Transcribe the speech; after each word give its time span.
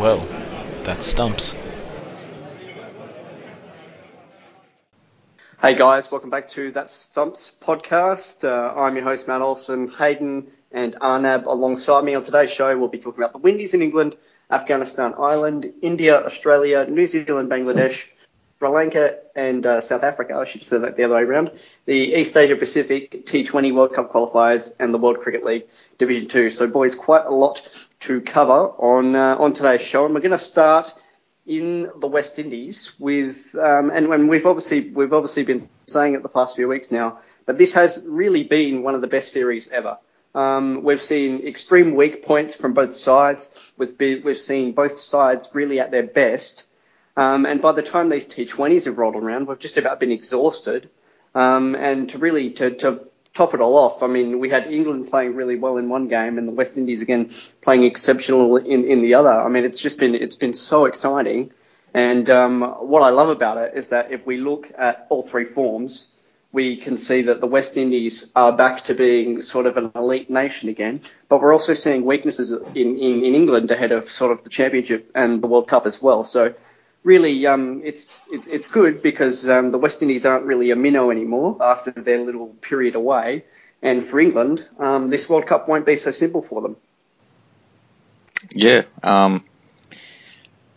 Well, 0.00 0.20
that 0.84 1.02
stumps. 1.02 1.60
Hey 5.60 5.74
guys, 5.74 6.10
welcome 6.10 6.30
back 6.30 6.48
to 6.48 6.70
That 6.70 6.88
Stumps 6.88 7.52
podcast. 7.60 8.48
Uh, 8.48 8.80
I'm 8.80 8.96
your 8.96 9.04
host 9.04 9.28
Matt 9.28 9.42
Olson, 9.42 9.88
Hayden 9.88 10.46
and 10.72 10.96
Arnab 11.02 11.46
alongside 11.46 12.02
me 12.02 12.14
on 12.14 12.24
today's 12.24 12.50
show. 12.50 12.78
We'll 12.78 12.88
be 12.88 12.96
talking 12.96 13.22
about 13.22 13.34
the 13.34 13.40
Windies 13.40 13.74
in 13.74 13.82
England, 13.82 14.16
Afghanistan, 14.50 15.12
Ireland, 15.18 15.70
India, 15.82 16.24
Australia, 16.24 16.86
New 16.88 17.04
Zealand, 17.04 17.50
Bangladesh, 17.50 18.08
Sri 18.60 18.68
Lanka, 18.68 19.16
and 19.34 19.64
uh, 19.64 19.80
South 19.80 20.02
Africa. 20.02 20.34
I 20.36 20.44
should 20.44 20.62
said 20.62 20.82
that 20.82 20.94
the 20.94 21.04
other 21.04 21.14
way 21.14 21.22
around. 21.22 21.52
The 21.86 21.94
East 21.94 22.36
Asia 22.36 22.56
Pacific 22.56 23.24
T20 23.24 23.74
World 23.74 23.94
Cup 23.94 24.12
qualifiers 24.12 24.74
and 24.78 24.92
the 24.92 24.98
World 24.98 25.20
Cricket 25.20 25.44
League 25.44 25.68
Division 25.96 26.28
Two. 26.28 26.50
So, 26.50 26.66
boys, 26.66 26.94
quite 26.94 27.24
a 27.24 27.30
lot 27.30 27.66
to 28.00 28.20
cover 28.20 28.52
on 28.52 29.16
uh, 29.16 29.36
on 29.38 29.54
today's 29.54 29.80
show, 29.80 30.04
and 30.04 30.14
we're 30.14 30.20
going 30.20 30.32
to 30.32 30.38
start 30.38 30.92
in 31.46 31.90
the 32.00 32.06
West 32.06 32.38
Indies 32.38 32.92
with, 33.00 33.56
um, 33.58 33.90
and 33.90 34.08
when 34.08 34.28
we've 34.28 34.44
obviously 34.44 34.90
we've 34.90 35.14
obviously 35.14 35.44
been 35.44 35.66
saying 35.86 36.12
it 36.12 36.22
the 36.22 36.28
past 36.28 36.54
few 36.54 36.68
weeks 36.68 36.92
now 36.92 37.18
that 37.46 37.56
this 37.56 37.72
has 37.72 38.04
really 38.06 38.44
been 38.44 38.82
one 38.82 38.94
of 38.94 39.00
the 39.00 39.08
best 39.08 39.32
series 39.32 39.70
ever. 39.70 39.96
Um, 40.34 40.82
we've 40.82 41.00
seen 41.00 41.46
extreme 41.46 41.94
weak 41.94 42.24
points 42.24 42.54
from 42.54 42.74
both 42.74 42.94
sides. 42.94 43.72
We've 43.78 43.96
been, 43.96 44.22
we've 44.22 44.38
seen 44.38 44.72
both 44.72 44.98
sides 44.98 45.48
really 45.54 45.80
at 45.80 45.90
their 45.90 46.06
best. 46.06 46.69
Um, 47.16 47.46
and 47.46 47.60
by 47.60 47.72
the 47.72 47.82
time 47.82 48.08
these 48.08 48.26
T20s 48.26 48.86
have 48.86 48.98
rolled 48.98 49.16
around, 49.16 49.48
we've 49.48 49.58
just 49.58 49.78
about 49.78 50.00
been 50.00 50.12
exhausted. 50.12 50.88
Um, 51.34 51.74
and 51.74 52.08
to 52.10 52.18
really 52.18 52.50
to, 52.50 52.70
to 52.70 53.06
top 53.34 53.54
it 53.54 53.60
all 53.60 53.76
off, 53.76 54.02
I 54.02 54.06
mean, 54.06 54.38
we 54.38 54.48
had 54.48 54.66
England 54.66 55.08
playing 55.08 55.34
really 55.34 55.56
well 55.56 55.76
in 55.76 55.88
one 55.88 56.08
game, 56.08 56.38
and 56.38 56.46
the 56.46 56.52
West 56.52 56.76
Indies 56.76 57.02
again 57.02 57.30
playing 57.60 57.84
exceptional 57.84 58.56
in, 58.56 58.84
in 58.84 59.02
the 59.02 59.14
other. 59.14 59.30
I 59.30 59.48
mean, 59.48 59.64
it's 59.64 59.80
just 59.80 59.98
been 59.98 60.14
it's 60.14 60.36
been 60.36 60.52
so 60.52 60.86
exciting. 60.86 61.52
And 61.92 62.30
um, 62.30 62.62
what 62.62 63.02
I 63.02 63.10
love 63.10 63.30
about 63.30 63.58
it 63.58 63.74
is 63.74 63.88
that 63.88 64.12
if 64.12 64.24
we 64.24 64.36
look 64.36 64.70
at 64.78 65.06
all 65.08 65.22
three 65.22 65.44
forms, 65.44 66.16
we 66.52 66.76
can 66.76 66.96
see 66.96 67.22
that 67.22 67.40
the 67.40 67.46
West 67.46 67.76
Indies 67.76 68.30
are 68.34 68.52
back 68.52 68.82
to 68.82 68.94
being 68.94 69.42
sort 69.42 69.66
of 69.66 69.76
an 69.76 69.92
elite 69.94 70.30
nation 70.30 70.68
again. 70.68 71.00
But 71.28 71.40
we're 71.40 71.52
also 71.52 71.74
seeing 71.74 72.04
weaknesses 72.04 72.52
in, 72.52 72.98
in, 72.98 73.24
in 73.24 73.34
England 73.34 73.70
ahead 73.70 73.92
of 73.92 74.04
sort 74.04 74.32
of 74.32 74.42
the 74.42 74.50
Championship 74.50 75.10
and 75.14 75.42
the 75.42 75.48
World 75.48 75.68
Cup 75.68 75.86
as 75.86 76.00
well. 76.02 76.24
So 76.24 76.54
really, 77.02 77.46
um, 77.46 77.82
it's 77.84 78.24
it's 78.30 78.46
it's 78.46 78.68
good 78.68 79.02
because 79.02 79.48
um, 79.48 79.70
the 79.70 79.78
West 79.78 80.02
Indies 80.02 80.26
aren't 80.26 80.44
really 80.44 80.70
a 80.70 80.76
minnow 80.76 81.10
anymore 81.10 81.56
after 81.60 81.90
their 81.90 82.24
little 82.24 82.48
period 82.48 82.94
away. 82.94 83.44
And 83.82 84.04
for 84.04 84.20
England, 84.20 84.66
um, 84.78 85.08
this 85.08 85.28
World 85.28 85.46
Cup 85.46 85.68
won't 85.68 85.86
be 85.86 85.96
so 85.96 86.10
simple 86.10 86.42
for 86.42 86.60
them. 86.60 86.76
Yeah, 88.54 88.82
um, 89.02 89.44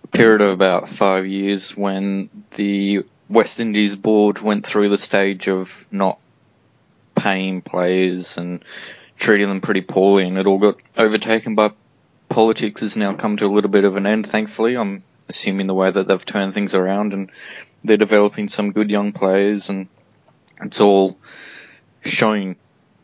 a 0.03 0.07
period 0.07 0.41
of 0.41 0.51
about 0.51 0.87
five 0.87 1.27
years 1.27 1.75
when 1.75 2.29
the 2.51 3.05
West 3.29 3.59
Indies 3.59 3.95
board 3.95 4.39
went 4.39 4.65
through 4.65 4.89
the 4.89 4.97
stage 4.97 5.49
of 5.49 5.85
not 5.91 6.19
paying 7.15 7.61
players 7.61 8.37
and 8.37 8.63
treating 9.17 9.47
them 9.47 9.61
pretty 9.61 9.81
poorly, 9.81 10.25
and 10.25 10.37
it 10.37 10.47
all 10.47 10.59
got 10.59 10.77
overtaken 10.97 11.55
by 11.55 11.71
politics. 12.29 12.81
Has 12.81 12.95
now 12.95 13.13
come 13.13 13.37
to 13.37 13.45
a 13.45 13.53
little 13.53 13.69
bit 13.69 13.83
of 13.83 13.97
an 13.97 14.07
end, 14.07 14.27
thankfully. 14.27 14.75
I'm 14.75 15.03
assuming 15.29 15.67
the 15.67 15.73
way 15.73 15.89
that 15.89 16.07
they've 16.07 16.25
turned 16.25 16.53
things 16.53 16.75
around, 16.75 17.13
and 17.13 17.31
they're 17.83 17.97
developing 17.97 18.47
some 18.47 18.71
good 18.71 18.89
young 18.89 19.11
players, 19.11 19.69
and 19.69 19.87
it's 20.61 20.81
all 20.81 21.17
showing 22.01 22.55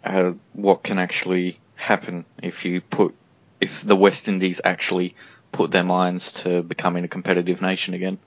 uh, 0.04 0.34
what 0.54 0.84
can 0.84 1.00
actually 1.00 1.60
happen 1.76 2.26
if 2.42 2.66
you 2.66 2.82
put 2.82 3.16
if 3.62 3.82
the 3.82 3.96
West 3.96 4.28
Indies 4.28 4.62
actually 4.64 5.16
put 5.52 5.72
their 5.72 5.84
minds 5.84 6.34
to 6.34 6.62
becoming 6.62 7.04
a 7.04 7.08
competitive 7.10 7.62
nation 7.62 7.94
again. 7.94 8.20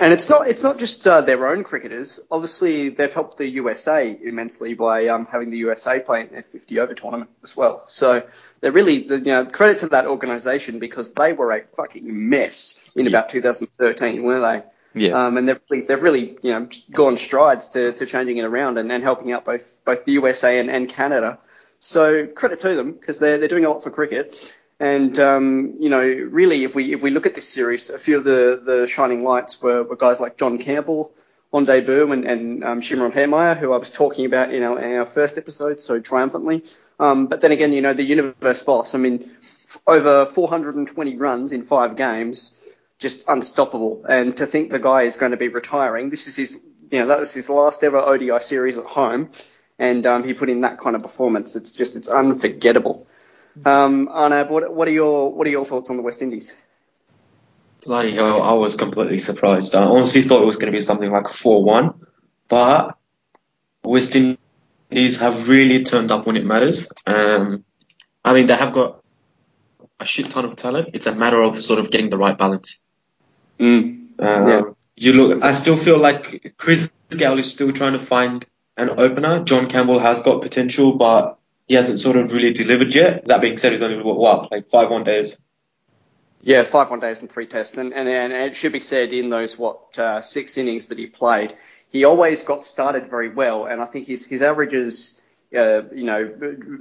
And 0.00 0.12
it's 0.12 0.30
not 0.30 0.46
it's 0.46 0.62
not 0.62 0.78
just 0.78 1.06
uh, 1.06 1.22
their 1.22 1.48
own 1.48 1.64
cricketers. 1.64 2.20
Obviously, 2.30 2.88
they've 2.90 3.12
helped 3.12 3.36
the 3.36 3.48
USA 3.48 4.16
immensely 4.22 4.74
by 4.74 5.08
um, 5.08 5.26
having 5.26 5.50
the 5.50 5.58
USA 5.58 5.98
play 5.98 6.20
in 6.20 6.28
their 6.28 6.44
50 6.44 6.78
over 6.78 6.94
tournament 6.94 7.30
as 7.42 7.56
well. 7.56 7.82
So 7.88 8.22
they're 8.60 8.72
really 8.72 9.04
you 9.04 9.20
know 9.20 9.44
credit 9.46 9.78
to 9.78 9.88
that 9.88 10.06
organisation 10.06 10.78
because 10.78 11.14
they 11.14 11.32
were 11.32 11.50
a 11.50 11.64
fucking 11.74 12.28
mess 12.28 12.88
in 12.94 13.08
about 13.08 13.28
2013, 13.28 14.22
weren't 14.22 14.42
they? 14.94 15.06
Yeah. 15.06 15.26
Um, 15.26 15.36
and 15.36 15.48
they've 15.48 15.60
really, 15.68 15.84
they've 15.84 16.02
really 16.02 16.38
you 16.42 16.52
know 16.52 16.68
gone 16.92 17.16
strides 17.16 17.70
to, 17.70 17.92
to 17.92 18.06
changing 18.06 18.36
it 18.36 18.44
around 18.44 18.78
and, 18.78 18.92
and 18.92 19.02
helping 19.02 19.32
out 19.32 19.44
both 19.44 19.84
both 19.84 20.04
the 20.04 20.12
USA 20.12 20.60
and, 20.60 20.70
and 20.70 20.88
Canada. 20.88 21.40
So 21.80 22.26
credit 22.26 22.60
to 22.60 22.74
them 22.76 22.92
because 22.92 23.18
they're 23.18 23.38
they're 23.38 23.48
doing 23.48 23.64
a 23.64 23.68
lot 23.68 23.82
for 23.82 23.90
cricket. 23.90 24.54
And 24.80 25.18
um, 25.18 25.74
you 25.80 25.88
know, 25.88 26.02
really, 26.02 26.64
if 26.64 26.74
we 26.74 26.92
if 26.92 27.02
we 27.02 27.10
look 27.10 27.26
at 27.26 27.34
this 27.34 27.48
series, 27.48 27.90
a 27.90 27.98
few 27.98 28.16
of 28.16 28.24
the 28.24 28.62
the 28.64 28.86
shining 28.86 29.24
lights 29.24 29.60
were, 29.60 29.82
were 29.82 29.96
guys 29.96 30.20
like 30.20 30.36
John 30.36 30.58
Campbell 30.58 31.12
on 31.52 31.64
debut 31.64 32.12
and, 32.12 32.24
and 32.24 32.64
um, 32.64 32.80
Shimron 32.80 33.56
who 33.56 33.72
I 33.72 33.76
was 33.78 33.90
talking 33.90 34.26
about 34.26 34.52
in 34.52 34.62
our, 34.62 34.78
in 34.78 34.98
our 34.98 35.06
first 35.06 35.38
episode 35.38 35.80
so 35.80 35.98
triumphantly. 35.98 36.62
Um, 37.00 37.26
but 37.26 37.40
then 37.40 37.52
again, 37.52 37.72
you 37.72 37.80
know, 37.80 37.94
the 37.94 38.04
universe 38.04 38.62
boss. 38.62 38.94
I 38.94 38.98
mean, 38.98 39.24
over 39.86 40.26
420 40.26 41.16
runs 41.16 41.52
in 41.52 41.62
five 41.62 41.96
games, 41.96 42.76
just 42.98 43.28
unstoppable. 43.28 44.04
And 44.06 44.36
to 44.36 44.46
think 44.46 44.70
the 44.70 44.78
guy 44.78 45.02
is 45.02 45.16
going 45.16 45.30
to 45.32 45.38
be 45.38 45.48
retiring, 45.48 46.10
this 46.10 46.26
is 46.26 46.36
his, 46.36 46.62
you 46.90 47.00
know, 47.00 47.06
that 47.08 47.18
was 47.18 47.32
his 47.32 47.48
last 47.48 47.82
ever 47.82 47.98
ODI 47.98 48.40
series 48.40 48.78
at 48.78 48.84
home, 48.84 49.30
and 49.78 50.06
um, 50.06 50.24
he 50.24 50.34
put 50.34 50.50
in 50.50 50.62
that 50.62 50.78
kind 50.78 50.96
of 50.96 51.02
performance. 51.02 51.54
It's 51.56 51.72
just 51.72 51.96
it's 51.96 52.08
unforgettable. 52.08 53.06
Um, 53.64 54.08
Arnab, 54.10 54.50
what, 54.50 54.72
what 54.72 54.88
are 54.88 54.92
your 54.92 55.32
what 55.32 55.46
are 55.46 55.50
your 55.50 55.64
thoughts 55.64 55.90
on 55.90 55.96
the 55.96 56.02
West 56.02 56.22
Indies? 56.22 56.54
Bloody 57.84 58.12
hell, 58.12 58.42
I 58.42 58.52
was 58.54 58.74
completely 58.74 59.18
surprised. 59.18 59.74
I 59.74 59.84
honestly 59.84 60.22
thought 60.22 60.42
it 60.42 60.46
was 60.46 60.56
going 60.56 60.72
to 60.72 60.76
be 60.76 60.82
something 60.82 61.10
like 61.10 61.24
4-1, 61.24 61.94
but 62.48 62.98
West 63.84 64.16
Indies 64.16 65.18
have 65.18 65.48
really 65.48 65.84
turned 65.84 66.10
up 66.10 66.26
when 66.26 66.36
it 66.36 66.44
matters. 66.44 66.88
Um, 67.06 67.64
I 68.24 68.34
mean, 68.34 68.46
they 68.46 68.56
have 68.56 68.72
got 68.72 69.02
a 70.00 70.04
shit 70.04 70.30
ton 70.30 70.44
of 70.44 70.56
talent. 70.56 70.90
It's 70.94 71.06
a 71.06 71.14
matter 71.14 71.40
of 71.40 71.60
sort 71.62 71.78
of 71.78 71.90
getting 71.90 72.10
the 72.10 72.18
right 72.18 72.36
balance. 72.36 72.80
Mm. 73.58 74.08
Um, 74.18 74.48
Yeah. 74.48 74.62
You 74.96 75.12
look, 75.12 75.44
I 75.44 75.52
still 75.52 75.76
feel 75.76 75.98
like 75.98 76.54
Chris 76.58 76.90
Gayle 77.10 77.38
is 77.38 77.48
still 77.48 77.72
trying 77.72 77.92
to 77.92 78.00
find 78.00 78.44
an 78.76 78.90
opener. 78.98 79.44
John 79.44 79.68
Campbell 79.68 80.00
has 80.00 80.22
got 80.22 80.42
potential, 80.42 80.96
but 80.96 81.37
he 81.68 81.74
hasn't 81.74 82.00
sort 82.00 82.16
of 82.16 82.32
really 82.32 82.52
delivered 82.52 82.94
yet. 82.94 83.26
That 83.26 83.42
being 83.42 83.58
said, 83.58 83.72
he's 83.72 83.82
only 83.82 84.02
what, 84.02 84.16
what 84.16 84.50
like 84.50 84.70
five 84.70 84.90
one 84.90 85.04
days. 85.04 85.40
Yeah, 86.40 86.62
five 86.62 86.90
one 86.90 87.00
days 87.00 87.20
and 87.20 87.30
three 87.30 87.46
tests, 87.46 87.76
and, 87.76 87.92
and 87.92 88.08
and 88.08 88.32
it 88.32 88.56
should 88.56 88.72
be 88.72 88.80
said 88.80 89.12
in 89.12 89.28
those 89.28 89.58
what 89.58 89.98
uh, 89.98 90.22
six 90.22 90.56
innings 90.56 90.88
that 90.88 90.98
he 90.98 91.06
played, 91.06 91.54
he 91.90 92.04
always 92.04 92.42
got 92.42 92.64
started 92.64 93.10
very 93.10 93.28
well, 93.28 93.66
and 93.66 93.82
I 93.82 93.86
think 93.86 94.06
his 94.06 94.26
his 94.26 94.40
averages, 94.40 95.20
uh, 95.56 95.82
you 95.94 96.04
know, 96.04 96.34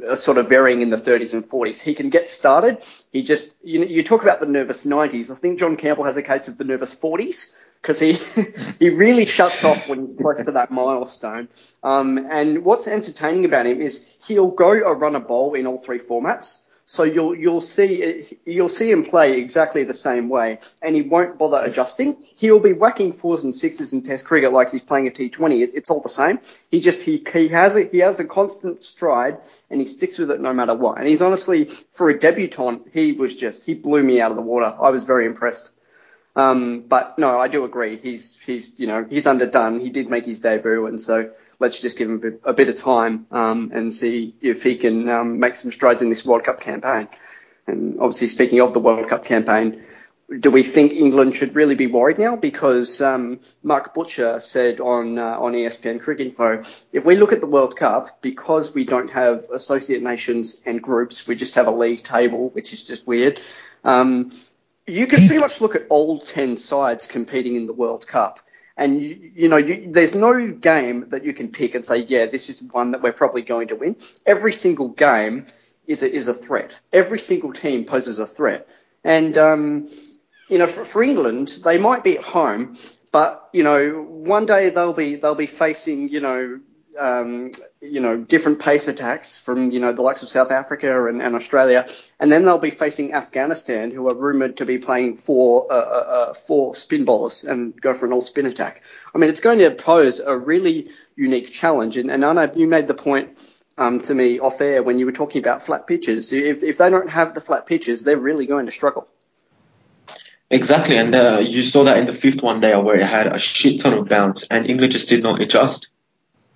are 0.09 0.15
sort 0.15 0.37
of 0.37 0.49
varying 0.49 0.81
in 0.81 0.89
the 0.89 0.97
30s 0.97 1.33
and 1.33 1.47
40s. 1.47 1.81
He 1.81 1.93
can 1.93 2.09
get 2.09 2.27
started. 2.27 2.83
He 3.11 3.23
just 3.23 3.55
you 3.63 3.79
know, 3.79 3.85
you 3.85 4.03
talk 4.03 4.23
about 4.23 4.39
the 4.39 4.47
nervous 4.47 4.85
90s. 4.85 5.31
I 5.31 5.35
think 5.35 5.59
John 5.59 5.77
Campbell 5.77 6.03
has 6.03 6.17
a 6.17 6.23
case 6.23 6.47
of 6.47 6.57
the 6.57 6.65
nervous 6.65 6.93
40s 6.93 7.57
because 7.81 7.99
he 7.99 8.13
he 8.79 8.89
really 8.89 9.25
shuts 9.25 9.63
off 9.63 9.89
when 9.89 9.99
he's 9.99 10.15
close 10.15 10.43
to 10.43 10.51
that 10.53 10.71
milestone. 10.71 11.47
Um, 11.83 12.27
and 12.29 12.65
what's 12.65 12.87
entertaining 12.87 13.45
about 13.45 13.65
him 13.65 13.81
is 13.81 14.15
he'll 14.27 14.51
go 14.51 14.71
a 14.71 14.93
run 14.93 15.15
a 15.15 15.21
bowl 15.21 15.53
in 15.53 15.65
all 15.67 15.77
three 15.77 15.99
formats. 15.99 16.66
So 16.89 17.03
you'll 17.03 17.35
you'll 17.35 17.59
see 17.59 18.23
you'll 18.45 18.69
see 18.69 18.89
him 18.89 19.03
play 19.03 19.37
exactly 19.37 19.83
the 19.83 19.93
same 19.93 20.29
way, 20.29 20.59
and 20.81 20.95
he 20.95 21.01
won't 21.01 21.37
bother 21.37 21.61
adjusting. 21.61 22.15
He'll 22.37 22.61
be 22.61 22.71
whacking 22.71 23.11
fours 23.11 23.43
and 23.43 23.53
sixes 23.53 23.91
in 23.91 24.03
Test 24.03 24.23
cricket 24.23 24.53
like 24.53 24.71
he's 24.71 24.83
playing 24.83 25.05
a 25.07 25.11
T20. 25.11 25.63
It, 25.63 25.71
it's 25.75 25.89
all 25.89 25.99
the 25.99 26.07
same. 26.07 26.39
He 26.71 26.79
just 26.79 27.01
he 27.01 27.21
he 27.33 27.49
has 27.49 27.75
a 27.75 27.83
he 27.83 27.97
has 27.97 28.21
a 28.21 28.25
constant 28.25 28.79
stride, 28.79 29.39
and 29.69 29.81
he 29.81 29.85
sticks 29.85 30.17
with 30.17 30.31
it 30.31 30.39
no 30.39 30.53
matter 30.53 30.75
what. 30.75 30.97
And 30.97 31.05
he's 31.05 31.21
honestly 31.21 31.65
for 31.65 32.09
a 32.09 32.17
debutant, 32.17 32.87
he 32.93 33.11
was 33.11 33.35
just 33.35 33.65
he 33.65 33.73
blew 33.73 34.01
me 34.01 34.21
out 34.21 34.31
of 34.31 34.37
the 34.37 34.43
water. 34.43 34.73
I 34.81 34.89
was 34.89 35.03
very 35.03 35.25
impressed. 35.25 35.73
Um, 36.37 36.81
but 36.81 37.17
no, 37.17 37.39
I 37.39 37.47
do 37.47 37.65
agree. 37.65 37.97
He's 37.97 38.39
he's 38.39 38.79
you 38.79 38.85
know 38.85 39.03
he's 39.09 39.25
underdone. 39.25 39.79
He 39.79 39.89
did 39.89 40.07
make 40.07 40.23
his 40.23 40.39
debut, 40.39 40.85
and 40.85 41.01
so 41.01 41.31
let's 41.59 41.81
just 41.81 41.97
give 41.97 42.09
him 42.09 42.17
a 42.17 42.19
bit, 42.19 42.41
a 42.43 42.53
bit 42.53 42.69
of 42.69 42.75
time 42.75 43.25
um, 43.31 43.71
and 43.73 43.91
see 43.91 44.35
if 44.39 44.61
he 44.61 44.75
can 44.75 45.09
um, 45.09 45.39
make 45.39 45.55
some 45.55 45.71
strides 45.71 46.03
in 46.03 46.09
this 46.09 46.23
World 46.23 46.43
Cup 46.43 46.61
campaign. 46.61 47.07
And 47.65 47.99
obviously, 47.99 48.27
speaking 48.27 48.61
of 48.61 48.73
the 48.73 48.79
World 48.79 49.09
Cup 49.09 49.25
campaign, 49.25 49.83
do 50.39 50.51
we 50.51 50.61
think 50.61 50.93
England 50.93 51.33
should 51.33 51.55
really 51.55 51.73
be 51.73 51.87
worried 51.87 52.19
now? 52.19 52.35
Because 52.35 53.01
um, 53.01 53.39
Mark 53.63 53.95
Butcher 53.95 54.39
said 54.39 54.79
on 54.79 55.17
uh, 55.17 55.39
on 55.39 55.53
ESPN 55.53 55.99
Cricket 55.99 56.27
Info, 56.27 56.61
if 56.93 57.03
we 57.03 57.15
look 57.15 57.33
at 57.33 57.41
the 57.41 57.47
World 57.47 57.75
Cup, 57.75 58.21
because 58.21 58.75
we 58.75 58.83
don't 58.83 59.09
have 59.09 59.47
associate 59.51 60.03
nations 60.03 60.61
and 60.67 60.83
groups, 60.83 61.27
we 61.27 61.35
just 61.35 61.55
have 61.55 61.65
a 61.65 61.71
league 61.71 62.03
table, 62.03 62.49
which 62.49 62.73
is 62.73 62.83
just 62.83 63.07
weird. 63.07 63.41
Um, 63.83 64.29
you 64.87 65.07
can 65.07 65.27
pretty 65.27 65.39
much 65.39 65.61
look 65.61 65.75
at 65.75 65.85
all 65.89 66.19
10 66.19 66.57
sides 66.57 67.07
competing 67.07 67.55
in 67.55 67.67
the 67.67 67.73
World 67.73 68.07
Cup. 68.07 68.39
And, 68.75 69.01
you, 69.01 69.31
you 69.35 69.49
know, 69.49 69.57
you, 69.57 69.91
there's 69.91 70.15
no 70.15 70.51
game 70.51 71.09
that 71.09 71.23
you 71.25 71.33
can 71.33 71.49
pick 71.49 71.75
and 71.75 71.83
say, 71.83 71.97
yeah, 71.97 72.27
this 72.27 72.49
is 72.49 72.63
one 72.63 72.91
that 72.91 73.01
we're 73.01 73.11
probably 73.11 73.41
going 73.41 73.69
to 73.69 73.75
win. 73.75 73.97
Every 74.25 74.53
single 74.53 74.89
game 74.89 75.45
is 75.87 76.03
a, 76.03 76.11
is 76.11 76.27
a 76.27 76.33
threat. 76.33 76.79
Every 76.93 77.19
single 77.19 77.53
team 77.53 77.85
poses 77.85 78.19
a 78.19 78.27
threat. 78.27 78.75
And, 79.03 79.37
um, 79.37 79.87
you 80.47 80.57
know, 80.57 80.67
for, 80.67 80.85
for 80.85 81.03
England, 81.03 81.59
they 81.63 81.77
might 81.77 82.03
be 82.03 82.17
at 82.17 82.23
home, 82.23 82.75
but 83.11 83.49
you 83.53 83.63
know, 83.63 84.01
one 84.01 84.45
day 84.45 84.69
they'll 84.69 84.93
be 84.93 85.15
they'll 85.15 85.35
be 85.35 85.47
facing 85.47 86.09
you 86.09 86.19
know 86.19 86.59
um, 86.97 87.51
you 87.81 87.99
know, 87.99 88.17
different 88.17 88.59
pace 88.59 88.87
attacks 88.87 89.37
from, 89.37 89.71
you 89.71 89.79
know, 89.79 89.93
the 89.93 90.01
likes 90.01 90.23
of 90.23 90.29
South 90.29 90.51
Africa 90.51 91.07
and, 91.07 91.21
and 91.21 91.35
Australia. 91.35 91.85
And 92.19 92.31
then 92.31 92.43
they'll 92.43 92.57
be 92.57 92.69
facing 92.69 93.13
Afghanistan, 93.13 93.91
who 93.91 94.09
are 94.09 94.15
rumoured 94.15 94.57
to 94.57 94.65
be 94.65 94.77
playing 94.77 95.17
four, 95.17 95.67
uh, 95.71 95.75
uh, 95.75 95.79
uh, 95.79 96.33
four 96.33 96.75
spin 96.75 97.05
bowlers 97.05 97.43
and 97.43 97.79
go 97.79 97.93
for 97.93 98.05
an 98.05 98.13
all 98.13 98.21
spin 98.21 98.45
attack. 98.45 98.83
I 99.13 99.17
mean, 99.17 99.29
it's 99.29 99.41
going 99.41 99.59
to 99.59 99.71
pose 99.71 100.19
a 100.19 100.37
really 100.37 100.89
unique 101.15 101.51
challenge. 101.51 101.97
And, 101.97 102.09
and 102.09 102.21
know 102.21 102.51
you 102.55 102.67
made 102.67 102.87
the 102.87 102.93
point 102.93 103.39
um, 103.77 103.99
to 104.01 104.13
me 104.13 104.39
off 104.39 104.59
air 104.61 104.81
when 104.83 104.99
you 104.99 105.05
were 105.05 105.11
talking 105.11 105.39
about 105.39 105.63
flat 105.63 105.87
pitches. 105.87 106.33
If, 106.33 106.63
if 106.63 106.77
they 106.77 106.89
don't 106.89 107.09
have 107.09 107.33
the 107.33 107.41
flat 107.41 107.65
pitches, 107.65 108.03
they're 108.03 108.17
really 108.17 108.47
going 108.47 108.65
to 108.65 108.71
struggle. 108.71 109.07
Exactly, 110.49 110.97
and 110.97 111.13
uh, 111.13 111.39
you 111.39 111.61
saw 111.61 111.83
that 111.83 111.97
in 111.97 112.05
the 112.05 112.13
fifth 112.13 112.41
one 112.41 112.61
day 112.61 112.73
where 112.73 112.97
it 112.97 113.05
had 113.05 113.27
a 113.27 113.37
shit 113.37 113.81
ton 113.81 113.93
of 113.93 114.07
bounce, 114.07 114.47
and 114.47 114.69
England 114.69 114.93
just 114.93 115.09
did 115.09 115.21
not 115.21 115.41
adjust. 115.41 115.89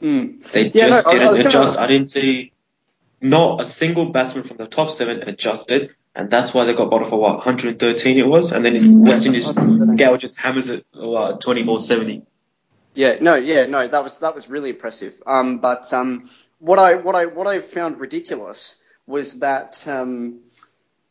Mm. 0.02 0.52
They 0.52 0.70
Yeah, 0.74 0.90
just 0.90 1.06
no, 1.06 1.12
I- 1.12 1.16
I 1.16 1.20
didn't 1.20 1.38
gonna- 1.38 1.50
adjust. 1.50 1.80
I 1.80 1.88
didn't 1.88 2.10
see 2.10 2.52
not 3.22 3.62
a 3.62 3.66
single 3.66 4.06
batsman 4.08 4.44
from 4.44 4.58
the 4.58 4.66
top 4.68 4.90
seven 4.90 5.22
adjusted, 5.28 5.92
and 6.16 6.30
that's 6.30 6.54
why 6.54 6.66
they 6.66 6.74
got 6.74 6.90
bottled 6.90 7.10
for 7.10 7.20
what 7.20 7.38
113 7.46 8.18
it 8.18 8.28
was, 8.28 8.52
and 8.52 8.66
then 8.66 8.76
in 8.76 9.04
West 9.04 9.26
Indies, 9.26 9.46
113. 9.48 9.96
Gayle 9.96 10.18
just 10.18 10.40
hammers 10.40 10.70
it 10.70 10.86
uh, 10.96 11.34
20 11.34 11.64
balls 11.64 11.88
70. 11.88 12.24
Yeah, 12.94 13.18
no, 13.22 13.36
yeah, 13.36 13.68
no, 13.68 13.88
that 13.88 14.04
was 14.04 14.20
that 14.20 14.36
was 14.36 14.50
really 14.50 14.72
impressive. 14.72 15.22
Um, 15.26 15.60
but 15.60 15.94
um, 15.94 16.24
what 16.60 16.80
I 16.80 16.96
what 16.96 17.16
I 17.16 17.28
what 17.28 17.48
I 17.48 17.60
found 17.62 18.00
ridiculous 18.02 18.82
was 19.08 19.40
that 19.40 19.88
um, 19.88 20.40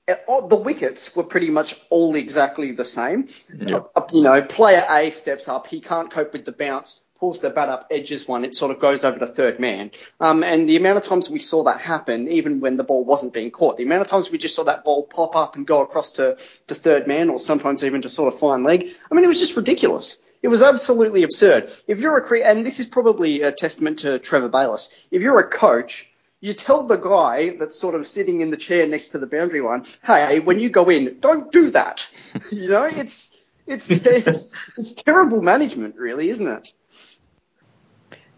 eh, 0.07 0.17
all- 0.27 0.47
the 0.49 0.57
wickets 0.57 1.15
were 1.17 1.23
pretty 1.25 1.49
much 1.49 1.77
all 1.89 2.15
exactly 2.17 2.73
the 2.73 2.85
same. 2.85 3.29
Uh, 3.67 3.81
you 4.13 4.23
know, 4.25 4.43
player 4.43 4.85
A 4.91 5.11
steps 5.11 5.49
up, 5.49 5.69
he 5.69 5.81
can't 5.81 6.11
cope 6.11 6.33
with 6.35 6.45
the 6.45 6.53
bounce, 6.53 7.01
pulls 7.21 7.41
the 7.41 7.51
bat 7.51 7.69
up, 7.69 7.87
edges 7.91 8.27
one, 8.27 8.45
it 8.45 8.55
sort 8.55 8.71
of 8.71 8.81
goes 8.81 9.05
over 9.05 9.19
to 9.19 9.27
third 9.27 9.61
man. 9.61 9.91
Um, 10.19 10.43
and 10.43 10.67
the 10.67 10.79
amount 10.79 10.97
of 10.97 11.05
times 11.05 11.31
we 11.31 11.39
saw 11.39 11.65
that 11.65 11.81
happen, 11.81 12.29
even 12.29 12.61
when 12.61 12.79
the 12.79 12.85
ball 12.85 13.05
wasn't 13.05 13.35
being 13.35 13.51
caught, 13.51 13.77
the 13.77 13.85
amount 13.85 14.01
of 14.01 14.09
times 14.09 14.31
we 14.31 14.39
just 14.39 14.57
saw 14.57 14.65
that 14.65 14.85
ball 14.85 15.03
pop 15.03 15.37
up 15.37 15.55
and 15.55 15.67
go 15.67 15.83
across 15.83 16.13
to, 16.13 16.37
to 16.67 16.75
third 16.75 17.07
man, 17.07 17.29
or 17.29 17.39
sometimes 17.39 17.85
even 17.85 18.03
to 18.03 18.09
sort 18.09 18.33
of 18.33 18.41
fine 18.41 18.65
leg. 18.65 18.89
I 19.11 19.15
mean, 19.15 19.25
it 19.25 19.29
was 19.29 19.39
just 19.39 19.57
ridiculous. 19.57 20.19
It 20.43 20.49
was 20.49 20.63
absolutely 20.63 21.23
absurd. 21.23 21.71
If 21.87 22.01
you're 22.01 22.17
a 22.17 22.23
cre- 22.23 22.37
and 22.37 22.65
this 22.65 22.81
is 22.81 22.87
probably 22.87 23.43
a 23.43 23.53
testament 23.53 24.01
to 24.01 24.19
Trevor 24.19 24.49
Bayliss. 24.49 25.07
If 25.11 25.21
you're 25.21 25.39
a 25.39 25.49
coach, 25.49 26.11
you 26.41 26.55
tell 26.55 26.85
the 26.85 26.97
guy 26.97 27.51
that's 27.51 27.79
sort 27.79 27.95
of 27.95 28.07
sitting 28.07 28.41
in 28.41 28.51
the 28.51 28.57
chair 28.57 28.87
next 28.87 29.09
to 29.09 29.19
the 29.19 29.27
boundary 29.27 29.61
line, 29.61 29.85
hey, 30.03 30.41
when 30.41 30.59
you 30.59 30.71
go 30.71 30.89
in, 30.89 31.19
don't 31.21 31.53
do 31.53 31.71
that. 31.71 32.11
you 32.51 32.71
know, 32.71 32.85
it's 32.85 33.37
it's 33.71 33.91
it's, 33.91 34.55
it's 34.77 34.93
terrible 34.95 35.41
management, 35.41 35.97
really, 35.97 36.29
isn't 36.29 36.47
it? 36.47 36.75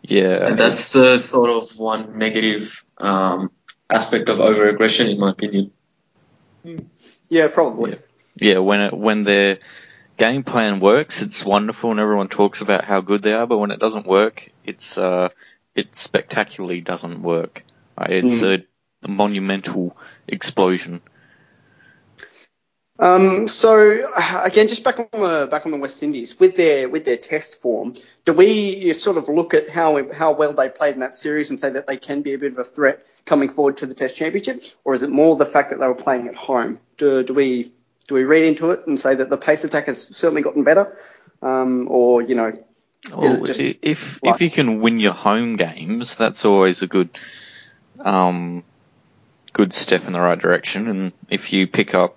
Yeah, 0.02 0.48
And 0.48 0.58
that's 0.58 0.92
the 0.92 1.18
sort 1.18 1.50
of 1.50 1.78
one 1.78 2.18
negative 2.18 2.84
um, 2.98 3.52
aspect 3.88 4.28
of 4.28 4.40
over-aggression, 4.40 5.08
in 5.08 5.18
my 5.18 5.30
opinion. 5.30 5.70
Yeah, 7.28 7.48
probably. 7.48 7.98
yeah. 8.36 8.58
When 8.58 8.80
it 8.80 8.92
when 8.92 9.24
their 9.24 9.58
game 10.16 10.42
plan 10.42 10.80
works, 10.80 11.22
it's 11.22 11.44
wonderful, 11.44 11.92
and 11.92 12.00
everyone 12.00 12.28
talks 12.28 12.60
about 12.60 12.84
how 12.84 13.00
good 13.00 13.22
they 13.22 13.32
are. 13.32 13.46
But 13.46 13.58
when 13.58 13.70
it 13.70 13.80
doesn't 13.80 14.06
work, 14.06 14.50
it's 14.64 14.98
uh, 14.98 15.28
it 15.74 15.94
spectacularly 15.94 16.80
doesn't 16.80 17.22
work. 17.22 17.64
Uh, 17.96 18.06
it's 18.10 18.42
a, 18.42 18.64
a 19.04 19.08
monumental 19.08 19.96
explosion. 20.26 21.00
Um, 22.98 23.48
so 23.48 24.04
again, 24.44 24.68
just 24.68 24.84
back 24.84 24.98
on 24.98 25.08
the 25.12 25.48
back 25.50 25.66
on 25.66 25.72
the 25.72 25.78
West 25.78 26.02
Indies 26.02 26.38
with 26.38 26.56
their 26.56 26.88
with 26.88 27.04
their 27.04 27.16
test 27.16 27.60
form, 27.60 27.94
do 28.24 28.32
we 28.32 28.92
sort 28.92 29.16
of 29.16 29.28
look 29.28 29.54
at 29.54 29.68
how 29.68 30.12
how 30.12 30.32
well 30.32 30.52
they 30.52 30.68
played 30.68 30.94
in 30.94 31.00
that 31.00 31.14
series 31.14 31.50
and 31.50 31.58
say 31.58 31.70
that 31.70 31.86
they 31.86 31.96
can 31.96 32.22
be 32.22 32.34
a 32.34 32.38
bit 32.38 32.52
of 32.52 32.58
a 32.58 32.64
threat 32.64 33.04
coming 33.24 33.48
forward 33.48 33.76
to 33.78 33.86
the 33.86 33.94
Test 33.94 34.16
Championship, 34.16 34.62
or 34.84 34.94
is 34.94 35.02
it 35.02 35.10
more 35.10 35.36
the 35.36 35.46
fact 35.46 35.70
that 35.70 35.78
they 35.78 35.86
were 35.86 35.94
playing 35.94 36.28
at 36.28 36.34
home? 36.34 36.78
Do, 36.96 37.22
do 37.22 37.32
we 37.34 37.72
do 38.08 38.14
we 38.14 38.24
read 38.24 38.44
into 38.44 38.70
it 38.70 38.86
and 38.86 38.98
say 38.98 39.14
that 39.14 39.30
the 39.30 39.36
pace 39.38 39.64
attack 39.64 39.86
has 39.86 40.00
certainly 40.16 40.42
gotten 40.42 40.64
better, 40.64 40.96
um, 41.40 41.86
or 41.88 42.20
you 42.22 42.34
know, 42.34 42.58
Well, 43.16 43.42
it 43.42 43.46
just 43.46 43.60
i- 43.60 43.78
if 43.82 44.20
if 44.22 44.40
you 44.40 44.50
can 44.50 44.80
win 44.80 45.00
your 45.00 45.12
home 45.12 45.56
games, 45.56 46.16
that's 46.16 46.44
always 46.44 46.82
a 46.82 46.86
good 46.86 47.08
um, 48.00 48.64
good 49.52 49.72
step 49.72 50.06
in 50.06 50.12
the 50.12 50.20
right 50.20 50.38
direction. 50.38 50.88
And 50.88 51.12
if 51.30 51.52
you 51.52 51.66
pick 51.66 51.94
up 51.94 52.16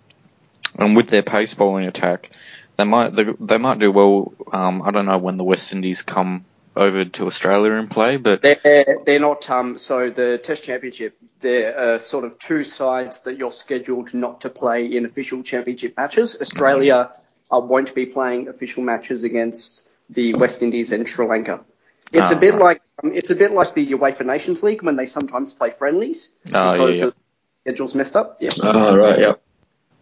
and 0.78 0.96
with 0.96 1.10
their 1.10 1.24
pace 1.24 1.54
bowling 1.54 1.86
attack, 1.86 2.30
they 2.76 2.84
might 2.84 3.16
they, 3.16 3.26
they 3.40 3.58
might 3.58 3.80
do 3.80 3.92
well. 3.92 4.34
Um, 4.52 4.82
I 4.82 4.92
don't 4.92 5.06
know 5.06 5.18
when 5.18 5.38
the 5.38 5.44
West 5.44 5.74
Indies 5.74 6.02
come 6.02 6.46
over 6.76 7.06
to 7.06 7.26
Australia 7.26 7.72
and 7.74 7.90
play, 7.90 8.18
but 8.18 8.42
They're, 8.42 8.84
they're 9.06 9.20
not, 9.20 9.50
um, 9.50 9.78
so 9.78 10.10
the 10.10 10.38
Test 10.38 10.66
Championship, 10.66 11.18
they're 11.40 11.78
uh, 11.78 12.00
sort 12.00 12.26
of 12.26 12.38
two 12.38 12.66
sides 12.66 13.22
that 13.22 13.38
you're 13.38 13.54
scheduled 13.54 14.14
not 14.14 14.42
to 14.42 14.50
play 14.50 14.86
in 14.88 15.06
official 15.06 15.42
championship 15.42 15.96
matches. 15.96 16.42
Australia 16.42 17.12
uh, 17.50 17.62
won't 17.64 17.96
be 17.96 18.06
playing 18.08 18.50
official 18.50 18.84
matches 18.84 19.24
against 19.24 19.88
the 20.10 20.34
West 20.34 20.62
Indies 20.64 20.92
and 20.92 21.08
Sri 21.08 21.26
Lanka. 21.26 21.64
It's 22.12 22.32
a 22.32 22.36
Ah, 22.36 22.40
bit 22.40 22.52
right. 22.56 22.62
like 22.62 22.82
um, 23.02 23.14
it's 23.14 23.30
a 23.30 23.36
bit 23.36 23.52
like 23.54 23.74
the 23.74 23.88
UEFA 23.94 24.26
Nations 24.26 24.62
League 24.62 24.84
when 24.84 24.98
they 24.98 25.06
sometimes 25.06 25.54
play 25.54 25.70
friendlies 25.70 26.36
Oh, 26.54 26.74
because 26.74 27.00
yeah, 27.00 27.06
yeah. 27.06 27.10
the 27.12 27.16
schedule's 27.62 27.96
messed 27.96 28.16
up. 28.18 28.38
Yeah. 28.42 28.52
Oh, 28.62 28.98
right, 28.98 29.20
yeah. 29.20 29.34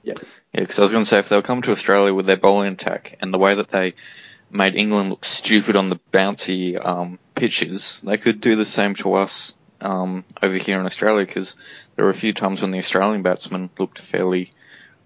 Yeah, 0.02 0.16
because 0.54 0.80
I 0.80 0.84
was 0.84 0.92
going 0.92 1.04
to 1.04 1.10
say 1.10 1.20
if 1.20 1.30
they'll 1.30 1.42
come 1.42 1.62
to 1.64 1.72
Australia 1.72 2.14
with 2.14 2.26
their 2.26 2.38
bowling 2.38 2.74
attack 2.74 3.18
and 3.22 3.34
the 3.34 3.40
way 3.40 3.56
that 3.56 3.70
they 3.70 3.96
made 4.52 4.76
England 4.76 5.10
look 5.10 5.26
stupid 5.26 5.76
on 5.76 5.90
the 5.90 6.00
bouncy 6.12 6.84
um, 6.84 7.18
pitches, 7.34 8.02
they 8.02 8.18
could 8.18 8.40
do 8.40 8.56
the 8.56 8.66
same 8.66 8.94
to 8.96 9.16
us 9.16 9.56
um, 9.82 10.24
over 10.42 10.56
here 10.56 10.80
in 10.80 10.86
Australia. 10.86 11.26
Because 11.26 11.58
there 11.96 12.06
were 12.06 12.12
a 12.12 12.16
few 12.16 12.34
times 12.34 12.62
when 12.62 12.72
the 12.72 12.78
Australian 12.78 13.24
batsmen 13.24 13.72
looked 13.80 13.98
fairly 13.98 14.52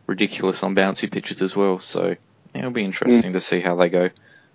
ridiculous 0.06 0.64
on 0.64 0.76
bouncy 0.76 1.10
pitches 1.10 1.42
as 1.42 1.56
well. 1.56 1.80
So 1.80 2.16
yeah, 2.54 2.60
it'll 2.60 2.72
be 2.72 2.84
interesting 2.84 3.34
to 3.34 3.40
see 3.40 3.62
how 3.62 3.76
they 3.76 3.90
go. 3.90 4.10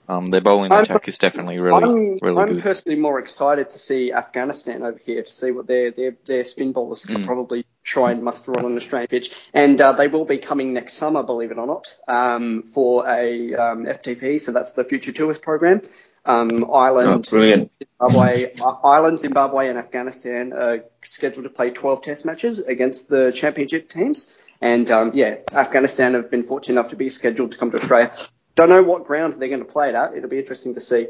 Um, 0.08 0.26
their 0.26 0.40
bowling 0.40 0.72
I'm- 0.72 0.82
attack 0.82 1.06
is 1.08 1.16
definitely 1.18 1.58
really, 1.60 1.82
I'm, 1.82 2.18
really 2.20 2.36
I'm 2.42 2.54
good. 2.54 2.62
personally 2.62 2.98
more 2.98 3.18
excited 3.20 3.70
to 3.70 3.78
see 3.78 4.12
Afghanistan 4.12 4.82
over 4.82 4.98
here 5.04 5.22
to 5.22 5.32
see 5.32 5.52
what 5.52 5.66
their 5.66 5.90
their, 5.92 6.16
their 6.26 6.44
spin 6.44 6.72
bowlers 6.72 7.04
can 7.04 7.18
Mm. 7.22 7.26
probably 7.26 7.64
try 7.84 8.10
and 8.12 8.22
muster 8.22 8.56
on 8.58 8.64
an 8.64 8.76
Australian 8.76 9.08
pitch. 9.08 9.34
And 9.54 9.80
uh, 9.80 9.92
they 9.92 10.08
will 10.08 10.24
be 10.24 10.38
coming 10.38 10.72
next 10.72 10.94
summer, 10.94 11.22
believe 11.22 11.50
it 11.52 11.58
or 11.58 11.66
not, 11.66 11.86
um, 12.08 12.62
for 12.62 13.06
a 13.08 13.54
um, 13.54 13.86
FTP. 13.86 14.40
So 14.40 14.52
that's 14.52 14.72
the 14.72 14.84
Future 14.84 15.12
Tours 15.12 15.38
program. 15.38 15.82
Um, 16.24 16.64
Oh, 16.68 16.72
Ireland, 16.72 17.28
brilliant. 17.30 17.72
Zimbabwe, 18.00 18.52
I- 18.64 18.78
Ireland, 18.84 19.18
Zimbabwe, 19.18 19.68
and 19.68 19.78
Afghanistan 19.78 20.52
are 20.52 20.84
scheduled 21.02 21.44
to 21.44 21.50
play 21.50 21.70
12 21.70 22.02
Test 22.02 22.24
matches 22.24 22.60
against 22.60 23.08
the 23.08 23.32
Championship 23.32 23.88
teams. 23.88 24.36
And 24.60 24.88
um, 24.92 25.10
yeah, 25.14 25.36
Afghanistan 25.52 26.14
have 26.14 26.30
been 26.30 26.44
fortunate 26.44 26.78
enough 26.78 26.90
to 26.90 26.96
be 26.96 27.08
scheduled 27.08 27.52
to 27.52 27.58
come 27.58 27.70
to 27.72 27.78
Australia. 27.78 28.12
Don't 28.54 28.68
know 28.68 28.82
what 28.82 29.06
ground 29.06 29.34
they're 29.34 29.48
going 29.48 29.64
to 29.64 29.72
play 29.72 29.88
it 29.88 29.94
at. 29.94 30.14
It'll 30.14 30.28
be 30.28 30.38
interesting 30.38 30.74
to 30.74 30.80
see. 30.80 31.08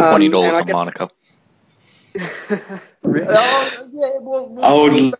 Um, 0.00 0.10
Twenty 0.10 0.28
dollars 0.28 0.54
on 0.54 0.66
guess- 0.66 0.74
Manuka. 0.74 1.10
Re- 3.02 3.26
oh, 3.28 3.78
yeah, 3.94 4.08
well, 4.20 4.48
well, 4.48 4.64
I 4.64 4.82
would 4.82 5.14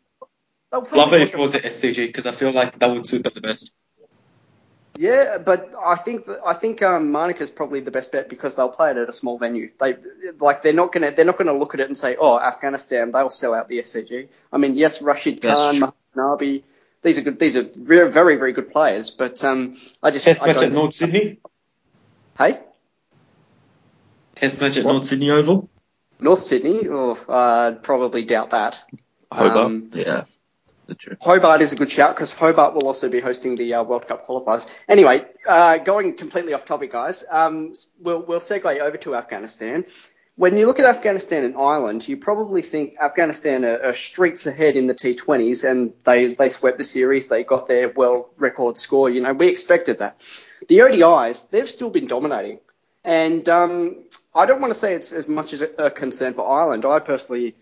they'll 0.73 0.83
probably 0.83 0.99
Love 0.99 1.13
it 1.13 1.21
if 1.23 1.35
it 1.35 1.39
was 1.39 1.55
at 1.55 1.63
SCG 1.65 2.07
because 2.07 2.27
I 2.27 2.33
feel 2.33 2.53
like 2.53 2.79
that 2.79 2.91
would 2.91 3.07
suit 3.07 3.23
them 3.23 3.33
the 3.35 3.41
best. 3.41 3.77
Yeah, 4.99 5.37
but 5.45 5.75
I 5.85 5.97
think 5.97 6.25
that, 6.25 6.41
I 6.45 6.55
think 6.55 6.83
um, 6.83 7.13
Manuka's 7.13 7.51
probably 7.51 7.81
the 7.81 7.91
best 7.91 8.13
bet 8.13 8.31
because 8.31 8.57
they'll 8.57 8.71
play 8.71 8.93
it 8.93 8.97
at 8.97 9.09
a 9.11 9.13
small 9.13 9.37
venue. 9.39 9.71
They 9.79 9.97
like 10.41 10.63
they're 10.63 10.73
not 10.73 10.91
gonna 10.91 11.11
they're 11.11 11.27
not 11.27 11.37
gonna 11.37 11.53
look 11.53 11.75
at 11.75 11.81
it 11.81 11.87
and 11.87 11.97
say, 11.97 12.17
oh, 12.19 12.41
Afghanistan, 12.41 13.11
they'll 13.13 13.29
sell 13.29 13.53
out 13.55 13.69
the 13.69 13.79
SCG. 13.79 14.29
I 14.51 14.57
mean, 14.57 14.75
yes, 14.77 15.03
Rashid 15.03 15.43
That's 15.43 15.61
Khan, 15.61 15.75
true. 15.75 15.93
Mohammad 16.17 16.41
Nabi, 16.41 16.63
these 17.03 17.19
are 17.19 17.23
good. 17.23 17.39
These 17.39 17.57
are 17.57 17.63
very 17.63 18.11
very 18.11 18.37
very 18.37 18.53
good 18.53 18.71
players, 18.71 19.11
but 19.11 19.43
um, 19.45 19.75
I 20.03 20.11
just 20.11 20.25
Test 20.25 20.43
I 20.43 20.49
match 20.49 20.63
at 20.63 20.73
North 20.73 20.95
Sydney. 20.95 21.39
Hey, 22.39 22.61
Test 24.37 24.61
match 24.61 24.77
at 24.77 24.85
What? 24.85 24.93
North 24.93 25.05
Sydney 25.07 25.31
Oval. 25.31 25.69
North 26.21 26.41
Sydney, 26.41 26.87
oh, 26.89 27.19
I 27.29 27.73
probably 27.83 28.25
doubt 28.25 28.51
that. 28.51 28.83
Hobart. 29.31 29.57
Um, 29.67 29.91
Yeah, 29.93 30.25
the 30.87 30.95
truth. 30.95 31.19
Hobart 31.21 31.61
is 31.61 31.73
a 31.73 31.77
good 31.77 31.91
shout 31.91 32.15
because 32.15 32.33
Hobart 32.33 32.75
will 32.75 32.87
also 32.87 33.09
be 33.09 33.21
hosting 33.21 33.57
the 33.57 33.75
uh, 33.75 33.83
World 33.83 34.09
Cup 34.09 34.27
qualifiers. 34.27 34.67
Anyway, 34.89 35.27
uh, 35.47 35.79
going 35.79 36.17
completely 36.17 36.55
off 36.55 36.65
topic, 36.65 36.93
guys, 36.93 37.25
um, 37.31 37.73
we'll, 38.01 38.23
we'll 38.23 38.41
segue 38.41 38.81
over 38.81 38.97
to 38.99 39.15
Afghanistan. 39.15 39.85
When 40.37 40.59
you 40.59 40.67
look 40.67 40.79
at 40.79 40.85
Afghanistan 40.85 41.45
and 41.45 41.57
Ireland, 41.57 42.07
you 42.07 42.19
probably 42.19 42.61
think 42.61 42.97
Afghanistan 43.01 43.65
are, 43.65 43.83
are 43.83 43.95
streets 43.95 44.47
ahead 44.47 44.77
in 44.77 44.87
the 44.87 44.95
T20s 44.95 45.69
and 45.69 45.95
they, 46.05 46.35
they 46.35 46.51
swept 46.51 46.77
the 46.77 46.85
series. 46.85 47.29
They 47.29 47.43
got 47.43 47.67
their 47.67 47.89
world 47.89 48.27
record 48.37 48.77
score. 48.77 49.09
You 49.09 49.23
know, 49.23 49.33
we 49.33 49.49
expected 49.49 50.01
that. 50.01 50.19
The 50.69 50.79
ODIs, 50.79 51.49
they've 51.49 51.69
still 51.69 51.89
been 51.89 52.07
dominating. 52.07 52.61
And 53.03 53.49
um, 53.49 54.05
I 54.35 54.45
don't 54.45 54.61
want 54.61 54.75
to 54.75 54.79
say 54.79 54.93
it's 54.95 55.13
as 55.13 55.27
much 55.27 55.55
as 55.55 55.63
a, 55.63 55.71
a 55.79 55.91
concern 55.91 56.35
for 56.35 56.47
Ireland. 56.47 56.85
I 56.85 56.99
personally 56.99 57.55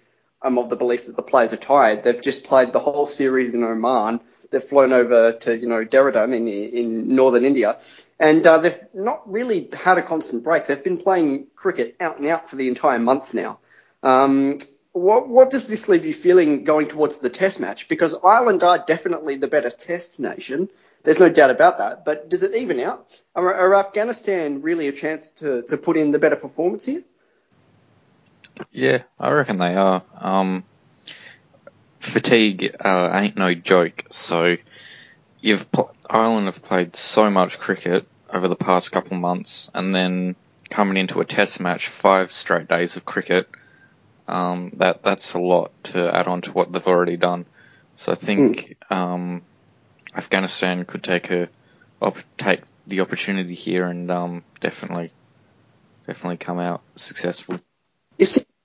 I'm 0.45 0.59
of 0.59 0.69
the 0.69 0.77
belief 0.77 1.07
that 1.07 1.17
the 1.17 1.23
players 1.23 1.53
are 1.55 1.59
tired. 1.59 2.03
They've 2.03 2.21
just 2.21 2.45
played 2.45 2.73
the 2.73 2.79
whole 2.79 3.07
series 3.07 3.55
in 3.55 3.65
Oman. 3.65 4.21
They've 4.51 4.63
flown 4.63 4.93
over 4.93 5.33
to 5.33 5.57
you 5.57 5.67
know 5.67 5.85
Dehradun 5.85 6.35
in 6.35 6.47
in 6.47 7.15
northern 7.15 7.45
India, 7.45 7.79
and 8.21 8.47
uh, 8.47 8.59
they've 8.59 8.79
not 8.93 9.33
really 9.33 9.69
had 9.73 9.99
a 9.99 10.03
constant 10.03 10.45
break. 10.45 10.67
They've 10.67 10.85
been 10.85 10.99
playing 10.99 11.47
cricket 11.57 11.97
out 11.99 12.19
and 12.19 12.29
out 12.29 12.51
for 12.51 12.57
the 12.57 12.69
entire 12.69 12.99
month 12.99 13.33
now. 13.33 13.59
Um, 14.03 14.59
what, 14.93 15.29
what 15.29 15.51
does 15.51 15.67
this 15.67 15.89
leave 15.89 16.07
you 16.07 16.13
feeling 16.13 16.63
going 16.63 16.87
towards 16.87 17.19
the 17.19 17.31
Test 17.31 17.59
match? 17.59 17.89
Because 17.89 18.15
Ireland 18.23 18.63
are 18.63 18.79
definitely 18.79 19.37
the 19.37 19.49
better 19.49 19.71
Test 19.71 20.21
nation. 20.21 20.69
There's 21.03 21.19
no 21.19 21.29
doubt 21.29 21.51
about 21.51 21.79
that. 21.79 22.05
But 22.05 22.29
does 22.29 22.45
it 22.45 22.55
even 22.55 22.79
out? 22.79 23.21
Are, 23.35 23.53
are 23.53 23.75
Afghanistan 23.75 24.63
really 24.63 24.87
a 24.87 24.93
chance 24.93 25.33
to, 25.33 25.63
to 25.63 25.77
put 25.77 25.97
in 25.97 26.13
the 26.13 26.21
better 26.21 26.37
performance 26.37 26.87
here? 26.87 27.03
Yeah, 28.71 29.03
I 29.19 29.31
reckon 29.31 29.59
they 29.59 29.75
are. 29.75 30.03
Um, 30.19 30.65
fatigue 32.01 32.77
uh, 32.85 33.11
ain't 33.13 33.37
no 33.37 33.55
joke. 33.55 34.05
So 34.11 34.57
you've 35.41 35.71
pl- 35.71 35.95
Ireland 36.09 36.47
have 36.47 36.63
played 36.63 36.97
so 36.97 37.31
much 37.31 37.59
cricket 37.59 38.07
over 38.33 38.49
the 38.49 38.57
past 38.57 38.93
couple 38.93 39.15
of 39.15 39.21
months, 39.21 39.71
and 39.75 39.95
then 39.95 40.37
coming 40.71 40.97
into 40.97 41.21
a 41.21 41.25
Test 41.25 41.61
match, 41.61 41.89
five 41.89 42.31
straight 42.31 42.69
days 42.69 42.97
of 42.97 43.05
cricket. 43.05 43.49
Um, 44.27 44.71
that 44.77 45.03
that's 45.03 45.35
a 45.35 45.39
lot 45.39 45.71
to 45.85 46.15
add 46.15 46.29
on 46.29 46.41
to 46.43 46.53
what 46.53 46.73
they've 46.73 46.87
already 46.87 47.17
done. 47.17 47.45
So 47.97 48.13
I 48.13 48.15
think 48.15 48.57
mm. 48.57 48.97
um, 48.97 49.43
Afghanistan 50.17 50.85
could 50.85 51.03
take 51.03 51.31
a 51.31 51.49
op- 52.01 52.37
take 52.39 52.63
the 52.87 53.01
opportunity 53.01 53.55
here 53.55 53.87
and 53.87 54.11
um, 54.11 54.45
definitely 54.61 55.13
definitely 56.07 56.39
come 56.39 56.59
out 56.59 56.83
successful. 56.97 57.61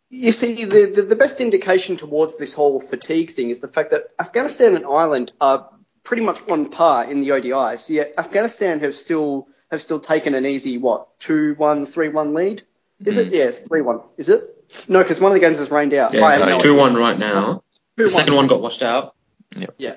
You 0.10 0.32
see 0.32 0.66
the, 0.66 0.86
the, 0.86 1.02
the 1.04 1.16
best 1.16 1.40
indication 1.40 1.98
towards 1.98 2.38
this 2.38 2.54
whole 2.54 2.80
fatigue 2.80 3.32
thing 3.32 3.50
is 3.50 3.60
the 3.62 3.68
fact 3.68 3.92
that 3.92 4.12
Afghanistan 4.20 4.76
and 4.76 4.86
Ireland 4.86 5.32
are 5.40 5.70
pretty 6.04 6.24
much 6.24 6.42
on 6.50 6.70
par 6.70 7.10
in 7.10 7.22
the 7.22 7.30
ODIs. 7.30 7.90
Yet 7.90 8.16
Afghanistan 8.18 8.80
have 8.80 8.96
still 8.96 9.48
have 9.70 9.82
still 9.82 10.00
taken 10.00 10.34
an 10.34 10.46
easy 10.46 10.78
what 10.78 11.20
two 11.20 11.54
one 11.56 11.86
three 11.86 12.10
one 12.10 12.34
lead. 12.34 12.64
Is 13.06 13.18
mm. 13.18 13.28
it? 13.28 13.34
Yes, 13.34 13.60
three 13.60 13.82
one. 13.82 14.02
Is 14.18 14.30
it? 14.30 14.42
No, 14.88 15.00
because 15.00 15.20
one 15.20 15.32
of 15.32 15.36
the 15.36 15.40
games 15.40 15.60
has 15.60 15.72
rained 15.72 15.94
out. 15.94 16.14
Yeah, 16.14 16.48
it's 16.48 16.64
two 16.64 16.76
one 16.76 16.96
right 16.96 17.18
now. 17.18 17.64
The 17.96 18.10
second 18.10 18.36
one 18.36 18.48
got 18.48 18.62
washed 18.62 18.82
out. 18.82 19.16
Yep. 19.56 19.76
Yeah. 19.78 19.96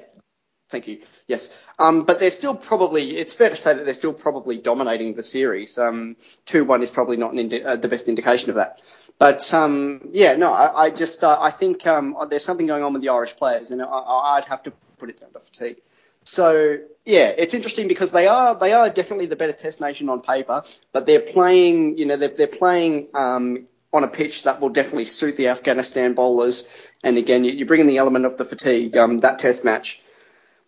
Thank 0.72 0.88
you. 0.88 1.00
Yes. 1.26 1.54
Um, 1.78 2.04
but 2.04 2.18
they're 2.18 2.30
still 2.30 2.54
probably, 2.54 3.18
it's 3.18 3.34
fair 3.34 3.50
to 3.50 3.56
say 3.56 3.74
that 3.74 3.84
they're 3.84 3.92
still 3.92 4.14
probably 4.14 4.56
dominating 4.56 5.12
the 5.12 5.22
series. 5.22 5.76
Um, 5.76 6.16
2-1 6.46 6.82
is 6.82 6.90
probably 6.90 7.18
not 7.18 7.36
indi- 7.36 7.62
uh, 7.62 7.76
the 7.76 7.88
best 7.88 8.08
indication 8.08 8.48
of 8.48 8.56
that. 8.56 8.80
But, 9.18 9.52
um, 9.52 10.08
yeah, 10.12 10.34
no, 10.36 10.50
I, 10.50 10.84
I 10.84 10.90
just, 10.90 11.22
uh, 11.24 11.36
I 11.38 11.50
think, 11.50 11.86
um, 11.86 12.16
there's 12.30 12.42
something 12.42 12.66
going 12.66 12.82
on 12.82 12.94
with 12.94 13.02
the 13.02 13.10
Irish 13.10 13.36
players 13.36 13.70
and 13.70 13.82
I, 13.82 14.36
would 14.36 14.46
have 14.46 14.62
to 14.62 14.72
put 14.96 15.10
it 15.10 15.20
down 15.20 15.30
to 15.34 15.40
fatigue. 15.40 15.76
So, 16.24 16.78
yeah, 17.04 17.34
it's 17.36 17.52
interesting 17.52 17.86
because 17.86 18.10
they 18.10 18.26
are, 18.26 18.58
they 18.58 18.72
are 18.72 18.88
definitely 18.88 19.26
the 19.26 19.36
better 19.36 19.52
test 19.52 19.78
nation 19.78 20.08
on 20.08 20.22
paper, 20.22 20.62
but 20.92 21.04
they're 21.04 21.20
playing, 21.20 21.98
you 21.98 22.06
know, 22.06 22.16
they're, 22.16 22.30
they're 22.30 22.46
playing, 22.46 23.08
um, 23.12 23.66
on 23.92 24.04
a 24.04 24.08
pitch 24.08 24.44
that 24.44 24.58
will 24.62 24.70
definitely 24.70 25.04
suit 25.04 25.36
the 25.36 25.48
Afghanistan 25.48 26.14
bowlers. 26.14 26.88
And 27.02 27.18
again, 27.18 27.44
you, 27.44 27.52
you 27.52 27.66
bring 27.66 27.82
in 27.82 27.86
the 27.86 27.98
element 27.98 28.24
of 28.24 28.38
the 28.38 28.44
fatigue. 28.46 28.96
Um, 28.96 29.20
that 29.20 29.38
test 29.38 29.66
match 29.66 30.00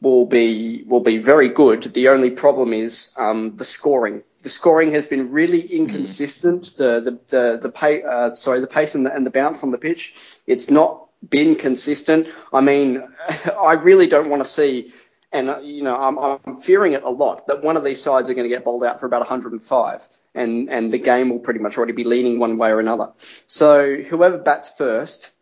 will 0.04 0.26
be 0.26 0.84
will 0.86 1.00
be 1.00 1.18
very 1.18 1.48
good. 1.48 1.82
The 1.82 2.08
only 2.08 2.30
problem 2.30 2.72
is 2.72 3.14
um, 3.16 3.56
the 3.56 3.64
scoring. 3.64 4.22
The 4.42 4.50
scoring 4.50 4.92
has 4.92 5.06
been 5.06 5.32
really 5.32 5.60
inconsistent. 5.60 6.62
Mm. 6.62 6.76
The 6.76 7.00
the 7.00 7.10
the, 7.28 7.58
the 7.62 7.72
pay, 7.72 8.02
uh, 8.02 8.34
sorry 8.34 8.60
the 8.60 8.66
pace 8.66 8.94
and 8.94 9.06
the, 9.06 9.14
and 9.14 9.26
the 9.26 9.30
bounce 9.30 9.62
on 9.64 9.70
the 9.70 9.78
pitch. 9.78 10.38
It's 10.46 10.70
not 10.70 11.08
been 11.28 11.56
consistent. 11.56 12.28
I 12.52 12.60
mean, 12.60 13.02
I 13.58 13.72
really 13.72 14.06
don't 14.06 14.28
want 14.28 14.42
to 14.42 14.48
see. 14.48 14.92
And 15.32 15.50
uh, 15.50 15.60
you 15.60 15.82
know, 15.82 15.96
I'm, 15.96 16.18
I'm 16.18 16.56
fearing 16.56 16.92
it 16.92 17.02
a 17.02 17.10
lot 17.10 17.48
that 17.48 17.64
one 17.64 17.76
of 17.76 17.82
these 17.82 18.00
sides 18.00 18.30
are 18.30 18.34
going 18.34 18.48
to 18.48 18.54
get 18.54 18.64
bowled 18.64 18.84
out 18.84 19.00
for 19.00 19.06
about 19.06 19.20
105, 19.20 20.08
and 20.34 20.70
and 20.70 20.92
the 20.92 20.98
game 20.98 21.30
will 21.30 21.40
pretty 21.40 21.60
much 21.60 21.76
already 21.76 21.94
be 21.94 22.04
leaning 22.04 22.38
one 22.38 22.56
way 22.56 22.70
or 22.70 22.78
another. 22.78 23.12
So 23.16 23.96
whoever 23.96 24.38
bats 24.38 24.70
first, 24.76 25.32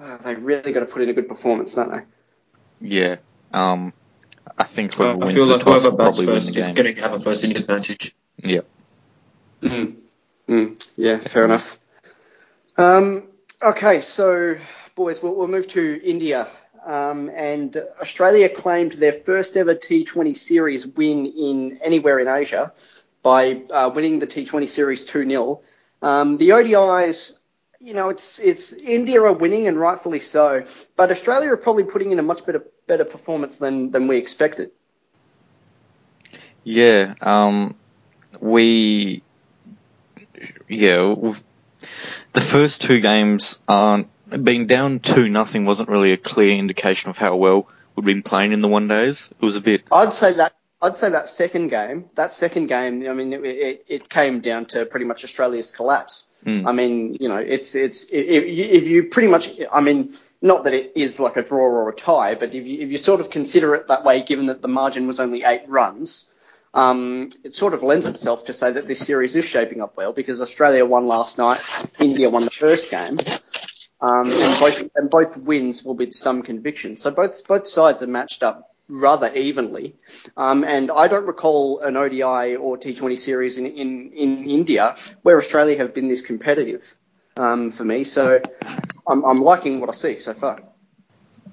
uh, 0.00 0.16
they 0.16 0.34
really 0.34 0.72
got 0.72 0.80
to 0.80 0.86
put 0.86 1.02
in 1.02 1.10
a 1.10 1.12
good 1.12 1.28
performance, 1.28 1.74
don't 1.74 1.92
they? 1.92 2.00
Yeah, 2.80 3.16
um, 3.52 3.92
I 4.56 4.64
think 4.64 4.94
whoever 4.94 5.12
uh, 5.12 5.26
wins 5.26 5.30
I 5.30 5.34
feel 5.34 5.46
the 5.46 5.52
like 5.54 5.62
toss 5.62 5.84
will 5.84 5.92
probably 5.92 6.26
win 6.26 6.44
the 6.44 6.52
game. 6.52 6.74
going 6.74 6.94
to 6.94 7.00
have 7.00 7.12
a 7.12 7.18
first 7.18 7.44
inning 7.44 7.56
advantage. 7.56 8.14
Yeah. 8.38 8.60
Mm. 9.62 9.96
Mm. 10.48 10.92
Yeah, 10.96 11.18
fair 11.18 11.44
enough. 11.44 11.78
Um, 12.76 13.24
okay, 13.62 14.00
so 14.00 14.56
boys, 14.94 15.22
we'll, 15.22 15.34
we'll 15.34 15.48
move 15.48 15.68
to 15.68 16.00
India. 16.02 16.48
Um, 16.84 17.30
and 17.34 17.76
Australia 18.00 18.48
claimed 18.48 18.92
their 18.92 19.12
first 19.12 19.56
ever 19.56 19.74
T20 19.74 20.34
series 20.36 20.86
win 20.86 21.26
in 21.26 21.78
anywhere 21.82 22.18
in 22.18 22.28
Asia 22.28 22.72
by 23.22 23.62
uh, 23.70 23.90
winning 23.94 24.18
the 24.18 24.26
T20 24.26 24.66
series 24.66 25.04
2 25.04 25.28
0. 25.28 25.60
Um, 26.02 26.34
the 26.34 26.50
ODIs 26.50 27.38
you 27.80 27.94
know, 27.94 28.10
it's 28.10 28.38
it's 28.38 28.72
India 28.74 29.22
are 29.22 29.32
winning 29.32 29.66
and 29.66 29.78
rightfully 29.78 30.20
so, 30.20 30.64
but 30.96 31.10
Australia 31.10 31.50
are 31.50 31.56
probably 31.56 31.84
putting 31.84 32.10
in 32.10 32.18
a 32.18 32.22
much 32.22 32.44
better 32.44 32.64
better 32.86 33.04
performance 33.04 33.56
than 33.56 33.90
than 33.90 34.06
we 34.06 34.18
expected. 34.18 34.70
Yeah, 36.62 37.14
um, 37.22 37.74
we 38.38 39.22
yeah, 40.68 41.14
the 42.32 42.40
first 42.40 42.82
two 42.82 43.00
games 43.00 43.58
aren't 43.66 44.08
being 44.44 44.66
down 44.66 45.00
two 45.00 45.28
nothing 45.28 45.64
wasn't 45.64 45.88
really 45.88 46.12
a 46.12 46.16
clear 46.16 46.50
indication 46.50 47.10
of 47.10 47.16
how 47.16 47.36
well 47.36 47.66
we'd 47.96 48.04
been 48.04 48.22
playing 48.22 48.52
in 48.52 48.60
the 48.60 48.68
one 48.68 48.88
days. 48.88 49.30
It 49.30 49.44
was 49.44 49.56
a 49.56 49.60
bit. 49.60 49.84
I'd 49.90 50.12
say 50.12 50.34
that 50.34 50.52
I'd 50.82 50.96
say 50.96 51.10
that 51.10 51.28
second 51.28 51.68
game, 51.68 52.08
that 52.14 52.32
second 52.32 52.68
game, 52.68 53.06
I 53.06 53.12
mean, 53.12 53.34
it, 53.34 53.44
it, 53.44 53.84
it 53.86 54.08
came 54.08 54.40
down 54.40 54.64
to 54.66 54.86
pretty 54.86 55.04
much 55.04 55.24
Australia's 55.24 55.70
collapse. 55.70 56.30
Mm. 56.44 56.66
I 56.66 56.72
mean, 56.72 57.16
you 57.20 57.28
know, 57.28 57.36
it's 57.36 57.74
it's 57.74 58.04
if, 58.04 58.44
if 58.44 58.88
you 58.88 59.04
pretty 59.04 59.28
much, 59.28 59.50
I 59.70 59.82
mean, 59.82 60.14
not 60.40 60.64
that 60.64 60.72
it 60.72 60.92
is 60.96 61.20
like 61.20 61.36
a 61.36 61.42
draw 61.42 61.66
or 61.66 61.90
a 61.90 61.94
tie, 61.94 62.34
but 62.34 62.54
if 62.54 62.66
you 62.66 62.80
if 62.80 62.90
you 62.90 62.96
sort 62.96 63.20
of 63.20 63.28
consider 63.28 63.74
it 63.74 63.88
that 63.88 64.04
way, 64.04 64.22
given 64.22 64.46
that 64.46 64.62
the 64.62 64.68
margin 64.68 65.06
was 65.06 65.20
only 65.20 65.44
eight 65.44 65.68
runs, 65.68 66.32
um, 66.72 67.28
it 67.44 67.52
sort 67.52 67.74
of 67.74 67.82
lends 67.82 68.06
itself 68.06 68.46
to 68.46 68.54
say 68.54 68.72
that 68.72 68.86
this 68.86 69.00
series 69.00 69.36
is 69.36 69.44
shaping 69.44 69.82
up 69.82 69.98
well 69.98 70.14
because 70.14 70.40
Australia 70.40 70.86
won 70.86 71.06
last 71.06 71.36
night, 71.36 71.60
India 72.00 72.30
won 72.30 72.44
the 72.44 72.50
first 72.50 72.90
game. 72.90 73.18
Um, 74.02 74.30
and 74.30 74.60
both 74.60 74.90
and 74.94 75.10
both 75.10 75.36
wins 75.36 75.84
will 75.84 75.94
be 75.94 76.10
some 76.10 76.42
conviction. 76.42 76.96
So 76.96 77.10
both 77.10 77.46
both 77.46 77.66
sides 77.66 78.02
are 78.02 78.06
matched 78.06 78.42
up 78.42 78.69
rather 78.90 79.32
evenly. 79.32 79.96
Um, 80.36 80.64
and 80.64 80.90
I 80.90 81.08
don't 81.08 81.26
recall 81.26 81.80
an 81.80 81.96
ODI 81.96 82.56
or 82.56 82.76
T20 82.76 83.18
series 83.18 83.56
in, 83.58 83.66
in, 83.66 84.12
in 84.12 84.50
India 84.50 84.96
where 85.22 85.38
Australia 85.38 85.78
have 85.78 85.94
been 85.94 86.08
this 86.08 86.20
competitive 86.20 86.96
um, 87.36 87.70
for 87.70 87.84
me. 87.84 88.04
So 88.04 88.42
I'm, 89.06 89.24
I'm 89.24 89.36
liking 89.36 89.80
what 89.80 89.88
I 89.88 89.92
see 89.92 90.16
so 90.16 90.34
far. 90.34 90.60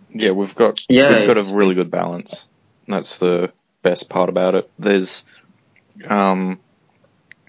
Yeah, 0.10 0.32
we've 0.32 0.56
got 0.56 0.80
yeah. 0.90 1.16
we've 1.16 1.28
got 1.28 1.38
a 1.38 1.44
really 1.44 1.76
good 1.76 1.92
balance. 1.92 2.48
That's 2.88 3.20
the 3.20 3.52
best 3.84 4.10
part 4.10 4.30
about 4.30 4.56
it. 4.56 4.72
There's 4.80 5.26
um, 6.08 6.60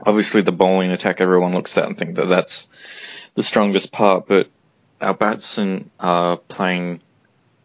obviously 0.04 0.42
the 0.42 0.52
bowling 0.52 0.90
attack. 0.90 1.20
Everyone 1.20 1.54
looks 1.54 1.78
at 1.78 1.86
and 1.86 1.96
think 1.96 2.16
that 2.16 2.26
that's 2.26 2.68
the 3.34 3.42
strongest 3.42 3.92
part, 3.92 4.26
but 4.26 4.50
our 5.00 5.14
batsmen 5.14 5.90
are 5.98 6.36
playing 6.36 7.00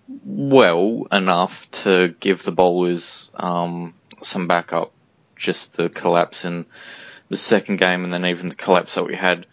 well 0.08 1.08
enough 1.12 1.70
to 1.72 2.16
give 2.20 2.44
the 2.44 2.52
bowlers 2.52 3.32
um, 3.36 3.94
some 4.22 4.48
backup. 4.48 4.92
Just 5.36 5.76
the 5.76 5.90
collapse 5.90 6.46
in 6.46 6.66
the 7.30 7.36
second 7.36 7.78
game, 7.78 8.04
and 8.04 8.14
then 8.14 8.26
even 8.26 8.48
the 8.48 8.56
collapse 8.56 8.96
that 8.96 9.06
we 9.06 9.16
had 9.16 9.46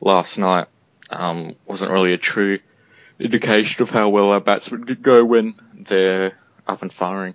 last 0.00 0.38
night 0.38 0.66
um, 1.10 1.54
wasn't 1.66 1.90
really 1.90 2.12
a 2.12 2.18
true 2.18 2.58
indication 3.18 3.82
of 3.82 3.90
how 3.90 4.08
well 4.08 4.30
our 4.30 4.40
batsmen 4.40 4.84
could 4.84 5.02
go 5.02 5.24
when 5.24 5.54
they're 5.74 6.38
up 6.66 6.82
and 6.82 6.92
firing. 6.92 7.34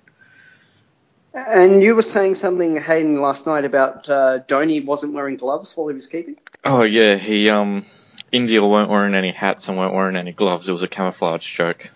And 1.34 1.82
you 1.82 1.96
were 1.96 2.04
saying 2.04 2.36
something, 2.36 2.76
Hayden, 2.76 3.20
last 3.20 3.48
night 3.48 3.66
about 3.66 4.08
uh, 4.08 4.40
Dhoni 4.48 4.86
wasn't 4.86 5.14
wearing 5.14 5.38
gloves 5.38 5.76
while 5.76 5.88
he 5.88 5.96
was 5.96 6.08
keeping. 6.08 6.38
Oh 6.64 6.84
yeah, 6.84 7.16
he 7.16 7.50
um, 7.50 7.84
India 8.32 8.64
weren't 8.64 8.90
wearing 8.90 9.16
any 9.16 9.32
hats 9.32 9.68
and 9.68 9.78
weren't 9.78 9.94
wearing 9.94 10.16
any 10.16 10.32
gloves. 10.32 10.70
It 10.70 10.74
was 10.74 10.84
a 10.84 10.88
camouflage 10.88 11.52
joke. 11.52 11.90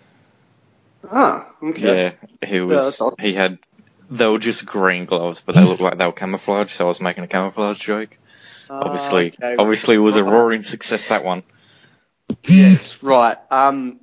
Ah, 1.10 1.50
okay. 1.64 2.16
Yeah, 2.42 2.48
he 2.48 2.62
was. 2.62 3.02
Yeah, 3.02 3.24
he 3.24 3.34
had. 3.34 3.60
They 4.10 4.28
were 4.28 4.40
just 4.40 4.66
green 4.66 5.06
gloves, 5.06 5.42
but 5.42 5.56
they 5.56 5.64
looked 5.64 5.82
like 5.82 5.98
they 5.98 6.06
were 6.06 6.14
camouflage. 6.14 6.72
So 6.72 6.86
I 6.86 6.88
was 6.88 7.02
making 7.02 7.24
a 7.24 7.28
camouflage 7.28 7.80
joke. 7.80 8.18
Uh, 8.70 8.80
obviously, 8.86 9.28
okay. 9.28 9.56
obviously, 9.58 9.96
it 9.96 10.00
was 10.00 10.16
a 10.16 10.24
roaring 10.24 10.64
success 10.64 11.10
that 11.10 11.26
one. 11.26 11.44
Yes, 12.44 13.04
right. 13.04 13.38
Um, 13.52 14.00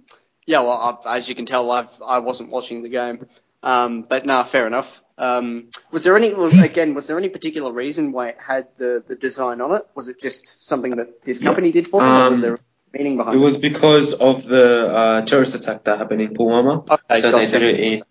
yeah. 0.47 0.61
Well, 0.61 1.01
I, 1.07 1.17
as 1.17 1.29
you 1.29 1.35
can 1.35 1.47
tell, 1.47 1.71
I've 1.71 1.91
I 2.05 2.19
wasn't 2.19 2.51
watching 2.51 2.83
the 2.83 2.91
game. 2.91 3.27
Um, 3.63 4.03
but 4.03 4.27
no, 4.27 4.43
fair 4.45 4.67
enough. 4.67 5.03
Um, 5.17 5.71
was 5.93 6.05
there 6.05 6.17
any 6.17 6.33
again? 6.63 6.95
Was 6.95 7.07
there 7.07 7.17
any 7.17 7.29
particular 7.29 7.73
reason 7.73 8.13
why 8.13 8.29
it 8.29 8.41
had 8.41 8.69
the, 8.77 9.03
the 9.07 9.15
design 9.15 9.61
on 9.61 9.75
it? 9.75 9.87
Was 9.95 10.09
it 10.09 10.21
just 10.21 10.67
something 10.67 10.97
that 10.97 11.21
his 11.25 11.39
company 11.39 11.71
did 11.71 11.87
for 11.87 12.03
him, 12.03 12.09
or 12.09 12.31
was 12.31 12.39
um, 12.39 12.43
there? 12.43 12.59
Meaning 12.95 13.17
behind 13.17 13.37
It 13.37 13.41
it? 13.41 13.43
was 13.43 13.59
because 13.59 14.13
of 14.13 14.45
the 14.45 14.89
uh, 14.89 15.23
terrorist 15.23 15.55
attack 15.55 15.85
that 15.85 15.99
happened 15.99 16.23
in 16.23 16.35
Pulwama. 16.35 16.89
Okay, 16.89 17.21
so 17.21 17.33
gotcha. 17.33 17.53
they 17.53 17.59
did 17.59 17.75
it 17.75 17.81
in. 17.81 18.03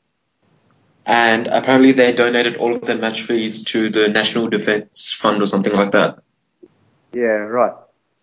And 1.05 1.47
apparently 1.47 1.91
they 1.91 2.13
donated 2.13 2.55
all 2.57 2.75
of 2.75 2.81
their 2.81 2.97
match 2.97 3.23
fees 3.23 3.63
to 3.65 3.89
the 3.89 4.07
National 4.07 4.49
Defense 4.49 5.13
Fund 5.13 5.41
or 5.41 5.47
something 5.47 5.73
like 5.73 5.91
that. 5.91 6.19
Yeah, 7.13 7.43
right. 7.61 7.73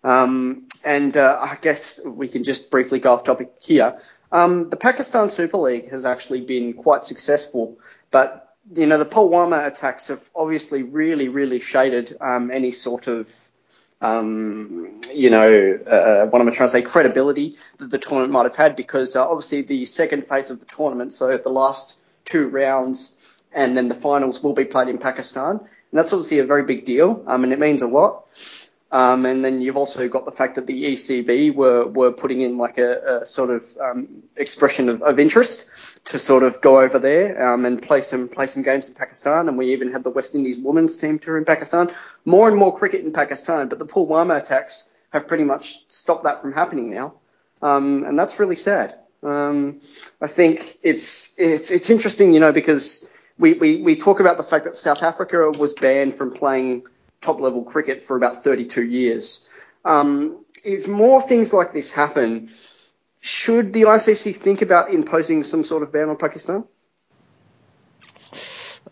Um, 0.03 0.67
and 0.83 1.15
uh, 1.15 1.37
I 1.39 1.57
guess 1.61 1.99
we 2.03 2.27
can 2.27 2.43
just 2.43 2.71
briefly 2.71 2.99
go 2.99 3.13
off 3.13 3.23
topic 3.23 3.51
here. 3.59 3.99
Um, 4.31 4.69
the 4.69 4.77
Pakistan 4.77 5.29
Super 5.29 5.57
League 5.57 5.91
has 5.91 6.05
actually 6.05 6.41
been 6.41 6.73
quite 6.73 7.03
successful, 7.03 7.77
but 8.09 8.55
you 8.73 8.85
know 8.85 8.97
the 8.97 9.05
Pulwama 9.05 9.67
attacks 9.67 10.07
have 10.07 10.27
obviously 10.35 10.83
really, 10.83 11.27
really 11.29 11.59
shaded 11.59 12.17
um, 12.19 12.49
any 12.49 12.71
sort 12.71 13.07
of 13.07 13.31
um, 14.01 14.99
you 15.13 15.29
know, 15.29 15.79
uh, 15.85 16.25
what 16.27 16.41
am 16.41 16.47
I 16.47 16.51
trying 16.51 16.69
to 16.69 16.73
say, 16.73 16.81
credibility 16.81 17.57
that 17.77 17.91
the 17.91 17.99
tournament 17.99 18.33
might 18.33 18.43
have 18.43 18.55
had 18.55 18.75
because 18.75 19.15
uh, 19.15 19.27
obviously 19.27 19.61
the 19.61 19.85
second 19.85 20.25
phase 20.25 20.49
of 20.49 20.59
the 20.59 20.65
tournament, 20.65 21.13
so 21.13 21.37
the 21.37 21.49
last 21.49 21.99
two 22.25 22.49
rounds 22.49 23.41
and 23.53 23.77
then 23.77 23.87
the 23.87 23.95
finals 23.95 24.41
will 24.41 24.53
be 24.53 24.65
played 24.65 24.87
in 24.87 24.97
Pakistan. 24.97 25.59
And 25.59 25.99
that's 25.99 26.13
obviously 26.13 26.39
a 26.39 26.45
very 26.45 26.63
big 26.63 26.85
deal, 26.85 27.23
um, 27.27 27.43
and 27.43 27.53
it 27.53 27.59
means 27.59 27.81
a 27.81 27.87
lot. 27.87 28.25
Um, 28.93 29.25
and 29.25 29.43
then 29.43 29.61
you've 29.61 29.77
also 29.77 30.09
got 30.09 30.25
the 30.25 30.33
fact 30.33 30.55
that 30.55 30.67
the 30.67 30.91
ECB 30.91 31.55
were, 31.55 31.87
were 31.87 32.11
putting 32.11 32.41
in 32.41 32.57
like 32.57 32.77
a, 32.77 33.21
a 33.21 33.25
sort 33.25 33.49
of 33.49 33.77
um, 33.77 34.23
expression 34.35 34.89
of, 34.89 35.01
of 35.01 35.17
interest 35.17 36.05
to 36.07 36.19
sort 36.19 36.43
of 36.43 36.59
go 36.59 36.81
over 36.81 36.99
there 36.99 37.53
um, 37.53 37.65
and 37.65 37.81
play 37.81 38.01
some 38.01 38.27
play 38.27 38.47
some 38.47 38.63
games 38.63 38.89
in 38.89 38.95
Pakistan. 38.95 39.47
And 39.47 39.57
we 39.57 39.71
even 39.71 39.93
had 39.93 40.03
the 40.03 40.09
West 40.09 40.35
Indies 40.35 40.59
women's 40.59 40.97
team 40.97 41.19
tour 41.19 41.37
in 41.37 41.45
Pakistan. 41.45 41.89
More 42.25 42.49
and 42.49 42.57
more 42.57 42.75
cricket 42.75 43.05
in 43.05 43.13
Pakistan, 43.13 43.69
but 43.69 43.79
the 43.79 43.85
Pulwama 43.85 44.37
attacks 44.37 44.93
have 45.11 45.25
pretty 45.25 45.45
much 45.45 45.87
stopped 45.87 46.25
that 46.25 46.41
from 46.41 46.51
happening 46.51 46.89
now, 46.89 47.13
um, 47.61 48.03
and 48.03 48.19
that's 48.19 48.39
really 48.39 48.55
sad. 48.57 48.97
Um, 49.23 49.79
I 50.21 50.27
think 50.27 50.79
it's 50.83 51.39
it's 51.39 51.71
it's 51.71 51.89
interesting, 51.89 52.33
you 52.33 52.41
know, 52.41 52.51
because 52.51 53.09
we, 53.37 53.53
we, 53.53 53.81
we 53.81 53.95
talk 53.95 54.19
about 54.19 54.37
the 54.37 54.43
fact 54.43 54.65
that 54.65 54.75
South 54.75 55.01
Africa 55.01 55.49
was 55.51 55.73
banned 55.73 56.13
from 56.13 56.31
playing 56.31 56.83
top 57.21 57.39
level 57.39 57.63
cricket 57.63 58.03
for 58.03 58.17
about 58.17 58.43
32 58.43 58.83
years. 58.83 59.47
Um, 59.85 60.43
if 60.63 60.87
more 60.87 61.21
things 61.21 61.53
like 61.53 61.71
this 61.73 61.91
happen, 61.91 62.49
should 63.19 63.73
the 63.73 63.83
ICC 63.83 64.35
think 64.35 64.61
about 64.61 64.91
imposing 64.91 65.43
some 65.43 65.63
sort 65.63 65.83
of 65.83 65.91
ban 65.91 66.09
on 66.09 66.17
Pakistan? 66.17 66.65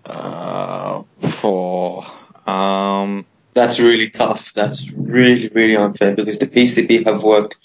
Uh, 0.06 1.04
for 1.20 2.04
um, 2.48 3.26
That's 3.54 3.80
really 3.80 4.10
tough. 4.10 4.54
That's 4.54 4.92
really, 4.92 5.50
really 5.50 5.76
unfair 5.76 6.16
because 6.16 6.38
the 6.40 6.48
PCB 6.48 7.06
have 7.06 7.24
worked 7.24 7.58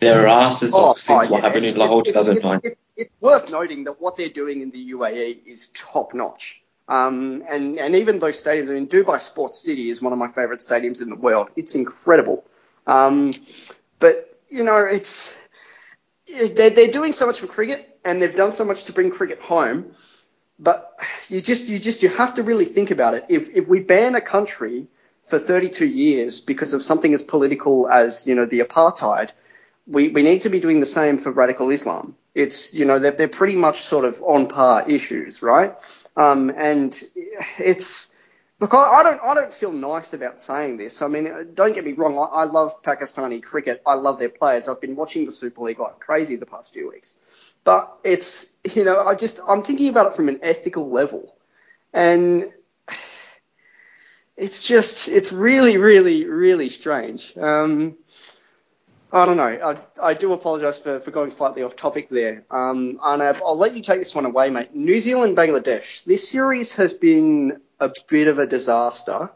their 0.00 0.26
asses 0.26 0.74
off 0.74 0.98
since 0.98 1.30
what 1.30 1.32
Oh, 1.32 1.36
yeah, 1.38 1.42
happened 1.48 1.64
it's- 1.64 1.74
in 1.74 1.78
Lahore 1.80 2.00
it's- 2.06 2.14
2009. 2.26 2.60
It's, 2.64 2.76
it's 2.96 3.10
worth 3.20 3.50
noting 3.50 3.84
that 3.84 4.00
what 4.00 4.16
they're 4.16 4.28
doing 4.28 4.60
in 4.60 4.70
the 4.70 4.90
UAE 4.92 5.40
is 5.46 5.68
top 5.68 6.14
notch. 6.14 6.62
Um, 6.88 7.42
and, 7.48 7.78
and 7.78 7.96
even 7.96 8.18
those 8.18 8.42
stadiums, 8.42 8.70
I 8.70 8.74
mean, 8.74 8.88
Dubai 8.88 9.20
Sports 9.20 9.60
City 9.60 9.88
is 9.88 10.02
one 10.02 10.12
of 10.12 10.18
my 10.18 10.28
favorite 10.28 10.60
stadiums 10.60 11.02
in 11.02 11.08
the 11.08 11.16
world. 11.16 11.48
It's 11.56 11.74
incredible. 11.74 12.44
Um, 12.86 13.32
but, 13.98 14.38
you 14.48 14.64
know, 14.64 14.84
it's, 14.84 15.48
they're, 16.26 16.70
they're 16.70 16.92
doing 16.92 17.12
so 17.12 17.26
much 17.26 17.40
for 17.40 17.46
cricket 17.46 17.98
and 18.04 18.20
they've 18.20 18.34
done 18.34 18.52
so 18.52 18.64
much 18.64 18.84
to 18.84 18.92
bring 18.92 19.10
cricket 19.10 19.40
home. 19.40 19.92
But 20.58 20.98
you 21.28 21.40
just, 21.40 21.68
you 21.68 21.78
just, 21.78 22.02
you 22.02 22.10
have 22.10 22.34
to 22.34 22.42
really 22.42 22.66
think 22.66 22.90
about 22.90 23.14
it. 23.14 23.26
If, 23.28 23.50
if 23.56 23.66
we 23.66 23.80
ban 23.80 24.14
a 24.14 24.20
country 24.20 24.86
for 25.24 25.38
32 25.38 25.86
years 25.86 26.40
because 26.40 26.74
of 26.74 26.82
something 26.82 27.12
as 27.14 27.22
political 27.22 27.88
as, 27.88 28.26
you 28.26 28.34
know, 28.34 28.46
the 28.46 28.60
apartheid, 28.60 29.30
we, 29.86 30.08
we 30.08 30.22
need 30.22 30.42
to 30.42 30.48
be 30.48 30.60
doing 30.60 30.80
the 30.80 30.86
same 30.86 31.18
for 31.18 31.30
radical 31.30 31.70
Islam. 31.70 32.16
It's, 32.34 32.74
you 32.74 32.84
know, 32.84 32.98
they're, 32.98 33.12
they're 33.12 33.28
pretty 33.28 33.56
much 33.56 33.82
sort 33.82 34.04
of 34.04 34.22
on 34.22 34.48
par 34.48 34.88
issues, 34.88 35.42
right? 35.42 35.74
Um, 36.16 36.50
and 36.50 36.98
it's, 37.58 38.16
look, 38.60 38.74
I, 38.74 39.02
don't, 39.02 39.20
I 39.22 39.34
don't 39.34 39.52
feel 39.52 39.72
nice 39.72 40.14
about 40.14 40.40
saying 40.40 40.78
this. 40.78 41.02
I 41.02 41.08
mean, 41.08 41.50
don't 41.54 41.74
get 41.74 41.84
me 41.84 41.92
wrong. 41.92 42.18
I, 42.18 42.42
I 42.42 42.44
love 42.44 42.82
Pakistani 42.82 43.42
cricket. 43.42 43.82
I 43.86 43.94
love 43.94 44.18
their 44.18 44.30
players. 44.30 44.68
I've 44.68 44.80
been 44.80 44.96
watching 44.96 45.26
the 45.26 45.32
Super 45.32 45.62
League 45.62 45.78
like 45.78 46.00
crazy 46.00 46.36
the 46.36 46.46
past 46.46 46.72
few 46.72 46.90
weeks. 46.90 47.54
But 47.62 47.94
it's, 48.04 48.56
you 48.74 48.84
know, 48.84 49.00
I 49.00 49.14
just, 49.14 49.40
I'm 49.46 49.62
thinking 49.62 49.88
about 49.88 50.06
it 50.06 50.14
from 50.14 50.28
an 50.28 50.40
ethical 50.42 50.90
level. 50.90 51.36
And 51.92 52.52
it's 54.36 54.66
just, 54.66 55.08
it's 55.08 55.32
really, 55.32 55.76
really, 55.76 56.24
really 56.24 56.68
strange. 56.68 57.36
Um, 57.36 57.96
I 59.14 59.26
don't 59.26 59.36
know. 59.36 59.44
I, 59.44 59.76
I 60.02 60.14
do 60.14 60.32
apologise 60.32 60.76
for, 60.76 60.98
for 60.98 61.12
going 61.12 61.30
slightly 61.30 61.62
off 61.62 61.76
topic 61.76 62.08
there. 62.08 62.44
Um, 62.50 62.98
I'll 63.00 63.56
let 63.56 63.74
you 63.74 63.80
take 63.80 64.00
this 64.00 64.12
one 64.12 64.26
away, 64.26 64.50
mate. 64.50 64.74
New 64.74 64.98
Zealand, 64.98 65.36
Bangladesh. 65.36 66.02
This 66.02 66.28
series 66.28 66.74
has 66.74 66.94
been 66.94 67.60
a 67.78 67.92
bit 68.08 68.26
of 68.26 68.40
a 68.40 68.46
disaster 68.46 69.30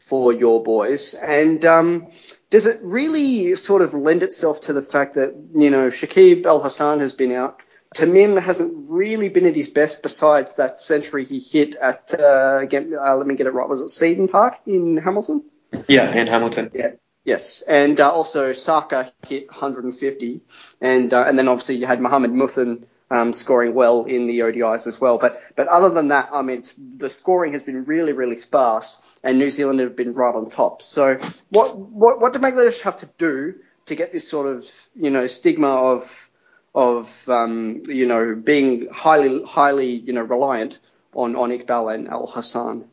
for 0.00 0.32
your 0.32 0.64
boys. 0.64 1.14
And 1.14 1.64
um, 1.64 2.08
does 2.50 2.66
it 2.66 2.80
really 2.82 3.54
sort 3.54 3.82
of 3.82 3.94
lend 3.94 4.24
itself 4.24 4.62
to 4.62 4.72
the 4.72 4.82
fact 4.82 5.14
that, 5.14 5.32
you 5.54 5.70
know, 5.70 5.86
Shakib 5.90 6.44
Al 6.44 6.60
Hasan 6.60 6.98
has 6.98 7.12
been 7.12 7.30
out? 7.30 7.60
Tamim 7.94 8.40
hasn't 8.40 8.90
really 8.90 9.28
been 9.28 9.46
at 9.46 9.54
his 9.54 9.68
best 9.68 10.02
besides 10.02 10.56
that 10.56 10.80
century 10.80 11.24
he 11.24 11.38
hit 11.38 11.76
at, 11.76 12.12
uh, 12.18 12.58
again, 12.60 12.94
uh, 13.00 13.14
let 13.14 13.28
me 13.28 13.36
get 13.36 13.46
it 13.46 13.50
right, 13.52 13.68
was 13.68 13.80
it 13.80 13.90
Seddon 13.90 14.26
Park 14.26 14.58
in 14.66 14.96
Hamilton? 14.96 15.44
Yeah, 15.88 16.12
in 16.12 16.26
Hamilton. 16.26 16.70
Yeah. 16.74 16.92
Yes, 17.24 17.60
and 17.62 18.00
uh, 18.00 18.10
also 18.10 18.52
Sarkar 18.52 19.12
hit 19.28 19.48
150, 19.48 20.40
and 20.80 21.12
uh, 21.12 21.24
and 21.24 21.38
then 21.38 21.48
obviously 21.48 21.76
you 21.76 21.86
had 21.86 22.00
Mohammed 22.00 22.32
Mithun 22.32 22.84
um, 23.10 23.32
scoring 23.32 23.74
well 23.74 24.04
in 24.04 24.26
the 24.26 24.40
ODIs 24.40 24.86
as 24.86 25.00
well. 25.00 25.18
But 25.18 25.42
but 25.54 25.66
other 25.68 25.90
than 25.90 26.08
that, 26.08 26.30
I 26.32 26.40
mean, 26.42 26.62
the 26.96 27.10
scoring 27.10 27.52
has 27.52 27.62
been 27.62 27.84
really 27.84 28.12
really 28.12 28.36
sparse, 28.36 29.20
and 29.22 29.38
New 29.38 29.50
Zealand 29.50 29.80
have 29.80 29.96
been 29.96 30.14
right 30.14 30.34
on 30.34 30.48
top. 30.48 30.80
So 30.80 31.18
what 31.50 31.76
what 31.76 32.20
what 32.20 32.32
do 32.32 32.38
Bangladesh 32.38 32.82
have 32.82 32.98
to 32.98 33.10
do 33.18 33.56
to 33.86 33.94
get 33.94 34.12
this 34.12 34.28
sort 34.28 34.46
of 34.46 34.64
you 34.94 35.10
know 35.10 35.26
stigma 35.26 35.68
of 35.68 36.30
of 36.74 37.28
um, 37.28 37.82
you 37.86 38.06
know 38.06 38.34
being 38.34 38.88
highly 38.88 39.42
highly 39.44 39.90
you 39.90 40.14
know 40.14 40.22
reliant 40.22 40.78
on 41.12 41.36
on 41.36 41.50
Iqbal 41.50 41.94
and 41.94 42.08
Al 42.08 42.26
Hasan? 42.26 42.89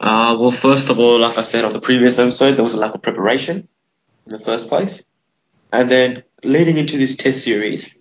Uh, 0.00 0.34
well, 0.40 0.50
first 0.50 0.88
of 0.88 0.98
all, 0.98 1.18
like 1.18 1.36
I 1.36 1.42
said 1.42 1.64
on 1.64 1.74
the 1.74 1.80
previous 1.80 2.18
episode, 2.18 2.56
there 2.56 2.62
was 2.64 2.72
a 2.72 2.78
lack 2.78 2.94
of 2.94 3.02
preparation 3.02 3.68
in 4.26 4.32
the 4.32 4.40
first 4.40 4.68
place. 4.68 5.04
And 5.72 5.90
then 5.90 6.24
leading 6.42 6.78
into 6.78 6.96
this 6.96 7.16
test 7.16 7.44
series, 7.44 7.94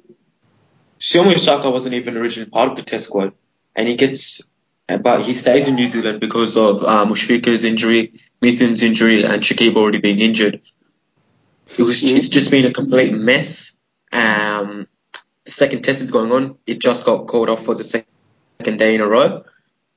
Soumya 0.99 1.35
Sarkar 1.35 1.71
wasn't 1.71 1.95
even 1.95 2.15
originally 2.15 2.49
part 2.49 2.69
of 2.69 2.77
the 2.77 2.83
test 2.83 3.05
squad. 3.05 3.33
And 3.75 3.88
he 3.88 3.95
gets, 3.95 4.41
but 4.88 5.21
he 5.21 5.33
stays 5.33 5.67
in 5.67 5.75
New 5.75 5.88
Zealand 5.89 6.21
because 6.21 6.55
of 6.55 6.83
uh, 6.83 7.05
Mushfiqur's 7.05 7.65
injury, 7.65 8.21
Mithun's 8.41 8.81
injury, 8.81 9.23
and 9.23 9.43
Shakib 9.43 9.75
already 9.75 9.99
being 9.99 10.19
injured. 10.19 10.62
It 11.77 11.83
was, 11.83 12.01
it's 12.01 12.29
just 12.29 12.49
been 12.49 12.65
a 12.65 12.71
complete 12.71 13.13
mess. 13.13 13.77
Um, 14.12 14.88
the 15.43 15.51
second 15.51 15.83
test 15.83 16.01
is 16.01 16.12
going 16.12 16.31
on. 16.31 16.57
It 16.65 16.79
just 16.79 17.05
got 17.05 17.27
called 17.27 17.49
off 17.49 17.65
for 17.65 17.75
the 17.75 17.83
second 17.83 18.07
day 18.77 18.95
in 18.95 19.01
a 19.01 19.07
row. 19.07 19.43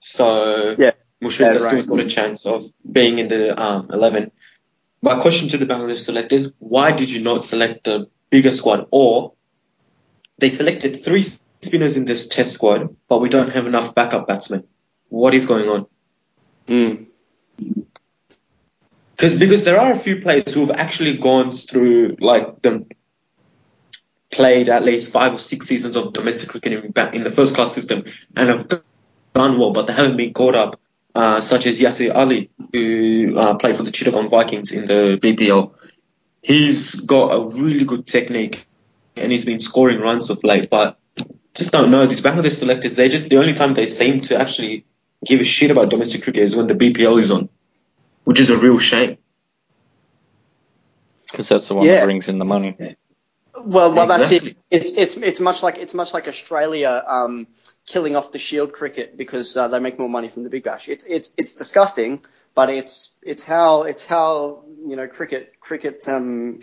So 0.00 0.74
Yeah. 0.76 0.90
Yeah, 1.22 1.52
has 1.52 1.64
still 1.64 1.96
got 1.96 2.04
a 2.04 2.08
chance 2.08 2.46
of 2.46 2.64
being 2.90 3.18
in 3.18 3.28
the 3.28 3.60
um, 3.60 3.88
11. 3.92 4.32
My 5.00 5.20
question 5.20 5.48
to 5.48 5.58
the 5.58 5.66
Bangladesh 5.66 6.04
selectors, 6.04 6.52
why 6.58 6.92
did 6.92 7.10
you 7.10 7.22
not 7.22 7.44
select 7.44 7.88
a 7.88 8.06
bigger 8.30 8.52
squad? 8.52 8.86
Or 8.90 9.32
they 10.38 10.48
selected 10.48 11.04
three 11.04 11.24
spinners 11.60 11.96
in 11.96 12.04
this 12.04 12.28
test 12.28 12.52
squad, 12.52 12.96
but 13.08 13.20
we 13.20 13.28
don't 13.28 13.52
have 13.52 13.66
enough 13.66 13.94
backup 13.94 14.26
batsmen. 14.26 14.64
What 15.08 15.34
is 15.34 15.46
going 15.46 15.68
on? 15.68 15.86
Mm. 16.66 17.06
Because 19.16 19.38
because 19.38 19.64
there 19.64 19.78
are 19.78 19.92
a 19.92 19.96
few 19.96 20.20
players 20.20 20.52
who 20.52 20.60
have 20.66 20.72
actually 20.72 21.18
gone 21.18 21.52
through 21.52 22.16
like 22.18 22.62
them 22.62 22.86
played 24.32 24.68
at 24.68 24.82
least 24.82 25.12
five 25.12 25.34
or 25.34 25.38
six 25.38 25.66
seasons 25.66 25.94
of 25.94 26.12
domestic 26.12 26.48
cricket 26.48 26.72
in, 26.72 27.14
in 27.14 27.22
the 27.22 27.30
first 27.30 27.54
class 27.54 27.72
system 27.72 28.04
and 28.34 28.48
have 28.48 28.82
done 29.34 29.58
well, 29.58 29.72
but 29.72 29.86
they 29.86 29.92
haven't 29.92 30.16
been 30.16 30.32
caught 30.32 30.54
up. 30.54 30.80
Uh, 31.14 31.40
such 31.42 31.66
as 31.66 31.78
Yasir 31.78 32.14
Ali, 32.14 32.50
who 32.72 33.38
uh, 33.38 33.54
played 33.56 33.76
for 33.76 33.82
the 33.82 33.90
Chittagong 33.92 34.30
Vikings 34.30 34.72
in 34.72 34.86
the 34.86 35.18
BPL. 35.20 35.74
He's 36.42 36.94
got 36.94 37.28
a 37.34 37.40
really 37.54 37.84
good 37.84 38.06
technique 38.06 38.66
and 39.16 39.30
he's 39.30 39.44
been 39.44 39.60
scoring 39.60 40.00
runs 40.00 40.30
of 40.30 40.42
late, 40.42 40.70
but 40.70 40.98
just 41.54 41.70
don't 41.70 41.90
know. 41.90 42.06
These 42.06 42.22
Bangladesh 42.22 42.58
selectors, 42.58 42.96
they 42.96 43.10
just, 43.10 43.28
the 43.28 43.36
only 43.36 43.52
time 43.52 43.74
they 43.74 43.86
seem 43.86 44.22
to 44.22 44.40
actually 44.40 44.86
give 45.26 45.40
a 45.40 45.44
shit 45.44 45.70
about 45.70 45.90
domestic 45.90 46.22
cricket 46.22 46.42
is 46.42 46.56
when 46.56 46.66
the 46.66 46.74
BPL 46.74 47.20
is 47.20 47.30
on, 47.30 47.50
which 48.24 48.40
is 48.40 48.48
a 48.48 48.56
real 48.56 48.78
shame. 48.78 49.18
because 51.30 51.48
that's 51.48 51.68
the 51.68 51.74
one 51.74 51.86
Yeah. 51.86 51.96
that 51.96 52.04
brings 52.04 52.28
in 52.28 52.38
the 52.38 52.44
money. 52.44 52.76
Well, 53.54 53.92
well, 53.92 54.06
that's 54.06 54.30
it. 54.30 54.56
It's 54.70 54.92
it's 54.94 55.16
it's 55.16 55.40
much 55.40 55.62
like 55.62 55.76
it's 55.76 55.92
much 55.92 56.14
like 56.14 56.26
Australia 56.26 57.04
um, 57.06 57.46
killing 57.86 58.16
off 58.16 58.32
the 58.32 58.38
Shield 58.38 58.72
cricket 58.72 59.16
because 59.16 59.56
uh, 59.56 59.68
they 59.68 59.78
make 59.78 59.98
more 59.98 60.08
money 60.08 60.30
from 60.30 60.44
the 60.44 60.50
Big 60.50 60.62
Bash. 60.62 60.88
It's 60.88 61.04
it's 61.04 61.34
it's 61.36 61.54
disgusting, 61.54 62.24
but 62.54 62.70
it's 62.70 63.18
it's 63.22 63.42
how 63.42 63.82
it's 63.82 64.06
how 64.06 64.64
you 64.86 64.96
know 64.96 65.06
cricket 65.06 65.60
cricket 65.60 66.08
um, 66.08 66.60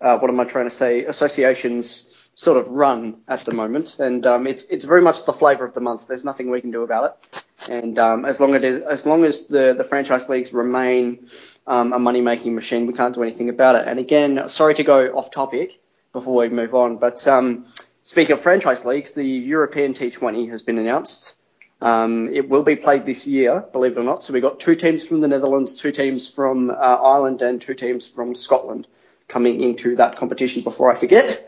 uh, 0.00 0.18
what 0.18 0.30
am 0.30 0.40
I 0.40 0.44
trying 0.44 0.64
to 0.64 0.74
say? 0.74 1.04
Associations 1.04 2.30
sort 2.34 2.56
of 2.56 2.70
run 2.70 3.20
at 3.28 3.44
the 3.44 3.54
moment, 3.54 3.98
and 3.98 4.26
um, 4.26 4.46
it's 4.46 4.64
it's 4.64 4.86
very 4.86 5.02
much 5.02 5.26
the 5.26 5.34
flavour 5.34 5.66
of 5.66 5.74
the 5.74 5.82
month. 5.82 6.08
There's 6.08 6.24
nothing 6.24 6.50
we 6.50 6.62
can 6.62 6.70
do 6.70 6.82
about 6.82 7.10
it, 7.10 7.44
and 7.70 7.98
um, 7.98 8.24
as 8.24 8.40
long 8.40 8.54
as 8.54 8.80
as 8.80 9.06
long 9.06 9.24
as 9.24 9.48
the 9.48 9.74
the 9.76 9.84
franchise 9.84 10.30
leagues 10.30 10.54
remain 10.54 11.26
um, 11.66 11.92
a 11.92 11.98
money 11.98 12.22
making 12.22 12.54
machine, 12.54 12.86
we 12.86 12.94
can't 12.94 13.14
do 13.14 13.22
anything 13.22 13.50
about 13.50 13.74
it. 13.74 13.86
And 13.86 13.98
again, 13.98 14.48
sorry 14.48 14.74
to 14.76 14.82
go 14.82 15.08
off 15.08 15.30
topic 15.30 15.81
before 16.12 16.36
we 16.36 16.48
move 16.48 16.74
on, 16.74 16.96
but 16.96 17.26
um, 17.26 17.64
speaking 18.02 18.32
of 18.32 18.40
franchise 18.40 18.84
leagues, 18.84 19.12
the 19.14 19.24
European 19.24 19.94
T20 19.94 20.50
has 20.50 20.62
been 20.62 20.78
announced. 20.78 21.36
Um, 21.80 22.28
it 22.28 22.48
will 22.48 22.62
be 22.62 22.76
played 22.76 23.06
this 23.06 23.26
year, 23.26 23.64
believe 23.72 23.92
it 23.92 24.00
or 24.00 24.04
not. 24.04 24.22
So 24.22 24.32
we've 24.32 24.42
got 24.42 24.60
two 24.60 24.76
teams 24.76 25.04
from 25.04 25.20
the 25.20 25.26
Netherlands, 25.28 25.74
two 25.74 25.90
teams 25.90 26.28
from 26.28 26.70
uh, 26.70 26.74
Ireland, 26.74 27.42
and 27.42 27.60
two 27.60 27.74
teams 27.74 28.06
from 28.06 28.34
Scotland 28.36 28.86
coming 29.26 29.60
into 29.60 29.96
that 29.96 30.16
competition 30.16 30.62
before 30.62 30.92
I 30.92 30.94
forget. 30.94 31.42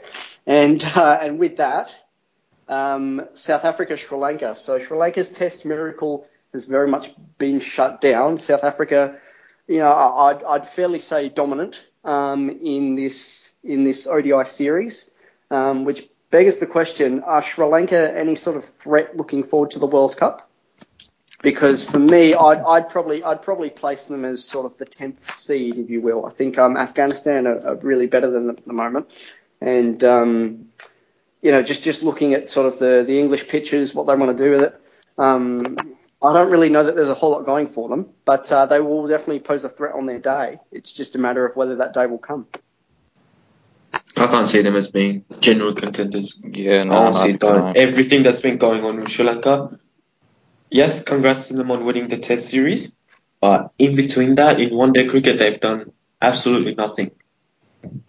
And, 0.47 0.83
uh, 0.83 1.19
and 1.21 1.39
with 1.39 1.59
that, 1.59 1.95
um, 2.69 3.29
South 3.35 3.65
Africa, 3.65 3.97
Sri 3.97 4.19
Lanka. 4.19 4.57
So 4.57 4.79
Sri 4.79 4.97
Lanka's 4.97 5.31
test 5.31 5.65
miracle 5.65 6.27
has 6.53 6.67
very 6.67 6.89
much 6.89 7.13
been 7.39 7.61
shut 7.61 8.01
down. 8.01 8.39
South 8.39 8.65
Africa, 8.65 9.19
you 9.69 9.79
know, 9.79 9.93
I'd, 9.93 10.43
I'd 10.43 10.69
fairly 10.69 10.99
say 10.99 11.29
dominant 11.29 11.87
um, 12.05 12.51
in 12.51 12.95
this 12.95 13.57
in 13.63 13.85
this 13.85 14.07
ODI 14.07 14.45
series, 14.45 15.11
um, 15.51 15.85
which 15.85 16.09
beggars 16.31 16.59
the 16.59 16.67
question: 16.67 17.23
Are 17.23 17.43
Sri 17.43 17.65
Lanka 17.65 18.17
any 18.17 18.35
sort 18.35 18.57
of 18.57 18.65
threat 18.65 19.17
looking 19.17 19.45
forward 19.45 19.73
to 19.73 19.79
the 19.79 19.87
World 19.87 20.17
Cup? 20.17 20.51
because 21.45 21.89
for 21.89 21.99
me, 21.99 22.35
I'd, 22.35 22.59
I'd, 22.59 22.89
probably 22.89 23.23
I'd 23.23 23.43
probably 23.43 23.71
place 23.71 24.07
them 24.07 24.25
as 24.25 24.43
sort 24.43 24.67
of 24.67 24.77
the 24.79 24.87
tenth 24.87 25.33
seed, 25.33 25.77
if 25.77 25.91
you 25.91 26.01
will. 26.01 26.27
I 26.27 26.31
think 26.31 26.59
um, 26.59 26.77
Afghanistan 26.77 27.47
are, 27.47 27.65
are, 27.65 27.77
really 27.77 28.07
better 28.07 28.31
than 28.31 28.49
at 28.49 28.65
the 28.65 28.73
moment, 28.73 29.37
and 29.61 30.03
um, 30.03 30.69
you 31.43 31.53
know, 31.53 31.63
just 31.63 31.85
just 31.85 32.03
looking 32.03 32.35
at 32.35 32.49
sort 32.49 32.67
of 32.67 32.79
the 32.81 33.05
the 33.07 33.21
English 33.21 33.47
pitches, 33.47 33.95
what 33.95 34.07
they 34.07 34.17
want 34.17 34.37
to 34.37 34.43
do 34.43 34.51
with 34.51 34.63
it. 34.63 34.81
I 36.25 36.33
don't 36.33 36.51
really 36.51 36.71
know 36.71 36.83
that 36.85 36.95
there's 36.95 37.09
a 37.09 37.15
whole 37.15 37.33
lot 37.33 37.45
going 37.45 37.67
for 37.67 37.89
them, 37.89 38.11
but 38.25 38.51
uh, 38.51 38.67
they 38.67 38.81
will 38.81 39.07
definitely 39.07 39.41
pose 39.41 39.65
a 39.65 39.69
threat 39.69 39.95
on 39.95 40.07
their 40.07 40.19
day. 40.19 40.59
It's 40.73 40.93
just 40.93 41.17
a 41.17 41.19
matter 41.19 41.45
of 41.47 41.57
whether 41.57 41.77
that 41.77 41.93
day 41.93 42.07
will 42.07 42.19
come. 42.19 42.47
I 44.17 44.27
can't 44.27 44.49
see 44.49 44.63
them 44.63 44.77
as 44.77 44.89
being 44.91 45.25
general 45.41 45.75
contenders. 45.75 46.41
Yeah, 46.43 46.85
no, 46.85 46.95
honestly, 46.95 47.35
don't. 47.35 47.77
Everything 47.77 48.23
that's 48.23 48.41
been 48.41 48.59
going 48.59 48.85
on 48.85 49.01
with 49.01 49.11
Sri 49.11 49.25
Lanka, 49.25 49.79
yes, 50.71 51.03
congrats 51.03 51.49
to 51.49 51.55
them 51.55 51.71
on 51.71 51.85
winning 51.85 52.09
the 52.09 52.19
Test 52.19 52.49
series, 52.49 52.93
but 53.41 53.73
in 53.79 53.97
between 53.97 54.37
that, 54.37 54.61
in 54.61 54.75
one 54.75 54.93
day 54.93 55.07
cricket, 55.07 55.39
they've 55.39 55.61
done 55.61 55.93
absolutely 56.23 56.75
nothing. 56.75 57.11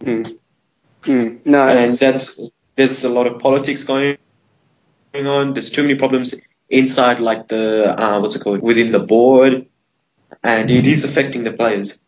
Mm. 0.00 0.38
Mm. 1.02 1.46
No, 1.46 1.66
and 1.66 1.98
that's 1.98 2.40
there's 2.76 3.04
a 3.04 3.08
lot 3.08 3.26
of 3.26 3.40
politics 3.40 3.84
going 3.84 4.18
on. 5.14 5.54
There's 5.54 5.70
too 5.70 5.82
many 5.82 5.96
problems 5.96 6.34
inside, 6.68 7.20
like 7.20 7.48
the 7.48 7.94
uh, 7.98 8.20
what's 8.20 8.34
it 8.34 8.42
called, 8.42 8.62
within 8.62 8.92
the 8.92 9.00
board, 9.00 9.66
and 10.42 10.70
it 10.70 10.86
is 10.86 11.04
affecting 11.04 11.44
the 11.44 11.52
players, 11.52 11.98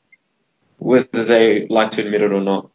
whether 0.78 1.24
they 1.24 1.66
like 1.68 1.92
to 1.92 2.02
admit 2.02 2.22
it 2.22 2.32
or 2.32 2.40
not. 2.40 2.70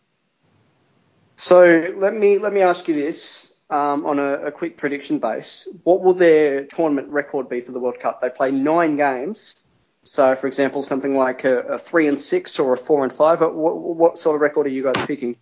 So 1.38 1.94
let 1.96 2.14
me 2.14 2.38
let 2.38 2.54
me 2.54 2.62
ask 2.62 2.88
you 2.88 2.94
this: 2.94 3.54
um, 3.70 4.06
on 4.06 4.20
a, 4.20 4.46
a, 4.46 4.52
quick 4.52 4.78
prediction 4.78 5.20
base, 5.20 5.68
what 5.84 6.02
will 6.02 6.14
their 6.14 6.66
tournament 6.66 7.10
record 7.10 7.50
be 7.50 7.62
for 7.62 7.72
the 7.72 7.80
World 7.80 8.00
Cup? 8.00 8.20
They 8.20 8.30
play 8.30 8.52
nine 8.52 8.98
games. 8.98 9.56
So, 10.04 10.36
for 10.36 10.48
example, 10.48 10.84
something 10.84 11.16
like 11.16 11.46
a, 11.46 11.60
a 11.60 11.78
three 11.80 12.08
and 12.08 12.20
six 12.20 12.60
or 12.60 12.74
a 12.74 12.78
four 12.78 13.04
and 13.04 13.12
five. 13.12 13.40
What, 13.40 13.56
what, 13.56 14.20
sort 14.20 14.36
of 14.36 14.42
record 14.42 14.68
are 14.68 14.70
you 14.70 14.84
guys 14.84 15.04
picking 15.06 15.38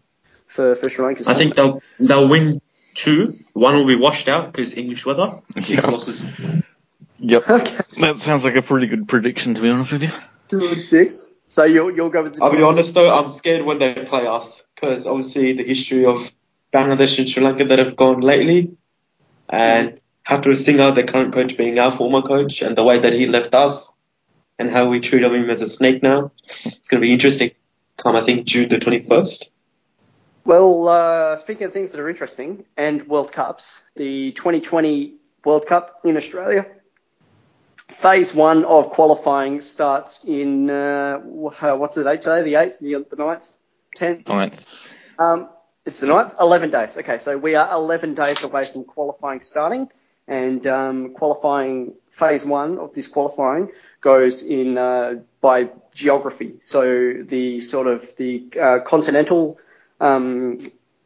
for, 0.45 0.75
for 0.75 0.87
Sri 0.87 1.03
Lanka? 1.03 1.23
I 1.27 1.33
think 1.33 1.55
they'll 1.55 1.81
they'll 1.99 2.27
win 2.27 2.61
two. 2.93 3.37
One 3.53 3.75
will 3.75 3.87
be 3.87 3.95
washed 3.95 4.27
out 4.27 4.51
because 4.51 4.75
English 4.75 5.05
weather. 5.05 5.41
Six 5.59 5.87
losses. 5.87 6.25
Yep. 7.19 7.49
Okay. 7.49 7.77
That 7.99 8.17
sounds 8.17 8.45
like 8.45 8.55
a 8.55 8.61
pretty 8.61 8.87
good 8.87 9.07
prediction, 9.07 9.53
to 9.55 9.61
be 9.61 9.69
honest 9.69 9.93
with 9.93 10.03
you. 10.03 10.09
Two 10.49 10.67
and 10.67 10.83
six. 10.83 11.35
So 11.47 11.65
you'll 11.65 11.95
you'll 11.95 12.09
go 12.09 12.23
with 12.23 12.35
the. 12.35 12.43
I'll 12.43 12.51
be 12.51 12.63
honest 12.63 12.93
though, 12.93 13.13
I'm 13.13 13.29
scared 13.29 13.65
when 13.65 13.79
they 13.79 13.93
play 13.93 14.25
us 14.25 14.63
because 14.73 15.05
obviously 15.05 15.53
the 15.53 15.63
history 15.63 16.05
of 16.05 16.31
Bangladesh 16.73 17.19
and 17.19 17.29
Sri 17.29 17.43
Lanka 17.43 17.65
that 17.65 17.79
have 17.79 17.95
gone 17.95 18.21
lately, 18.21 18.77
and 19.49 19.99
Hathurusingha 20.27 20.95
the 20.95 21.03
current 21.03 21.33
coach 21.33 21.57
being 21.57 21.77
our 21.77 21.91
former 21.91 22.21
coach 22.21 22.61
and 22.61 22.75
the 22.75 22.83
way 22.83 22.99
that 22.99 23.13
he 23.13 23.27
left 23.27 23.53
us 23.53 23.93
and 24.57 24.71
how 24.71 24.87
we 24.87 24.99
treat 24.99 25.23
him 25.23 25.49
as 25.49 25.61
a 25.61 25.67
snake 25.67 26.01
now. 26.01 26.31
It's 26.45 26.87
going 26.87 27.01
to 27.01 27.05
be 27.05 27.13
interesting. 27.13 27.51
Come, 27.97 28.15
I 28.15 28.21
think 28.21 28.47
June 28.47 28.69
the 28.69 28.77
21st. 28.77 29.50
Well, 30.43 30.87
uh, 30.87 31.37
speaking 31.37 31.67
of 31.67 31.73
things 31.73 31.91
that 31.91 32.01
are 32.01 32.09
interesting 32.09 32.65
and 32.75 33.07
World 33.07 33.31
Cups, 33.31 33.83
the 33.95 34.31
2020 34.31 35.15
World 35.45 35.65
Cup 35.67 36.01
in 36.03 36.17
Australia. 36.17 36.67
Phase 37.89 38.33
one 38.33 38.63
of 38.63 38.89
qualifying 38.89 39.61
starts 39.61 40.23
in, 40.23 40.69
uh, 40.69 41.19
what's 41.19 41.95
the 41.95 42.03
date 42.03 42.21
today? 42.21 42.41
The 42.41 42.53
8th, 42.53 42.79
the 42.79 43.15
9th, 43.17 43.51
10th? 43.97 44.23
9th. 44.23 44.95
Um, 45.19 45.49
it's 45.85 45.99
the 45.99 46.07
ninth. 46.07 46.33
Eleven 46.39 46.69
days. 46.69 46.95
Okay, 46.97 47.17
so 47.17 47.37
we 47.37 47.55
are 47.55 47.73
eleven 47.73 48.13
days 48.13 48.43
away 48.43 48.63
from 48.65 48.83
qualifying 48.83 49.41
starting, 49.41 49.89
and 50.27 50.65
um, 50.67 51.13
qualifying 51.13 51.95
phase 52.09 52.45
one 52.45 52.77
of 52.77 52.93
this 52.93 53.07
qualifying 53.07 53.71
goes 53.99 54.43
in 54.43 54.77
uh, 54.77 55.15
by 55.41 55.69
geography. 55.93 56.57
So 56.61 57.13
the 57.23 57.61
sort 57.61 57.87
of 57.87 58.15
the 58.15 58.45
uh, 58.61 58.79
continental 58.79 59.59
um, 60.01 60.57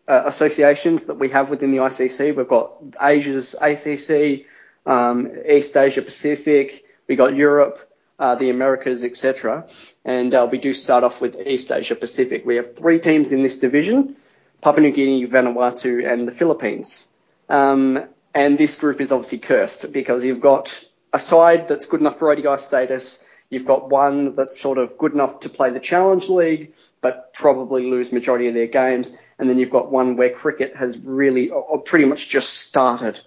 uh, 0.08 0.23
associations 0.25 1.05
that 1.05 1.15
we 1.15 1.29
have 1.29 1.49
within 1.49 1.71
the 1.71 1.77
ICC, 1.77 2.36
we've 2.36 2.47
got 2.47 2.71
Asia's 2.99 3.53
ACC, 3.60 4.45
um, 4.86 5.31
East 5.47 5.75
Asia 5.77 6.01
Pacific, 6.01 6.86
we've 7.08 7.17
got 7.17 7.36
Europe, 7.36 7.91
uh, 8.17 8.36
the 8.36 8.49
Americas, 8.49 9.03
etc. 9.03 9.67
And 10.05 10.34
uh, 10.34 10.47
we 10.49 10.58
do 10.58 10.73
start 10.73 11.03
off 11.03 11.21
with 11.21 11.36
East 11.45 11.71
Asia 11.71 11.95
Pacific. 11.95 12.45
We 12.45 12.55
have 12.55 12.75
three 12.75 12.99
teams 12.99 13.31
in 13.31 13.43
this 13.43 13.58
division. 13.58 14.15
Papua 14.62 14.81
New 14.81 14.91
Guinea, 14.91 15.27
Vanuatu, 15.27 16.10
and 16.10 16.27
the 16.27 16.31
Philippines. 16.31 17.10
Um, 17.49 18.05
and 18.34 18.58
this 18.58 18.75
group 18.77 19.01
is 19.01 19.12
obviously 19.12 19.39
cursed 19.39 19.91
because 19.91 20.23
you've 20.23 20.41
got 20.41 20.84
a 21.13 21.19
side 21.19 21.67
that's 21.67 21.86
good 21.86 21.99
enough 21.99 22.17
for 22.17 22.31
ODI 22.31 22.58
status. 22.58 23.23
You've 23.49 23.65
got 23.65 23.89
one 23.89 24.36
that's 24.36 24.60
sort 24.60 24.77
of 24.77 24.97
good 24.97 25.13
enough 25.13 25.41
to 25.41 25.49
play 25.49 25.69
the 25.69 25.79
Challenge 25.79 26.27
League, 26.29 26.73
but 27.01 27.34
probably 27.34 27.89
lose 27.89 28.12
majority 28.12 28.47
of 28.47 28.53
their 28.53 28.67
games. 28.67 29.21
And 29.38 29.49
then 29.49 29.58
you've 29.58 29.69
got 29.69 29.91
one 29.91 30.15
where 30.15 30.31
cricket 30.31 30.75
has 30.75 30.97
really, 31.05 31.49
or 31.49 31.81
pretty 31.81 32.05
much 32.05 32.27
just 32.27 32.53
started. 32.53 33.19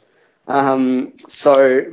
Um, 0.48 1.12
so 1.18 1.90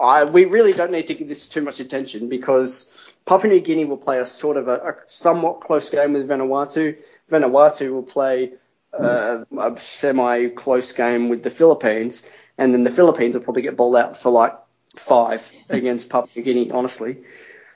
I, 0.00 0.24
we 0.24 0.44
really 0.44 0.72
don't 0.72 0.90
need 0.90 1.06
to 1.06 1.14
give 1.14 1.28
this 1.28 1.46
too 1.46 1.62
much 1.62 1.78
attention 1.78 2.28
because 2.28 3.14
Papua 3.24 3.54
New 3.54 3.60
Guinea 3.60 3.84
will 3.84 3.96
play 3.96 4.18
a 4.18 4.26
sort 4.26 4.56
of 4.56 4.66
a, 4.66 4.74
a 4.74 4.96
somewhat 5.06 5.60
close 5.60 5.88
game 5.88 6.12
with 6.12 6.28
Vanuatu. 6.28 6.98
Vanuatu 7.30 7.92
will 7.92 8.02
play 8.02 8.54
uh, 8.92 9.44
a 9.56 9.78
semi 9.78 10.48
close 10.48 10.92
game 10.92 11.28
with 11.28 11.44
the 11.44 11.50
Philippines, 11.50 12.28
and 12.58 12.74
then 12.74 12.82
the 12.82 12.90
Philippines 12.90 13.36
will 13.36 13.42
probably 13.42 13.62
get 13.62 13.76
bowled 13.76 13.96
out 13.96 14.16
for 14.16 14.30
like 14.30 14.58
five 14.96 15.48
against 15.68 16.10
Papua 16.10 16.28
New 16.36 16.42
Guinea, 16.42 16.70
honestly. 16.72 17.18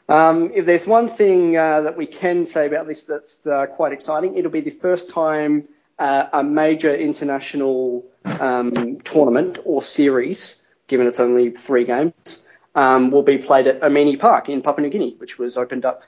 Um, 0.08 0.52
if 0.54 0.66
there's 0.66 0.86
one 0.86 1.08
thing 1.08 1.56
uh, 1.56 1.82
that 1.82 1.96
we 1.96 2.06
can 2.06 2.46
say 2.46 2.66
about 2.66 2.86
this 2.86 3.04
that's 3.04 3.46
uh, 3.46 3.66
quite 3.66 3.92
exciting, 3.92 4.36
it'll 4.36 4.50
be 4.50 4.60
the 4.60 4.70
first 4.70 5.10
time 5.10 5.68
uh, 5.98 6.28
a 6.32 6.44
major 6.44 6.94
international 6.94 8.04
um, 8.24 8.98
tournament 8.98 9.58
or 9.64 9.82
series, 9.82 10.64
given 10.86 11.06
it's 11.06 11.20
only 11.20 11.50
three 11.50 11.84
games, 11.84 12.48
um, 12.74 13.10
will 13.10 13.22
be 13.22 13.38
played 13.38 13.66
at 13.66 13.80
Amini 13.80 14.18
Park 14.18 14.48
in 14.48 14.62
Papua 14.62 14.82
New 14.82 14.90
Guinea, 14.90 15.14
which 15.18 15.38
was 15.38 15.56
opened 15.56 15.84
up 15.84 16.04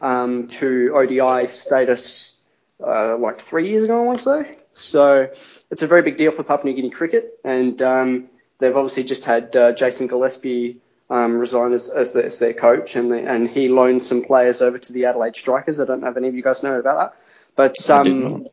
um, 0.00 0.48
to 0.48 0.92
ODI 0.94 1.46
status 1.48 2.40
uh, 2.84 3.16
like 3.18 3.40
three 3.40 3.68
years 3.68 3.84
ago, 3.84 4.00
I 4.00 4.04
want 4.04 4.18
to 4.18 4.24
say. 4.24 4.56
So 4.74 5.22
it's 5.70 5.82
a 5.82 5.86
very 5.86 6.02
big 6.02 6.16
deal 6.16 6.30
for 6.30 6.44
Papua 6.44 6.70
New 6.70 6.76
Guinea 6.76 6.90
cricket, 6.90 7.38
and 7.44 7.80
um, 7.82 8.28
they've 8.58 8.76
obviously 8.76 9.04
just 9.04 9.24
had 9.24 9.54
uh, 9.54 9.72
Jason 9.72 10.06
Gillespie 10.06 10.78
um, 11.14 11.38
resign 11.38 11.72
as, 11.72 11.88
as, 11.88 12.12
the, 12.12 12.24
as, 12.24 12.40
their 12.40 12.52
coach, 12.52 12.96
and, 12.96 13.12
the, 13.12 13.18
and 13.18 13.48
he 13.48 13.68
loaned 13.68 14.02
some 14.02 14.22
players 14.24 14.60
over 14.60 14.78
to 14.78 14.92
the 14.92 15.04
Adelaide 15.04 15.36
Strikers. 15.36 15.78
I 15.78 15.84
don't 15.84 16.00
know 16.00 16.08
if 16.08 16.16
any 16.16 16.26
of 16.26 16.34
you 16.34 16.42
guys 16.42 16.64
know 16.64 16.76
about 16.76 17.14
that, 17.14 17.22
but 17.54 17.90
um, 17.90 18.48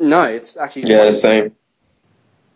no, 0.00 0.22
it's 0.24 0.56
actually 0.56 0.90
yeah, 0.90 1.04
the 1.04 1.12
same. 1.12 1.56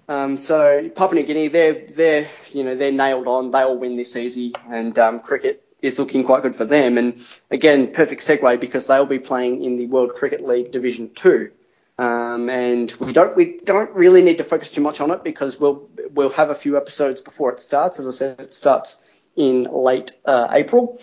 Um, 0.09 0.37
so 0.37 0.89
Papua 0.89 1.21
New 1.21 1.27
Guinea, 1.27 1.47
they're 1.47 1.87
they're 1.87 2.29
you 2.53 2.65
know 2.65 2.75
they're 2.75 2.91
nailed 2.91 3.29
on. 3.29 3.53
They'll 3.53 3.79
win 3.79 3.97
this 3.97 4.17
easy, 4.17 4.53
and 4.69 4.99
um, 4.99 5.21
cricket 5.21 5.63
is 5.81 6.01
looking 6.01 6.25
quite 6.25 6.43
good 6.43 6.57
for 6.57 6.65
them. 6.65 6.99
And 6.99 7.25
again, 7.49 7.93
perfect 7.93 8.23
segue 8.23 8.59
because 8.59 8.89
they'll 8.89 9.07
be 9.07 9.21
playing 9.21 9.63
in 9.63 9.77
the 9.77 9.87
World 9.87 10.15
Cricket 10.15 10.41
League 10.41 10.73
Division 10.73 11.11
Two. 11.15 11.53
Um, 11.99 12.51
and 12.51 12.93
we 12.99 13.13
don't 13.13 13.37
we 13.37 13.59
don't 13.65 13.93
really 13.93 14.23
need 14.23 14.39
to 14.39 14.45
focus 14.45 14.73
too 14.73 14.81
much 14.81 15.01
on 15.01 15.13
it 15.13 15.23
because 15.23 15.61
we'll 15.61 15.89
we'll 16.11 16.31
have 16.31 16.51
a 16.51 16.55
few 16.57 16.77
episodes 16.77 17.21
before 17.21 17.53
it 17.53 17.61
starts. 17.61 18.01
As 18.01 18.09
I 18.09 18.11
said, 18.11 18.41
it 18.41 18.53
starts 18.53 19.06
in 19.37 19.65
late 19.65 20.13
uh, 20.25 20.49
April. 20.51 20.99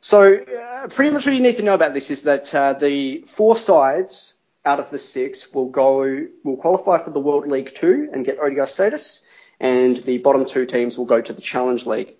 So 0.00 0.34
uh, 0.34 0.88
pretty 0.88 1.10
much 1.10 1.26
what 1.26 1.34
you 1.34 1.40
need 1.40 1.56
to 1.56 1.62
know 1.62 1.74
about 1.74 1.94
this 1.94 2.10
is 2.10 2.24
that 2.24 2.54
uh, 2.54 2.72
the 2.74 3.24
four 3.26 3.56
sides 3.56 4.34
out 4.64 4.80
of 4.80 4.90
the 4.90 4.98
six 4.98 5.52
will 5.52 5.68
go 5.68 6.26
will 6.42 6.56
qualify 6.56 6.98
for 6.98 7.10
the 7.10 7.20
World 7.20 7.46
League 7.46 7.74
Two 7.74 8.10
and 8.12 8.24
get 8.24 8.38
ODI 8.38 8.66
status, 8.66 9.26
and 9.60 9.96
the 9.98 10.18
bottom 10.18 10.44
two 10.44 10.66
teams 10.66 10.98
will 10.98 11.04
go 11.06 11.20
to 11.20 11.32
the 11.32 11.42
Challenge 11.42 11.86
League. 11.86 12.16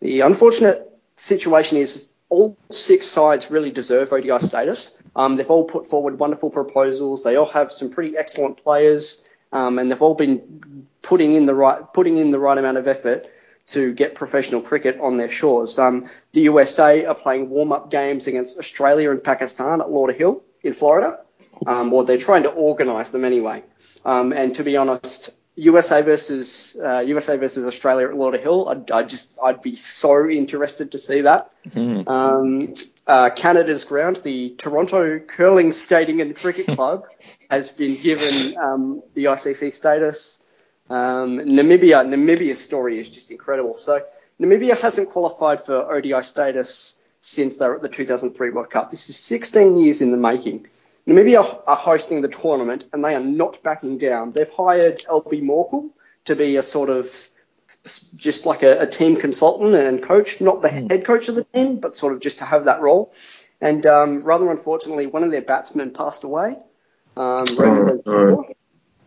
The 0.00 0.20
unfortunate 0.20 0.88
situation 1.14 1.78
is 1.78 2.12
all 2.28 2.56
six 2.70 3.06
sides 3.06 3.50
really 3.50 3.70
deserve 3.70 4.12
ODI 4.12 4.38
status. 4.40 4.92
Um, 5.14 5.36
they've 5.36 5.50
all 5.50 5.64
put 5.64 5.86
forward 5.86 6.18
wonderful 6.18 6.50
proposals. 6.50 7.22
They 7.22 7.36
all 7.36 7.46
have 7.46 7.72
some 7.72 7.90
pretty 7.90 8.16
excellent 8.16 8.62
players, 8.62 9.26
um, 9.52 9.78
and 9.78 9.90
they've 9.90 10.02
all 10.02 10.14
been 10.14 10.86
putting 11.02 11.32
in 11.32 11.46
the 11.46 11.54
right 11.54 11.80
putting 11.92 12.18
in 12.18 12.30
the 12.30 12.38
right 12.38 12.58
amount 12.58 12.76
of 12.76 12.86
effort 12.86 13.26
to 13.66 13.92
get 13.92 14.14
professional 14.14 14.60
cricket 14.60 14.98
on 15.00 15.16
their 15.16 15.28
shores. 15.28 15.78
Um, 15.78 16.06
the 16.32 16.42
USA 16.42 17.04
are 17.04 17.14
playing 17.14 17.50
warm 17.50 17.72
up 17.72 17.90
games 17.90 18.26
against 18.26 18.58
Australia 18.58 19.10
and 19.10 19.22
Pakistan 19.22 19.80
at 19.80 19.88
Lauderhill 19.88 20.42
in 20.62 20.72
Florida, 20.72 21.20
um, 21.66 21.92
or 21.92 22.04
they're 22.04 22.18
trying 22.18 22.44
to 22.44 22.50
organise 22.50 23.10
them 23.10 23.24
anyway. 23.24 23.62
Um, 24.04 24.32
and 24.32 24.54
to 24.54 24.64
be 24.64 24.76
honest, 24.76 25.30
USA 25.56 26.02
versus 26.02 26.78
uh, 26.82 27.00
USA 27.06 27.36
versus 27.38 27.66
Australia 27.66 28.08
at 28.08 28.14
Lauderhill, 28.14 28.70
I'd, 28.70 28.90
I'd 28.90 29.08
just 29.08 29.38
I'd 29.42 29.62
be 29.62 29.74
so 29.74 30.28
interested 30.28 30.92
to 30.92 30.98
see 30.98 31.22
that. 31.22 31.50
Mm. 31.70 32.08
Um, 32.08 32.74
uh, 33.06 33.30
Canada's 33.30 33.84
ground, 33.84 34.16
the 34.16 34.50
Toronto 34.50 35.18
Curling 35.18 35.72
Skating 35.72 36.20
and 36.20 36.36
Cricket 36.36 36.66
Club, 36.76 37.06
has 37.50 37.72
been 37.72 38.00
given 38.00 38.56
um, 38.58 39.02
the 39.14 39.24
ICC 39.24 39.72
status. 39.72 40.42
Um, 40.88 41.38
Namibia, 41.38 42.06
Namibia's 42.06 42.62
story 42.62 42.98
is 42.98 43.10
just 43.10 43.30
incredible. 43.30 43.76
So 43.76 44.04
Namibia 44.40 44.78
hasn't 44.78 45.10
qualified 45.10 45.60
for 45.60 45.92
ODI 45.92 46.22
status 46.22 47.02
since 47.20 47.56
they 47.56 47.66
were 47.68 47.76
at 47.76 47.82
the 47.82 47.88
2003 47.88 48.50
World 48.50 48.70
Cup. 48.70 48.90
This 48.90 49.10
is 49.10 49.16
16 49.18 49.78
years 49.78 50.00
in 50.00 50.10
the 50.10 50.16
making. 50.16 50.68
Namibia 51.06 51.62
are 51.66 51.76
hosting 51.76 52.20
the 52.20 52.28
tournament 52.28 52.88
and 52.92 53.04
they 53.04 53.14
are 53.14 53.20
not 53.20 53.62
backing 53.62 53.98
down. 53.98 54.32
They've 54.32 54.50
hired 54.50 55.04
Albie 55.08 55.42
Morkel 55.42 55.90
to 56.24 56.36
be 56.36 56.56
a 56.56 56.62
sort 56.62 56.90
of 56.90 57.30
just 58.16 58.46
like 58.46 58.62
a, 58.62 58.80
a 58.82 58.86
team 58.86 59.16
consultant 59.16 59.74
and 59.74 60.02
coach, 60.02 60.40
not 60.40 60.62
the 60.62 60.68
head 60.68 61.04
coach 61.04 61.28
of 61.28 61.34
the 61.34 61.44
team, 61.44 61.78
but 61.78 61.94
sort 61.94 62.12
of 62.12 62.20
just 62.20 62.38
to 62.38 62.44
have 62.44 62.64
that 62.64 62.80
role. 62.80 63.12
And 63.60 63.84
um, 63.86 64.20
rather 64.20 64.50
unfortunately, 64.50 65.06
one 65.06 65.24
of 65.24 65.30
their 65.30 65.42
batsmen 65.42 65.92
passed 65.92 66.24
away. 66.24 66.56
Um, 67.16 67.46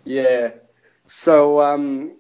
yeah. 0.04 0.52
So 1.10 1.60
um, 1.60 2.12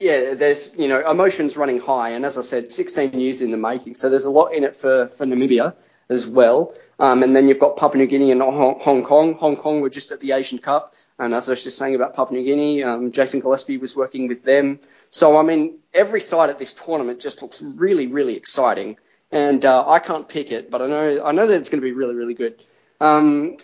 yeah, 0.00 0.34
there's 0.34 0.76
you 0.78 0.88
know 0.88 1.08
emotions 1.08 1.56
running 1.56 1.78
high, 1.78 2.10
and 2.10 2.24
as 2.24 2.38
I 2.38 2.42
said, 2.42 2.72
16 2.72 3.20
years 3.20 3.42
in 3.42 3.50
the 3.50 3.58
making. 3.58 3.94
So 3.94 4.08
there's 4.08 4.24
a 4.24 4.30
lot 4.30 4.54
in 4.54 4.64
it 4.64 4.74
for 4.74 5.06
for 5.06 5.26
Namibia 5.26 5.74
as 6.08 6.26
well. 6.26 6.74
Um, 6.98 7.22
and 7.22 7.36
then 7.36 7.46
you've 7.46 7.58
got 7.58 7.76
Papua 7.76 7.98
New 7.98 8.06
Guinea 8.06 8.32
and 8.32 8.40
Hong 8.40 9.02
Kong. 9.04 9.34
Hong 9.34 9.56
Kong 9.56 9.80
were 9.82 9.90
just 9.90 10.12
at 10.12 10.20
the 10.20 10.32
Asian 10.32 10.58
Cup, 10.58 10.94
and 11.18 11.34
as 11.34 11.48
I 11.48 11.52
was 11.52 11.62
just 11.62 11.76
saying 11.76 11.94
about 11.94 12.14
Papua 12.14 12.38
New 12.38 12.44
Guinea, 12.46 12.82
um, 12.82 13.12
Jason 13.12 13.40
Gillespie 13.40 13.76
was 13.76 13.94
working 13.94 14.28
with 14.28 14.42
them. 14.42 14.80
So 15.10 15.36
I 15.36 15.42
mean, 15.42 15.78
every 15.92 16.22
side 16.22 16.48
at 16.48 16.58
this 16.58 16.72
tournament 16.72 17.20
just 17.20 17.42
looks 17.42 17.60
really, 17.60 18.06
really 18.06 18.36
exciting. 18.36 18.96
And 19.30 19.64
uh, 19.64 19.88
I 19.88 19.98
can't 19.98 20.28
pick 20.28 20.52
it, 20.52 20.70
but 20.70 20.80
I 20.80 20.86
know 20.86 21.22
I 21.22 21.32
know 21.32 21.46
that 21.46 21.58
it's 21.58 21.68
going 21.68 21.80
to 21.80 21.86
be 21.86 21.92
really, 21.92 22.14
really 22.14 22.34
good. 22.34 22.62
Um, 22.98 23.56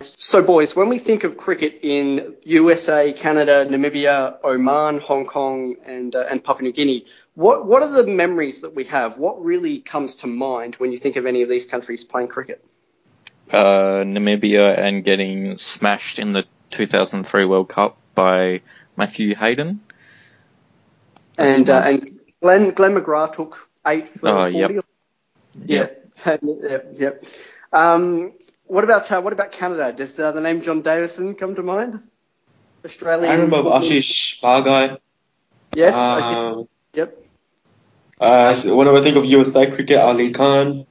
so, 0.00 0.42
boys, 0.42 0.76
when 0.76 0.88
we 0.88 0.98
think 0.98 1.24
of 1.24 1.36
cricket 1.36 1.80
in 1.82 2.36
USA, 2.44 3.12
Canada, 3.12 3.64
Namibia, 3.68 4.38
Oman, 4.44 4.98
Hong 5.00 5.26
Kong, 5.26 5.76
and 5.84 6.14
uh, 6.14 6.26
and 6.30 6.42
Papua 6.42 6.62
New 6.62 6.72
Guinea, 6.72 7.04
what 7.34 7.66
what 7.66 7.82
are 7.82 8.02
the 8.02 8.06
memories 8.06 8.60
that 8.60 8.74
we 8.74 8.84
have? 8.84 9.18
What 9.18 9.44
really 9.44 9.80
comes 9.80 10.16
to 10.16 10.28
mind 10.28 10.76
when 10.76 10.92
you 10.92 10.98
think 10.98 11.16
of 11.16 11.26
any 11.26 11.42
of 11.42 11.48
these 11.48 11.64
countries 11.64 12.04
playing 12.04 12.28
cricket? 12.28 12.64
Uh, 13.50 14.04
Namibia 14.04 14.78
and 14.78 15.02
getting 15.02 15.58
smashed 15.58 16.18
in 16.18 16.32
the 16.32 16.44
2003 16.70 17.44
World 17.46 17.68
Cup 17.68 17.96
by 18.14 18.60
Matthew 18.96 19.34
Hayden. 19.34 19.80
That's 21.34 21.56
and 21.56 21.70
uh, 21.70 21.82
and 21.84 22.06
Glenn 22.40 22.70
Glenn 22.70 22.94
McGrath 22.94 23.32
took 23.32 23.68
eight 23.84 24.06
for 24.06 24.28
oh, 24.28 24.52
40. 24.52 24.74
Yep. 24.74 24.84
Yeah. 25.64 25.86
Yep. 26.42 26.94
yep. 26.96 27.24
Um, 27.72 28.32
what 28.66 28.84
about 28.84 29.10
uh, 29.10 29.20
what 29.20 29.32
about 29.32 29.52
Canada? 29.52 29.92
Does 29.92 30.18
uh, 30.18 30.32
the 30.32 30.40
name 30.40 30.62
John 30.62 30.82
Davison 30.82 31.34
come 31.34 31.54
to 31.54 31.62
mind? 31.62 32.00
Australian. 32.84 33.30
I 33.30 33.34
remember 33.34 33.68
Ashish 33.70 34.40
Bagai. 34.40 34.98
Yes. 35.74 35.96
Um, 35.96 36.68
yep. 36.94 37.16
Uh, 38.20 38.54
whenever 38.64 38.98
I 38.98 39.02
think 39.02 39.16
of 39.16 39.24
USA 39.24 39.70
cricket, 39.70 39.98
Ali 39.98 40.32
Khan, 40.32 40.86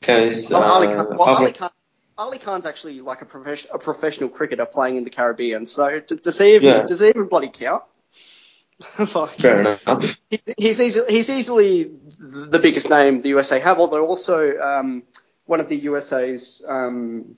because 0.00 0.52
Oh, 0.52 0.62
Ali 0.62 0.86
uh, 0.86 0.96
Khan. 0.96 1.06
Well, 1.18 1.22
Ali 1.22 1.52
Khan. 1.52 1.70
Ali 2.18 2.38
Khan's 2.38 2.66
actually 2.66 3.00
like 3.00 3.22
a, 3.22 3.24
profes- 3.26 3.66
a 3.72 3.78
professional 3.78 4.28
cricketer 4.28 4.66
playing 4.66 4.96
in 4.96 5.04
the 5.04 5.10
Caribbean. 5.10 5.64
So 5.64 6.00
d- 6.00 6.16
does 6.22 6.38
he 6.38 6.54
even 6.56 6.68
Yeah. 6.68 6.82
does 6.86 7.00
he 7.00 7.08
even 7.08 7.26
bloody 7.28 7.48
count? 7.48 7.82
Like, 9.14 9.30
fair 9.30 9.60
enough. 9.60 10.18
he- 10.30 10.40
he's 10.58 10.80
easily, 10.80 11.12
he's 11.12 11.28
easily 11.30 11.90
the 12.18 12.58
biggest 12.58 12.88
name 12.90 13.20
the 13.22 13.30
USA 13.30 13.58
have, 13.60 13.78
although 13.78 14.06
also 14.06 14.58
um, 14.58 15.02
one 15.46 15.60
of 15.60 15.68
the 15.68 15.76
USA's 15.76 16.64
um, 16.68 17.36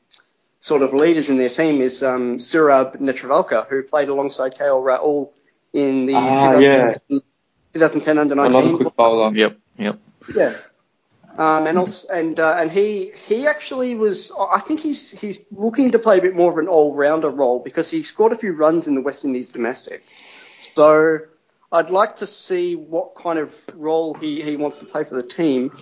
sort 0.61 0.83
of 0.83 0.93
leaders 0.93 1.31
in 1.31 1.38
their 1.38 1.49
team 1.49 1.81
is 1.81 2.03
um, 2.03 2.38
Saurabh 2.38 2.97
Netravalkar, 3.01 3.69
who 3.69 3.83
played 3.83 4.09
alongside 4.09 4.57
KL 4.57 4.83
Rahul 4.83 5.31
in 5.73 6.07
the 6.07 6.15
Ah, 6.15 6.53
2000 6.53 6.62
yeah. 6.62 6.95
2010 7.73 8.19
under 8.19 8.35
19. 8.35 8.61
Another 8.61 8.77
quick 8.77 8.97
bowler. 8.97 9.35
Yep. 9.35 9.59
Yep. 9.79 9.99
Yeah. 10.35 10.55
Um, 11.38 11.67
and 11.67 11.79
also, 11.79 12.09
and 12.12 12.38
uh, 12.38 12.57
and 12.59 12.71
he 12.71 13.11
he 13.27 13.47
actually 13.47 13.95
was. 13.95 14.31
I 14.38 14.61
think 14.61 14.81
he's 14.81 15.19
he's 15.19 15.38
looking 15.51 15.93
to 15.93 15.99
play 15.99 16.19
a 16.19 16.21
bit 16.21 16.37
more 16.37 16.53
of 16.53 16.59
an 16.59 16.69
all 16.69 16.95
rounder 16.95 17.31
role 17.31 17.59
because 17.59 17.91
he 17.91 18.03
scored 18.03 18.33
a 18.33 18.37
few 18.37 18.53
runs 18.53 18.87
in 18.87 18.95
the 18.95 19.01
West 19.01 19.25
Indies 19.25 19.49
domestic. 19.49 20.05
So 20.61 21.19
I'd 21.73 21.88
like 21.88 22.17
to 22.17 22.27
see 22.27 22.77
what 22.77 23.15
kind 23.15 23.38
of 23.38 23.59
role 23.75 24.12
he, 24.12 24.43
he 24.43 24.57
wants 24.57 24.81
to 24.81 24.85
play 24.85 25.05
for 25.05 25.15
the 25.15 25.23
team. 25.23 25.73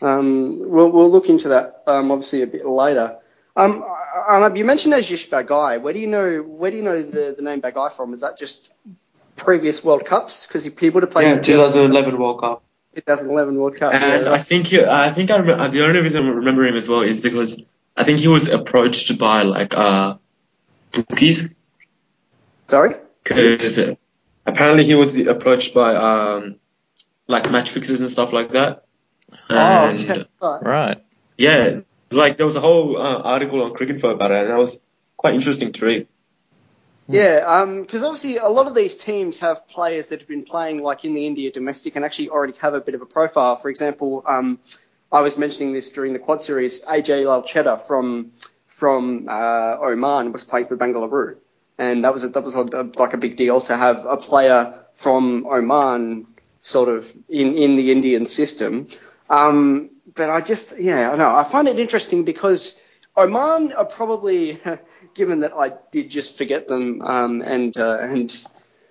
Um, 0.00 0.70
we'll 0.70 0.90
we'll 0.90 1.10
look 1.10 1.28
into 1.28 1.48
that 1.50 1.82
um, 1.86 2.10
obviously 2.10 2.42
a 2.42 2.46
bit 2.46 2.66
later. 2.66 3.18
Um, 3.56 3.82
um, 4.28 4.54
you 4.54 4.64
mentioned 4.64 4.94
Ashish 4.94 5.28
Bagai. 5.28 5.80
Where 5.80 5.92
do 5.92 5.98
you 5.98 6.06
know 6.06 6.38
where 6.42 6.70
do 6.70 6.76
you 6.76 6.82
know 6.82 7.02
the, 7.02 7.34
the 7.36 7.42
name 7.42 7.60
Bagai 7.60 7.92
from? 7.92 8.12
Is 8.12 8.20
that 8.20 8.38
just 8.38 8.70
previous 9.34 9.82
World 9.82 10.04
Cups? 10.04 10.46
Because 10.46 10.64
he, 10.64 10.70
he 10.78 10.90
would 10.90 11.02
have 11.02 11.10
played 11.10 11.24
Yeah, 11.26 11.36
in 11.36 11.42
2011 11.42 12.18
World 12.18 12.40
Cup. 12.40 12.62
2011 12.94 13.56
World 13.56 13.76
Cup. 13.76 13.94
And 13.94 14.26
yeah. 14.26 14.32
I 14.32 14.38
think 14.38 14.68
he, 14.68 14.84
I 14.84 15.10
think 15.10 15.30
I 15.30 15.40
the 15.68 15.84
only 15.84 16.00
reason 16.00 16.26
I 16.26 16.30
remember 16.30 16.64
him 16.64 16.76
as 16.76 16.88
well 16.88 17.00
is 17.00 17.20
because 17.20 17.62
I 17.96 18.04
think 18.04 18.20
he 18.20 18.28
was 18.28 18.48
approached 18.48 19.18
by 19.18 19.42
like 19.42 19.74
uh 19.74 20.16
bookies 20.92 21.50
Sorry. 22.68 22.94
because 23.24 23.78
apparently 24.46 24.84
he 24.84 24.94
was 24.94 25.18
approached 25.18 25.74
by 25.74 25.94
um 25.94 26.56
like 27.26 27.50
match 27.50 27.70
fixers 27.70 28.00
and 28.00 28.10
stuff 28.10 28.32
like 28.32 28.52
that. 28.52 28.84
Oh, 29.50 29.90
okay. 29.90 30.26
Right. 30.40 30.62
Right. 30.62 31.04
yeah, 31.36 31.80
like 32.10 32.36
there 32.36 32.46
was 32.46 32.56
a 32.56 32.60
whole 32.60 32.96
uh, 32.96 33.18
article 33.22 33.62
on 33.62 33.74
Cricket 33.74 33.96
Info 33.96 34.10
about 34.10 34.30
it, 34.30 34.42
and 34.42 34.50
that 34.50 34.58
was 34.58 34.80
quite 35.16 35.34
interesting 35.34 35.72
to 35.72 35.86
read. 35.86 36.08
Yeah, 37.10 37.64
because 37.80 38.02
obviously 38.02 38.36
a 38.36 38.48
lot 38.48 38.66
of 38.66 38.74
these 38.74 38.98
teams 38.98 39.38
have 39.38 39.66
players 39.66 40.10
that 40.10 40.20
have 40.20 40.28
been 40.28 40.44
playing 40.44 40.82
like 40.82 41.06
in 41.06 41.14
the 41.14 41.26
India 41.26 41.50
domestic 41.50 41.96
and 41.96 42.04
actually 42.04 42.28
already 42.28 42.52
have 42.60 42.74
a 42.74 42.82
bit 42.82 42.94
of 42.94 43.00
a 43.00 43.06
profile. 43.06 43.56
For 43.56 43.70
example, 43.70 44.22
um, 44.26 44.58
I 45.10 45.22
was 45.22 45.38
mentioning 45.38 45.72
this 45.72 45.90
during 45.90 46.12
the 46.12 46.18
quad 46.18 46.42
series. 46.42 46.84
Ajay 46.84 47.24
Lalcheta 47.24 47.80
from 47.80 48.32
from 48.66 49.26
uh, 49.28 49.76
Oman 49.80 50.32
was 50.32 50.44
playing 50.44 50.66
for 50.66 50.76
Bangalore, 50.76 51.38
and 51.78 52.04
that 52.04 52.12
was 52.12 52.24
a, 52.24 52.28
that 52.28 52.44
was 52.44 52.54
a, 52.54 52.62
like 52.62 53.14
a 53.14 53.18
big 53.18 53.36
deal 53.36 53.60
to 53.62 53.76
have 53.76 54.04
a 54.04 54.18
player 54.18 54.84
from 54.94 55.46
Oman 55.46 56.26
sort 56.60 56.90
of 56.90 57.10
in 57.28 57.54
in 57.54 57.76
the 57.76 57.90
Indian 57.90 58.26
system. 58.26 58.86
Um, 59.28 59.90
but 60.14 60.30
I 60.30 60.40
just 60.40 60.78
yeah 60.78 61.10
I 61.10 61.16
know 61.16 61.34
I 61.34 61.44
find 61.44 61.68
it 61.68 61.78
interesting 61.78 62.24
because 62.24 62.82
Oman 63.18 63.72
are 63.72 63.84
probably, 63.84 64.58
given 65.14 65.40
that 65.40 65.52
I 65.52 65.72
did 65.90 66.08
just 66.08 66.38
forget 66.38 66.68
them 66.68 67.02
um, 67.02 67.42
and 67.42 67.76
uh, 67.76 67.98
and 68.00 68.32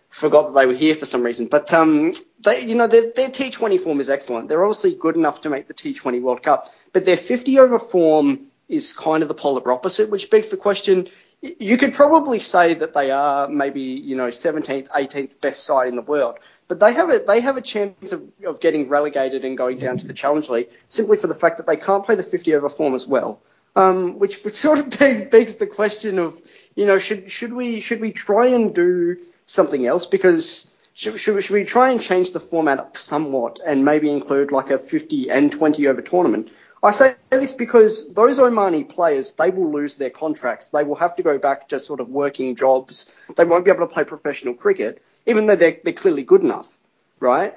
forgot 0.10 0.47
that 0.47 0.60
they 0.60 0.65
were 0.65 0.73
here 0.73 0.95
for 0.95 1.06
some 1.06 1.23
reason. 1.23 1.47
But 1.47 1.73
um, 1.73 2.12
they, 2.43 2.65
you 2.65 2.76
know, 2.76 2.88
their, 2.88 3.12
their 3.15 3.30
T20 3.30 3.80
form 3.80 4.00
is 4.00 4.10
excellent. 4.10 4.50
They're 4.50 4.63
obviously 4.63 4.95
good 4.95 5.15
enough 5.15 5.41
to 5.41 5.50
make 5.50 5.67
the 5.67 5.73
T20 5.73 6.21
World 6.21 6.43
Cup, 6.43 6.67
but 6.91 7.06
their 7.06 7.17
50 7.17 7.60
over 7.60 7.80
form 7.80 8.47
is 8.67 8.93
kind 8.93 9.23
of 9.23 9.30
the 9.30 9.36
polar 9.36 9.71
opposite, 9.71 10.10
which 10.10 10.30
begs 10.30 10.50
the 10.50 10.58
question. 10.58 11.08
You 11.41 11.78
could 11.78 11.93
probably 11.93 12.39
say 12.39 12.73
that 12.73 12.93
they 12.93 13.12
are 13.12 13.47
maybe 13.47 13.82
you 13.82 14.17
know 14.17 14.28
17th, 14.28 14.89
18th 14.89 15.39
best 15.39 15.63
side 15.63 15.88
in 15.88 15.95
the 15.95 16.02
world, 16.02 16.39
but 16.67 16.80
they 16.80 16.93
have 16.93 17.10
a 17.10 17.19
they 17.19 17.41
have 17.41 17.58
a 17.58 17.62
chance 17.62 18.12
of, 18.12 18.23
of 18.45 18.60
getting 18.60 18.89
relegated 18.89 19.45
and 19.45 19.58
going 19.58 19.77
down 19.77 19.97
to 19.97 20.08
the 20.08 20.13
Challenge 20.13 20.49
League 20.49 20.69
simply 20.89 21.17
for 21.17 21.27
the 21.27 21.36
fact 21.36 21.58
that 21.58 21.67
they 21.67 21.77
can't 21.77 22.06
play 22.06 22.15
the 22.15 22.23
50 22.23 22.56
over 22.56 22.69
form 22.69 22.93
as 22.93 23.08
well. 23.08 23.41
Um, 23.75 24.17
which, 24.17 24.43
which 24.43 24.56
sort 24.56 24.80
of 24.80 24.89
begs, 25.30 25.58
the 25.58 25.67
question 25.67 26.17
of, 26.17 26.41
you 26.75 26.86
know, 26.86 26.97
should 26.97 27.30
should 27.32 27.53
we 27.53 27.80
should 27.80 28.01
we 28.01 28.12
try 28.12 28.47
and 28.47 28.73
do 28.73 29.17
something 29.45 29.86
else? 29.86 30.08
Because 30.08 30.73
should, 30.93 31.19
should, 31.19 31.36
we- 31.36 31.41
should 31.41 31.53
we 31.53 31.63
try 31.63 31.91
and 31.91 32.01
change 32.01 32.32
the 32.32 32.39
format 32.39 32.80
up 32.80 32.97
somewhat 32.97 33.60
and 33.65 33.86
maybe 33.86 34.10
include 34.10 34.51
like 34.51 34.71
a 34.71 34.80
50 34.80 35.30
and 35.30 35.51
20 35.51 35.88
over 35.88 36.01
tournament? 36.01 36.49
I 36.84 36.92
say 36.92 37.16
this 37.30 37.54
because 37.54 38.13
those 38.13 38.40
Omani 38.40 38.88
players, 38.88 39.34
they 39.34 39.50
will 39.50 39.72
lose 39.72 39.96
their 39.96 40.10
contracts. 40.10 40.70
They 40.70 40.84
will 40.84 40.96
have 40.96 41.16
to 41.16 41.24
go 41.24 41.38
back 41.40 41.70
to 41.70 41.80
sort 41.80 42.00
of 42.00 42.10
working 42.10 42.56
jobs. 42.56 43.32
They 43.36 43.46
won't 43.46 43.66
be 43.66 43.72
able 43.72 43.88
to 43.88 43.94
play 43.94 44.04
professional 44.04 44.54
cricket, 44.54 45.02
even 45.26 45.48
though 45.48 45.56
they're, 45.56 45.78
they're 45.84 45.94
clearly 45.94 46.24
good 46.24 46.44
enough, 46.44 46.78
right? 47.20 47.56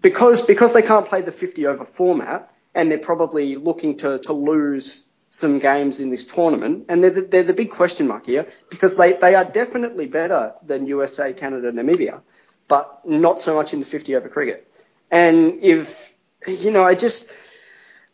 Because, 0.00 0.42
because 0.42 0.74
they 0.74 0.82
can't 0.82 1.06
play 1.06 1.22
the 1.22 1.32
50 1.32 1.66
over 1.66 1.84
format 1.84 2.52
and 2.74 2.90
they're 2.90 2.98
probably 2.98 3.56
looking 3.56 3.96
to, 3.98 4.18
to 4.20 4.32
lose 4.32 5.06
some 5.30 5.58
games 5.58 6.00
in 6.00 6.10
this 6.10 6.26
tournament. 6.26 6.86
And 6.88 7.02
they're 7.02 7.10
the, 7.10 7.22
they're 7.22 7.42
the 7.44 7.54
big 7.54 7.70
question 7.70 8.08
mark 8.08 8.26
here 8.26 8.46
because 8.68 8.96
they, 8.96 9.12
they 9.12 9.34
are 9.36 9.44
definitely 9.44 10.06
better 10.06 10.54
than 10.64 10.86
USA, 10.86 11.32
Canada, 11.32 11.70
Namibia, 11.70 12.22
but 12.66 13.06
not 13.06 13.38
so 13.38 13.54
much 13.54 13.72
in 13.72 13.80
the 13.80 13.86
50 13.86 14.16
over 14.16 14.28
cricket. 14.28 14.70
And 15.10 15.62
if, 15.62 16.14
you 16.46 16.70
know, 16.70 16.84
I 16.84 16.94
just, 16.94 17.32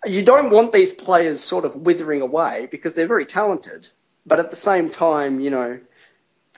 you 0.07 0.23
don't 0.23 0.51
want 0.51 0.73
these 0.73 0.93
players 0.93 1.41
sort 1.41 1.65
of 1.65 1.77
withering 1.77 2.21
away 2.21 2.69
because 2.71 2.95
they're 2.95 3.07
very 3.07 3.27
talented, 3.27 3.89
but 4.27 4.39
at 4.39 4.51
the 4.51 4.57
same 4.57 4.91
time, 4.91 5.41
you 5.41 5.51
know, 5.51 5.81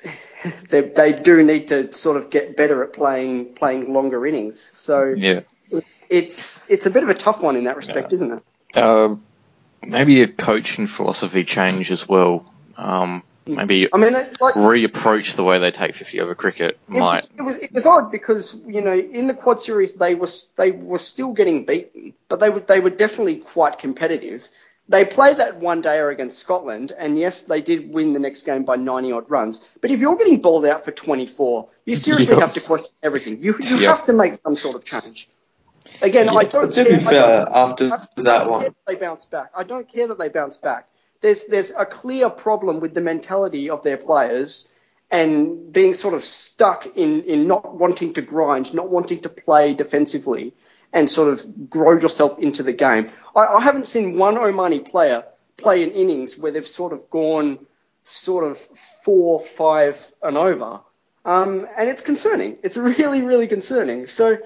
they, 0.68 0.82
they 0.82 1.12
do 1.12 1.42
need 1.42 1.68
to 1.68 1.92
sort 1.92 2.16
of 2.16 2.30
get 2.30 2.56
better 2.56 2.82
at 2.84 2.92
playing 2.92 3.54
playing 3.54 3.92
longer 3.92 4.26
innings. 4.26 4.60
So 4.60 5.14
Yeah. 5.16 5.40
it's 6.08 6.68
it's 6.70 6.86
a 6.86 6.90
bit 6.90 7.02
of 7.02 7.08
a 7.08 7.14
tough 7.14 7.42
one 7.42 7.56
in 7.56 7.64
that 7.64 7.76
respect, 7.76 8.12
Yeah. 8.12 8.14
isn't 8.14 8.32
it? 8.32 8.42
Uh, 8.76 9.16
maybe 9.82 10.22
a 10.22 10.28
coaching 10.28 10.86
philosophy 10.86 11.44
change 11.44 11.90
as 11.90 12.08
well. 12.08 12.52
Um, 12.76 13.22
maybe 13.46 13.88
I 13.92 13.98
mean, 13.98 14.12
like 14.12 14.54
reapproach 14.54 15.36
the 15.36 15.44
way 15.44 15.58
they 15.58 15.70
take 15.70 15.94
50 15.94 16.20
over 16.20 16.34
cricket 16.34 16.78
it 16.88 16.92
might. 16.92 17.14
was, 17.14 17.32
it 17.38 17.42
was 17.42 17.56
it 17.58 17.72
was 17.72 17.86
odd 17.86 18.10
because 18.10 18.54
you 18.66 18.82
know 18.82 18.94
in 18.94 19.26
the 19.26 19.34
quad 19.34 19.60
series 19.60 19.94
they 19.94 20.14
were 20.14 20.28
they 20.56 20.72
were 20.72 20.98
still 20.98 21.32
getting 21.32 21.64
beaten, 21.64 22.14
but 22.28 22.40
they 22.40 22.50
were 22.50 22.60
they 22.60 22.80
were 22.80 22.90
definitely 22.90 23.36
quite 23.36 23.78
competitive. 23.78 24.48
They 24.88 25.04
played 25.04 25.38
that 25.38 25.56
one 25.56 25.82
dayer 25.82 26.12
against 26.12 26.38
Scotland, 26.38 26.92
and 26.96 27.18
yes, 27.18 27.42
they 27.44 27.60
did 27.60 27.92
win 27.92 28.12
the 28.12 28.20
next 28.20 28.42
game 28.42 28.64
by 28.64 28.76
90 28.76 29.12
odd 29.12 29.30
runs. 29.30 29.68
But 29.80 29.90
if 29.90 30.00
you're 30.00 30.16
getting 30.16 30.40
balled 30.40 30.64
out 30.64 30.84
for 30.84 30.92
24, 30.92 31.68
you 31.86 31.96
seriously 31.96 32.34
Yeah. 32.34 32.40
have 32.40 32.54
to 32.54 32.60
question 32.60 32.94
everything. 33.02 33.42
You 33.42 33.56
you 33.60 33.78
Yeah. 33.78 33.88
have 33.88 34.04
to 34.04 34.12
make 34.12 34.34
some 34.36 34.54
sort 34.54 34.76
of 34.76 34.84
change. 34.84 35.28
Again, 36.02 36.28
I 36.28 36.44
don't 36.44 36.66
but 36.66 36.72
to 36.74 36.84
care. 36.84 36.98
be 36.98 37.04
fair, 37.04 37.48
after 37.52 37.90
I 37.90 37.96
that 38.22 38.24
don't 38.44 38.50
one, 38.50 38.62
that 38.64 38.74
they 38.86 38.94
bounce 38.94 39.24
back. 39.26 39.50
I 39.56 39.64
don't 39.64 39.88
care 39.88 40.06
that 40.08 40.18
they 40.18 40.28
bounce 40.28 40.56
back. 40.56 40.88
There's 41.20 41.46
there's 41.46 41.72
a 41.72 41.86
clear 41.86 42.30
problem 42.30 42.80
with 42.80 42.94
the 42.94 43.00
mentality 43.00 43.70
of 43.70 43.82
their 43.82 43.96
players 43.96 44.72
and 45.10 45.72
being 45.72 45.94
sort 45.94 46.14
of 46.14 46.24
stuck 46.24 46.86
in, 46.96 47.22
in 47.22 47.46
not 47.46 47.74
wanting 47.76 48.14
to 48.14 48.22
grind, 48.22 48.74
not 48.74 48.88
wanting 48.88 49.20
to 49.20 49.28
play 49.28 49.72
defensively 49.72 50.52
and 50.92 51.08
sort 51.08 51.32
of 51.32 51.70
grow 51.70 51.92
yourself 51.92 52.38
into 52.38 52.62
the 52.62 52.72
game. 52.72 53.08
I, 53.34 53.46
I 53.46 53.60
haven't 53.60 53.86
seen 53.86 54.18
one 54.18 54.36
Omani 54.36 54.88
player 54.88 55.24
play 55.56 55.84
an 55.84 55.92
innings 55.92 56.36
where 56.36 56.52
they've 56.52 56.66
sort 56.66 56.92
of 56.92 57.08
gone 57.10 57.58
sort 58.02 58.44
of 58.44 58.58
four, 59.04 59.40
five 59.40 60.12
and 60.22 60.36
over. 60.36 60.80
Um, 61.24 61.66
and 61.76 61.88
it's 61.88 62.02
concerning. 62.02 62.58
It's 62.62 62.76
really, 62.76 63.22
really 63.22 63.48
concerning. 63.48 64.06
So, 64.06 64.38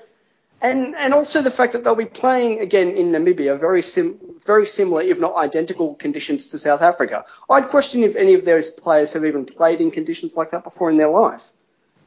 and 0.62 0.94
and 0.94 1.14
also 1.14 1.42
the 1.42 1.51
fact 1.51 1.73
that 1.73 1.85
they'll 1.85 1.94
be 1.94 2.05
playing 2.05 2.61
again 2.61 2.90
in 2.90 3.12
Namibia, 3.12 3.59
very 3.59 3.83
sim, 3.83 4.18
very 4.44 4.66
similar, 4.66 5.03
if 5.03 5.18
not 5.18 5.37
identical, 5.37 5.94
conditions 5.94 6.49
to 6.49 6.59
South 6.59 6.83
Africa. 6.83 7.25
I'd 7.49 7.68
question 7.68 8.03
if 8.03 8.16
any 8.16 8.35
of 8.35 8.44
those 8.44 8.70
players 8.70 9.14
have 9.14 9.25
even 9.25 9.46
played 9.46 9.81
in 9.81 9.90
conditions 9.90 10.37
like 10.37 10.51
that 10.51 10.64
before 10.64 10.90
in 10.90 10.96
their 10.96 11.09
life. 11.09 11.51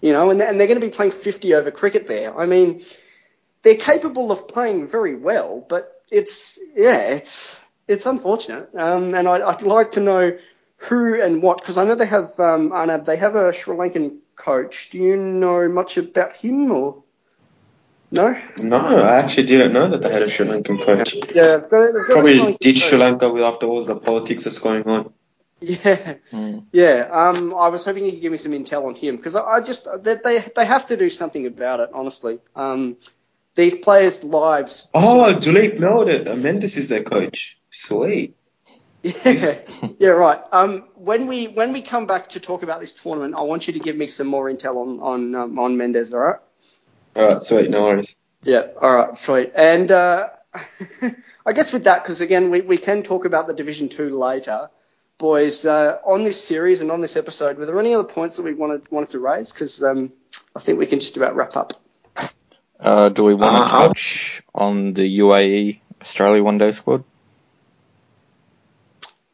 You 0.02 0.12
know, 0.12 0.30
and, 0.32 0.42
and 0.42 0.60
they're 0.60 0.68
going 0.68 0.82
to 0.82 0.86
be 0.86 0.92
playing 0.92 1.14
50 1.14 1.54
over 1.56 1.72
cricket 1.72 2.08
there. 2.08 2.38
I 2.38 2.46
mean, 2.46 2.82
they're 3.62 3.76
capable 3.76 4.32
of 4.34 4.50
playing 4.50 4.88
very 4.88 5.16
well, 5.16 5.66
but 5.68 6.02
it's 6.12 6.60
yeah, 6.76 7.00
it's 7.12 7.64
it's 7.88 8.06
unfortunate. 8.06 8.70
Um, 8.76 9.16
and 9.16 9.28
I'd, 9.28 9.42
I'd 9.42 9.62
like 9.62 9.92
to 9.92 10.02
know 10.02 10.38
who 10.78 11.22
and 11.22 11.42
what, 11.42 11.60
because 11.60 11.78
I 11.78 11.86
know 11.86 11.96
they 11.96 12.06
have 12.06 12.40
um, 12.40 12.72
Arnab, 12.72 13.06
they 13.06 13.18
have 13.18 13.36
a 13.36 13.54
Sri 13.54 13.76
Lankan 13.76 14.18
coach. 14.36 14.90
Do 14.90 15.00
you 15.00 15.16
know 15.18 15.70
much 15.70 15.98
about 15.98 16.34
him 16.34 16.72
or 16.72 17.03
no? 18.14 18.40
no, 18.62 18.78
I 18.78 19.18
actually 19.18 19.44
didn't 19.44 19.74
know 19.74 19.88
that 19.90 20.02
they 20.02 20.12
had 20.12 20.22
a 20.22 20.30
Sri 20.30 20.46
Lankan 20.48 20.82
coach. 20.84 21.16
Yeah, 21.34 21.58
they've 21.58 21.70
got, 21.70 21.94
they've 21.94 22.08
got 22.08 22.12
Probably 22.12 22.58
ditch 22.62 22.80
Sri. 22.80 22.98
Lanka 22.98 23.30
with 23.30 23.44
after 23.44 23.66
all 23.66 23.84
the 23.84 23.96
politics 23.96 24.44
that's 24.46 24.60
going 24.60 24.88
on. 24.88 25.14
Yeah, 25.60 26.16
Mm. 26.32 26.66
yeah. 26.74 27.08
Um, 27.10 27.54
I 27.56 27.70
was 27.70 27.86
hoping 27.86 28.04
you 28.06 28.12
could 28.12 28.22
give 28.22 28.32
me 28.34 28.38
some 28.38 28.52
intel 28.52 28.84
on 28.86 28.96
him 28.96 29.16
because 29.16 29.38
I, 29.38 29.44
I 29.44 29.62
just 29.62 29.88
they, 30.04 30.16
they 30.16 30.40
they 30.56 30.66
have 30.66 30.88
to 30.88 30.98
do 30.98 31.10
something 31.10 31.48
about 31.48 31.80
it. 31.80 31.90
Honestly, 31.94 32.40
um, 32.54 32.98
these 33.56 33.76
players' 33.76 34.24
lives. 34.26 34.90
Oh, 34.94 35.34
Duleep 35.40 35.80
Melda, 35.80 36.26
Mendis 36.36 36.76
is 36.76 36.90
their 36.90 37.04
coach. 37.04 37.58
Sweet. 37.70 38.36
Yeah, 39.04 39.58
yeah, 40.00 40.10
right. 40.10 40.40
Um, 40.52 40.86
when 40.96 41.28
we 41.28 41.48
when 41.48 41.74
we 41.74 41.82
come 41.82 42.08
back 42.08 42.30
to 42.30 42.40
talk 42.40 42.64
about 42.64 42.80
this 42.80 42.94
tournament, 42.94 43.36
I 43.36 43.42
want 43.42 43.68
you 43.68 43.74
to 43.74 43.80
give 43.80 43.98
me 43.98 44.06
some 44.06 44.28
more 44.28 44.50
intel 44.50 44.76
on 44.78 45.00
on 45.00 45.36
um, 45.36 45.60
on 45.60 45.78
Mendis. 45.78 46.14
All 46.14 46.20
right. 46.20 46.40
All 47.16 47.26
right, 47.28 47.44
sweet, 47.44 47.70
no 47.70 47.84
worries. 47.86 48.16
Yeah. 48.44 48.68
All 48.82 48.94
right. 48.94 49.16
Sweet. 49.16 49.52
And 49.56 49.90
uh, 49.92 50.30
I 51.46 51.54
guess 51.54 51.72
with 51.72 51.86
that, 51.86 52.04
because 52.04 52.22
again, 52.22 52.50
we, 52.52 52.62
we 52.62 52.78
can 52.78 53.04
talk 53.04 53.26
about 53.26 53.48
the 53.48 53.54
Division 53.54 53.90
Two 53.90 54.18
later, 54.18 54.70
boys. 55.18 55.66
Uh, 55.66 56.00
on 56.06 56.24
this 56.24 56.44
series 56.44 56.82
and 56.82 56.92
on 56.92 57.02
this 57.02 57.16
episode, 57.16 57.58
were 57.58 57.66
there 57.66 57.80
any 57.80 57.94
other 57.94 58.08
points 58.08 58.38
that 58.38 58.44
we 58.44 58.54
wanted 58.54 58.90
wanted 58.92 59.10
to 59.10 59.20
raise? 59.20 59.54
Because 59.54 59.82
um, 59.84 60.12
I 60.56 60.60
think 60.60 60.80
we 60.80 60.86
can 60.88 61.00
just 61.00 61.16
about 61.18 61.36
wrap 61.36 61.56
up. 61.56 61.74
Uh, 62.80 63.10
do 63.10 63.24
we 63.24 63.34
want 63.34 63.56
to 63.70 63.76
Uh, 63.76 63.88
touch 63.88 64.44
on 64.54 64.92
the 64.94 65.20
UAE 65.20 65.80
Australia 66.02 66.44
one 66.44 66.58
day 66.58 66.72
squad? 66.72 67.06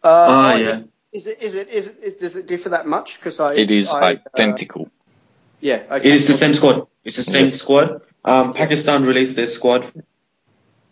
Uh, 0.03 0.07
Ah, 0.29 0.53
oh, 0.53 0.57
yeah. 0.57 0.81
Is 1.11 1.25
it 1.25 1.41
is 1.41 1.55
it 1.55 1.69
is 1.69 1.87
it 1.87 1.97
is 2.03 2.15
does 2.17 2.35
it 2.35 2.45
differ 2.45 2.69
that 2.69 2.85
much? 2.85 3.17
Because 3.17 3.39
I 3.39 3.53
It 3.55 3.71
is 3.71 3.91
I, 3.91 4.13
uh, 4.13 4.15
identical. 4.35 4.91
yeah. 5.59 5.81
Okay. 5.89 6.07
It 6.09 6.13
is 6.13 6.27
the 6.27 6.33
same 6.33 6.53
squad. 6.53 6.85
It's 7.03 7.15
the 7.17 7.23
same 7.23 7.51
squad. 7.51 8.01
Um, 8.23 8.53
Pakistan 8.53 9.03
released 9.03 9.35
their 9.35 9.47
squad. 9.47 9.91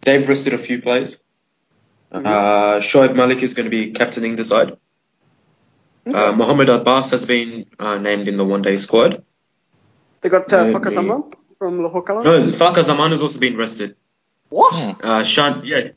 They've 0.01 0.27
rested 0.27 0.53
a 0.53 0.57
few 0.57 0.81
players. 0.81 1.21
Uh, 2.11 2.79
Shoaib 2.79 3.15
Malik 3.15 3.43
is 3.43 3.53
going 3.53 3.65
to 3.65 3.69
be 3.69 3.91
captaining 3.91 4.35
the 4.37 4.45
side. 4.45 4.77
Uh, 6.05 6.31
Mohammed 6.31 6.69
Abbas 6.69 7.09
has 7.09 7.25
been 7.25 7.65
uh, 7.77 7.97
named 7.97 8.29
in 8.29 8.37
the 8.37 8.45
one-day 8.45 8.77
squad. 8.77 9.23
They 10.21 10.29
got 10.29 10.51
uh, 10.53 10.63
Maybe. 10.63 10.79
Fakhar 10.79 10.91
Zaman 10.91 11.23
from 11.57 11.83
Lahore 11.83 12.03
Kala. 12.03 12.23
No, 12.23 12.39
Fakhar 12.51 12.83
Zaman 12.83 13.11
has 13.11 13.21
also 13.21 13.39
been 13.39 13.57
rested. 13.57 13.97
What? 14.49 14.73
Hmm. 14.73 15.05
Uh, 15.05 15.23
Shan, 15.25 15.63
yeah, 15.65 15.89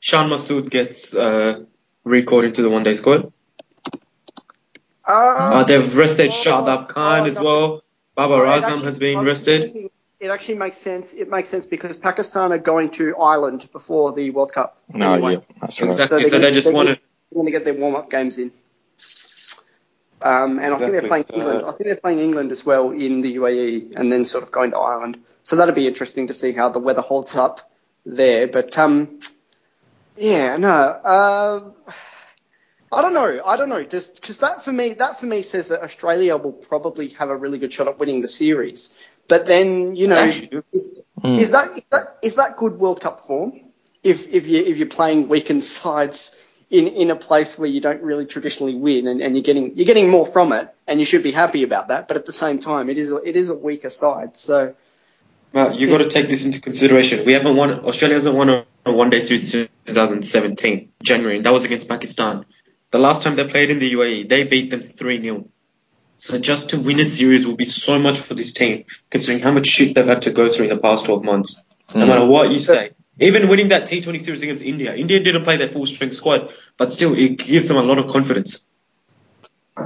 Shan 0.00 0.28
Masood 0.28 0.68
gets 0.68 1.14
uh, 1.14 1.62
recalled 2.02 2.44
into 2.44 2.62
the 2.62 2.70
one-day 2.70 2.94
squad. 2.96 3.32
Uh, 5.06 5.12
Uh, 5.14 5.64
they've 5.64 5.96
rested 5.96 6.30
Shadab 6.32 6.88
Khan 6.88 7.26
as 7.26 7.36
no. 7.36 7.44
well. 7.44 7.82
Baba 8.14 8.34
Well, 8.34 8.42
it 8.42 8.46
Razam 8.46 8.62
actually- 8.64 8.84
has 8.84 8.98
been 8.98 9.18
I 9.18 9.22
was 9.22 9.46
rested. 9.48 9.90
It 10.20 10.28
actually 10.30 10.54
makes 10.54 10.76
sense. 10.76 11.12
It 11.12 11.28
makes 11.28 11.48
sense 11.48 11.66
because 11.66 11.96
Pakistan 11.96 12.52
are 12.52 12.58
going 12.58 12.90
to 12.90 13.16
Ireland 13.16 13.68
before 13.72 14.12
the 14.12 14.30
World 14.30 14.52
Cup. 14.52 14.78
No, 14.88 15.14
anyway. 15.14 15.32
yeah, 15.34 15.38
that's 15.60 15.80
right. 15.80 15.88
Exactly. 15.90 16.20
they're 16.20 16.28
So 16.28 16.36
gonna- 16.36 16.44
they 16.48 16.52
just 16.52 16.66
they're 16.68 16.74
wanted. 16.76 17.00
going 17.34 17.46
to 17.46 17.50
get 17.52 17.64
their 17.64 17.74
warm 17.74 17.96
up 17.96 18.08
games 18.10 18.38
in. 18.38 18.52
Um, 20.20 20.60
and 20.60 20.72
I 20.72 20.78
think 20.78 20.92
they're 20.92 21.02
playing 21.08 21.24
so- 21.24 21.34
England. 21.34 21.64
I 21.66 21.70
think 21.72 21.84
they're 21.86 21.96
playing 21.96 22.20
England 22.20 22.52
as 22.52 22.64
well 22.64 22.90
in 22.92 23.22
the 23.22 23.34
UAE, 23.36 23.96
and 23.96 24.12
then 24.12 24.24
sort 24.24 24.44
of 24.44 24.52
going 24.52 24.70
to 24.70 24.78
Ireland. 24.78 25.18
So 25.42 25.56
that'll 25.56 25.74
be 25.74 25.88
interesting 25.88 26.28
to 26.28 26.34
see 26.34 26.52
how 26.52 26.68
the 26.68 26.78
weather 26.78 27.00
holds 27.02 27.34
up 27.34 27.68
there. 28.06 28.46
But 28.46 28.78
um, 28.78 29.18
yeah, 30.16 30.56
no, 30.58 30.68
uh, 30.68 31.60
I 32.92 33.00
don't 33.00 33.14
know. 33.14 33.40
I 33.44 33.56
don't 33.56 33.70
know. 33.70 33.82
Because 33.82 34.40
that 34.40 34.62
for 34.64 34.72
me, 34.72 34.92
that 34.94 35.18
for 35.18 35.26
me 35.26 35.42
says 35.42 35.68
that 35.68 35.82
Australia 35.82 36.36
will 36.36 36.52
probably 36.52 37.08
have 37.10 37.30
a 37.30 37.36
really 37.36 37.58
good 37.58 37.72
shot 37.72 37.88
at 37.88 37.98
winning 37.98 38.20
the 38.20 38.28
series. 38.28 38.98
But 39.28 39.46
then 39.46 39.96
you 39.96 40.08
know, 40.08 40.30
is, 40.72 41.02
Hmm. 41.20 41.36
is 41.36 41.52
that 41.52 41.68
is 41.76 41.84
that 41.90 42.18
is 42.22 42.34
that 42.36 42.56
good 42.56 42.78
World 42.78 43.00
Cup 43.00 43.20
form? 43.20 43.60
If 44.02 44.28
if 44.28 44.46
you 44.46 44.62
if 44.62 44.78
you're 44.78 44.88
playing 44.88 45.28
weakened 45.28 45.64
sides 45.64 46.54
in 46.68 46.86
in 46.88 47.10
a 47.10 47.16
place 47.16 47.58
where 47.58 47.68
you 47.68 47.80
don't 47.80 48.02
really 48.02 48.26
traditionally 48.26 48.74
win, 48.74 49.06
and, 49.06 49.22
and 49.22 49.34
you're 49.34 49.44
getting 49.44 49.76
you're 49.76 49.86
getting 49.86 50.10
more 50.10 50.26
from 50.26 50.52
it, 50.52 50.68
and 50.86 50.98
you 50.98 51.06
should 51.06 51.22
be 51.22 51.30
happy 51.30 51.62
about 51.62 51.88
that. 51.88 52.08
But 52.08 52.16
at 52.16 52.26
the 52.26 52.32
same 52.32 52.58
time, 52.58 52.90
it 52.90 52.98
is 52.98 53.10
a, 53.12 53.16
it 53.16 53.36
is 53.36 53.48
a 53.48 53.54
weaker 53.54 53.90
side. 53.90 54.36
So 54.36 54.74
Matt, 55.54 55.76
you've 55.76 55.90
got 55.90 55.98
to 55.98 56.08
take 56.08 56.28
this 56.28 56.44
into 56.44 56.60
consideration. 56.60 57.24
We 57.24 57.34
haven't 57.34 57.56
won. 57.56 57.70
Australia 57.84 58.16
hasn't 58.16 58.34
won 58.34 58.48
a, 58.48 58.66
a 58.84 58.92
one-day 58.92 59.20
series 59.20 59.50
since 59.50 59.68
2017 59.86 60.90
January, 61.02 61.36
and 61.36 61.46
that 61.46 61.52
was 61.52 61.64
against 61.64 61.88
Pakistan. 61.88 62.44
The 62.92 62.98
last 62.98 63.22
time 63.22 63.36
they 63.36 63.48
played 63.48 63.70
in 63.70 63.78
the 63.78 63.90
UAE, 63.94 64.28
they 64.28 64.44
beat 64.44 64.70
them 64.70 64.80
3-0. 64.80 65.48
So 66.18 66.38
just 66.38 66.70
to 66.70 66.80
win 66.80 67.00
a 67.00 67.04
series 67.04 67.46
will 67.46 67.56
be 67.56 67.64
so 67.64 67.98
much 67.98 68.18
for 68.18 68.34
this 68.34 68.52
team, 68.52 68.84
considering 69.10 69.42
how 69.42 69.50
much 69.50 69.66
shit 69.66 69.94
they've 69.94 70.06
had 70.06 70.22
to 70.22 70.30
go 70.30 70.52
through 70.52 70.66
in 70.66 70.70
the 70.70 70.78
past 70.78 71.06
12 71.06 71.24
months. 71.24 71.60
No 71.94 72.04
Mm. 72.04 72.08
matter 72.08 72.26
what 72.26 72.50
you 72.50 72.60
say. 72.60 72.90
Even 73.18 73.48
winning 73.48 73.68
that 73.70 73.86
T20 73.86 74.24
series 74.24 74.42
against 74.42 74.62
India, 74.62 74.94
India 74.94 75.20
didn't 75.20 75.44
play 75.44 75.56
their 75.56 75.68
full 75.68 75.86
strength 75.86 76.14
squad, 76.16 76.50
but 76.76 76.92
still, 76.92 77.14
it 77.18 77.38
gives 77.38 77.66
them 77.68 77.76
a 77.76 77.82
lot 77.82 77.98
of 77.98 78.08
confidence. 78.08 78.60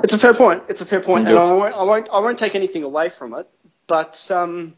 it's 0.02 0.12
a 0.12 0.18
fair 0.18 0.34
point. 0.34 0.64
It's 0.68 0.80
a 0.80 0.86
fair 0.86 1.00
point, 1.00 1.28
and 1.28 1.38
I 1.38 1.52
won't 1.52 1.74
I 1.74 1.84
won't 1.84 2.08
I 2.12 2.18
won't 2.20 2.38
take 2.38 2.54
anything 2.56 2.82
away 2.82 3.08
from 3.08 3.34
it. 3.34 3.48
But 3.86 4.28
um, 4.32 4.74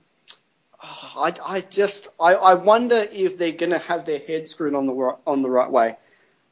I, 0.83 1.33
I 1.45 1.61
just 1.61 2.09
I, 2.21 2.35
I 2.35 2.55
wonder 2.55 2.97
if 3.11 3.37
they're 3.39 3.53
going 3.53 3.73
to 3.73 3.79
have 3.79 4.05
their 4.05 4.19
head 4.19 4.47
screwed 4.47 4.75
on 4.75 4.87
the 4.87 5.17
on 5.27 5.43
the 5.43 5.51
right 5.51 5.71
way, 5.71 5.97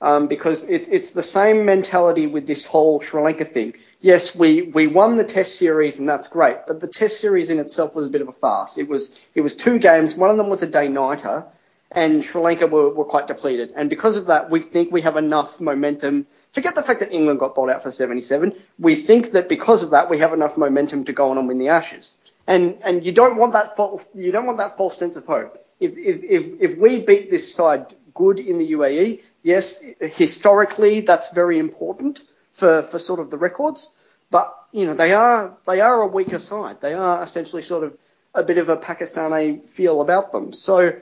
um, 0.01 0.27
because 0.27 0.69
it's 0.69 0.89
it's 0.89 1.13
the 1.13 1.23
same 1.23 1.65
mentality 1.65 2.27
with 2.27 2.47
this 2.47 2.67
whole 2.67 3.01
Sri 3.01 3.21
Lanka 3.23 3.45
thing. 3.45 3.75
Yes, 4.01 4.37
we, 4.37 4.63
we 4.63 4.87
won 4.87 5.17
the 5.17 5.25
Test 5.25 5.57
series 5.57 5.99
and 5.99 6.09
that's 6.09 6.29
great, 6.29 6.59
but 6.67 6.81
the 6.81 6.89
Test 6.89 7.21
series 7.21 7.51
in 7.51 7.59
itself 7.59 7.95
was 7.95 8.07
a 8.07 8.11
bit 8.11 8.21
of 8.21 8.29
a 8.29 8.33
farce. 8.33 8.79
It 8.79 8.89
was 8.89 9.27
it 9.35 9.41
was 9.41 9.57
two 9.57 9.79
games. 9.79 10.15
One 10.15 10.31
of 10.31 10.37
them 10.37 10.49
was 10.49 10.63
a 10.63 10.67
day 10.67 10.89
nighter, 10.89 11.47
and 11.91 12.23
Sri 12.23 12.41
Lanka 12.41 12.67
were, 12.67 12.91
were 12.91 13.05
quite 13.05 13.27
depleted. 13.27 13.73
And 13.75 13.89
because 13.89 14.17
of 14.17 14.27
that, 14.27 14.51
we 14.51 14.61
think 14.61 14.93
we 14.93 15.01
have 15.01 15.17
enough 15.17 15.61
momentum. 15.61 16.27
Forget 16.53 16.75
the 16.75 16.83
fact 16.83 17.01
that 17.01 17.13
England 17.13 17.41
got 17.41 17.55
bowled 17.55 17.71
out 17.71 17.83
for 17.83 17.91
77. 17.91 18.55
We 18.79 18.97
think 18.97 19.33
that 19.33 19.49
because 19.49 19.83
of 19.83 19.91
that, 19.91 20.11
we 20.11 20.19
have 20.19 20.33
enough 20.33 20.57
momentum 20.59 21.05
to 21.05 21.13
go 21.13 21.31
on 21.31 21.39
and 21.39 21.49
win 21.49 21.59
the 21.59 21.69
Ashes. 21.69 22.19
And 22.47 22.79
and 22.83 23.05
you 23.05 23.13
don't 23.13 23.37
want 23.37 23.55
that 23.55 23.77
false 23.77 24.07
you 24.15 24.31
don't 24.31 24.47
want 24.47 24.59
that 24.59 24.77
false 24.77 24.99
sense 24.99 25.17
of 25.17 25.27
hope. 25.27 25.59
If 25.81 25.97
if 25.97 26.23
if, 26.23 26.61
if 26.61 26.79
we 26.79 27.01
beat 27.01 27.31
this 27.31 27.55
side 27.55 27.93
good 28.17 28.41
in 28.41 28.59
the 28.59 28.73
UAE, 28.73 29.23
yes, 29.43 29.85
historically 30.01 31.01
that's 31.03 31.33
very 31.33 31.59
important 31.59 32.23
for, 32.53 32.83
for 32.83 32.99
sort 32.99 33.21
of 33.21 33.31
the 33.31 33.39
records. 33.39 33.97
But 34.31 34.53
you 34.73 34.87
know 34.87 34.95
they 34.95 35.13
are 35.13 35.57
they 35.67 35.81
are 35.81 36.03
a 36.03 36.07
weaker 36.07 36.41
side. 36.41 36.81
They 36.81 36.95
are 36.95 37.23
essentially 37.23 37.63
sort 37.63 37.85
of 37.85 37.97
a 38.35 38.43
bit 38.43 38.59
of 38.59 38.69
a 38.69 38.77
Pakistani 38.77 39.69
feel 39.69 40.01
about 40.01 40.33
them. 40.33 40.53
So 40.53 41.01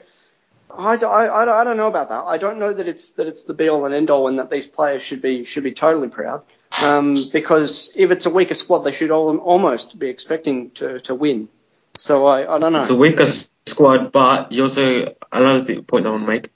I, 0.77 0.95
I, 0.95 1.61
I 1.61 1.63
don't 1.63 1.77
know 1.77 1.87
about 1.87 2.09
that. 2.09 2.23
I 2.23 2.37
don't 2.37 2.59
know 2.59 2.71
that 2.71 2.87
it's 2.87 3.11
that 3.13 3.27
it's 3.27 3.43
the 3.43 3.53
be 3.53 3.69
all 3.69 3.85
and 3.85 3.93
end 3.93 4.09
all, 4.09 4.27
and 4.27 4.39
that 4.39 4.49
these 4.49 4.67
players 4.67 5.01
should 5.01 5.21
be 5.21 5.43
should 5.43 5.63
be 5.63 5.73
totally 5.73 6.09
proud. 6.09 6.43
Um, 6.83 7.15
because 7.31 7.93
if 7.95 8.11
it's 8.11 8.25
a 8.25 8.29
weaker 8.29 8.53
squad, 8.53 8.79
they 8.79 8.91
should 8.91 9.11
all, 9.11 9.37
almost 9.37 9.97
be 9.97 10.09
expecting 10.09 10.71
to, 10.71 10.99
to 11.01 11.15
win. 11.15 11.47
So 11.95 12.25
I, 12.25 12.55
I 12.55 12.59
don't 12.59 12.73
know. 12.73 12.81
It's 12.81 12.89
a 12.89 12.95
weaker 12.95 13.27
squad, 13.65 14.11
but 14.11 14.51
you 14.51 14.63
also 14.63 15.15
another 15.31 15.81
point 15.81 16.07
I 16.07 16.09
want 16.09 16.23
to 16.23 16.27
make: 16.27 16.49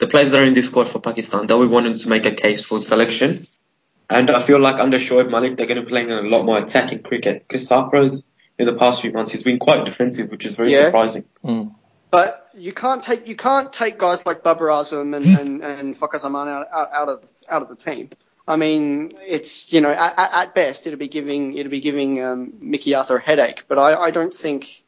the 0.00 0.06
players 0.06 0.30
that 0.30 0.40
are 0.40 0.44
in 0.44 0.54
this 0.54 0.66
squad 0.66 0.88
for 0.88 0.98
Pakistan, 0.98 1.46
that 1.46 1.58
we 1.58 1.66
wanted 1.66 2.00
to 2.00 2.08
make 2.08 2.26
a 2.26 2.32
case 2.32 2.64
for 2.64 2.80
selection. 2.80 3.46
And 4.08 4.30
I 4.30 4.40
feel 4.40 4.58
like 4.58 4.80
under 4.80 4.98
Shoaib 4.98 5.30
Malik, 5.30 5.56
they're 5.56 5.66
going 5.66 5.76
to 5.76 5.84
be 5.84 5.90
playing 5.90 6.10
a 6.10 6.22
lot 6.22 6.44
more 6.44 6.58
attacking 6.58 7.02
cricket 7.02 7.46
because 7.46 7.68
Sarfaraz 7.68 8.24
in 8.58 8.66
the 8.66 8.74
past 8.74 9.02
few 9.02 9.12
months 9.12 9.30
he's 9.32 9.44
been 9.44 9.58
quite 9.58 9.84
defensive, 9.84 10.30
which 10.30 10.44
is 10.44 10.56
very 10.56 10.72
Yeah. 10.72 10.86
surprising. 10.86 11.24
But 12.10 12.50
you 12.54 12.72
can't 12.72 13.02
take 13.02 13.28
you 13.28 13.36
can't 13.36 13.72
take 13.72 13.98
guys 13.98 14.26
like 14.26 14.42
Babar 14.42 14.66
Azam 14.68 15.14
and 15.14 15.26
and, 15.26 15.62
and 15.62 15.94
Fakhar 15.94 16.18
Zaman 16.18 16.48
out, 16.48 16.66
out, 16.72 16.90
out 16.92 17.08
of 17.08 17.32
out 17.48 17.62
of 17.62 17.68
the 17.68 17.76
team. 17.76 18.10
I 18.48 18.56
mean, 18.56 19.12
it's 19.28 19.72
you 19.72 19.80
know 19.80 19.90
at, 19.90 20.18
at 20.18 20.30
at 20.32 20.54
best 20.54 20.88
it'll 20.88 20.98
be 20.98 21.06
giving 21.06 21.56
it'll 21.56 21.70
be 21.70 21.78
giving 21.80 22.20
um, 22.20 22.54
Mickey 22.58 22.96
Arthur 22.96 23.18
a 23.18 23.20
headache. 23.20 23.62
But 23.68 23.78
I, 23.78 23.94
I 23.94 24.10
don't 24.10 24.34
think 24.34 24.82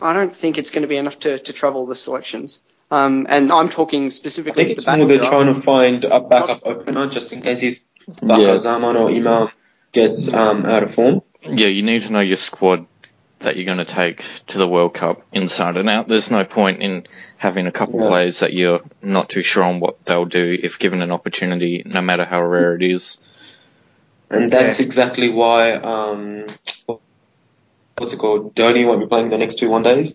I 0.00 0.12
don't 0.12 0.32
think 0.32 0.58
it's 0.58 0.70
going 0.70 0.82
to 0.82 0.88
be 0.88 0.96
enough 0.96 1.18
to, 1.20 1.38
to 1.40 1.52
trouble 1.52 1.86
the 1.86 1.96
selections. 1.96 2.62
Um, 2.90 3.26
and 3.28 3.50
I'm 3.50 3.68
talking 3.68 4.10
specifically. 4.10 4.64
I 4.64 4.74
specifically 4.74 4.74
think 4.74 4.86
the 4.86 4.92
it's 4.92 4.98
more 4.98 5.06
they're 5.06 5.18
back 5.18 5.28
trying 5.28 5.54
to 5.54 5.60
find 5.60 6.04
a 6.04 6.20
backup 6.20 6.60
opener 6.64 7.08
just 7.08 7.32
in 7.32 7.42
case 7.42 7.62
if 7.62 7.82
Fakhar 8.08 8.42
Yeah. 8.42 8.56
Zaman 8.58 8.96
or 8.96 9.08
Imam 9.10 9.48
gets 9.92 10.32
um, 10.32 10.64
out 10.66 10.82
of 10.82 10.94
form. 10.94 11.22
Yeah, 11.42 11.66
you 11.68 11.82
need 11.82 12.02
to 12.02 12.12
know 12.12 12.20
your 12.20 12.36
squad 12.36 12.86
that 13.40 13.56
you're 13.56 13.66
going 13.66 13.78
to 13.78 13.84
take 13.84 14.24
to 14.46 14.58
the 14.58 14.66
World 14.66 14.94
Cup 14.94 15.22
inside 15.32 15.76
and 15.76 15.88
out. 15.90 16.08
There's 16.08 16.30
no 16.30 16.44
point 16.44 16.80
in 16.80 17.06
having 17.36 17.66
a 17.66 17.72
couple 17.72 18.00
Yeah. 18.00 18.08
players 18.08 18.40
that 18.40 18.52
you're 18.52 18.80
not 19.02 19.28
too 19.28 19.42
sure 19.42 19.62
on 19.62 19.80
what 19.80 20.04
they'll 20.04 20.24
do 20.24 20.58
if 20.62 20.78
given 20.78 21.02
an 21.02 21.10
opportunity, 21.10 21.82
no 21.84 22.00
matter 22.00 22.24
how 22.24 22.42
rare 22.42 22.74
it 22.74 22.82
is. 22.82 23.18
And 24.30 24.50
that's 24.50 24.80
exactly 24.80 25.28
why, 25.30 25.72
um, 25.72 26.46
what's 27.96 28.12
it 28.14 28.18
called? 28.18 28.54
Dhoni 28.54 28.86
won't 28.86 29.00
be 29.00 29.06
playing 29.06 29.30
the 29.30 29.38
next 29.38 29.58
two 29.58 29.68
one 29.68 29.82
days. 29.82 30.14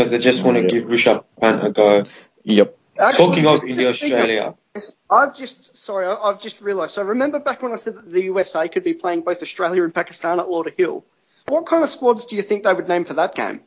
Because 0.00 0.12
they 0.12 0.18
just 0.18 0.42
want 0.42 0.56
to 0.56 0.62
Yeah. 0.62 0.68
give 0.80 0.84
Rishabh 0.88 1.24
Pant 1.38 1.62
a 1.62 1.70
go. 1.70 2.04
Yep. 2.44 2.74
Actually, 2.98 3.26
Talking 3.26 3.46
of 3.46 3.64
India, 3.64 3.86
just 3.88 4.00
think 4.00 4.12
of- 4.14 4.18
Australia, 4.20 4.54
Yes, 4.74 4.96
I've 5.10 5.36
just 5.36 5.76
sorry, 5.76 6.06
I- 6.06 6.14
I've 6.14 6.40
just 6.40 6.62
realised. 6.62 6.92
So 6.94 7.02
remember 7.02 7.38
back 7.38 7.62
when 7.62 7.72
I 7.72 7.76
said 7.76 7.96
that 7.96 8.10
the 8.10 8.22
USA 8.24 8.66
could 8.68 8.82
be 8.84 8.94
playing 8.94 9.22
both 9.22 9.42
Australia 9.42 9.82
and 9.84 9.94
Pakistan 9.94 10.40
at 10.40 10.46
Lauderhill? 10.46 11.02
What 11.48 11.66
kind 11.66 11.82
of 11.84 11.90
squads 11.90 12.24
do 12.24 12.36
you 12.36 12.42
think 12.42 12.62
they 12.64 12.72
would 12.72 12.88
name 12.88 13.04
for 13.04 13.14
that 13.14 13.34
game? 13.34 13.60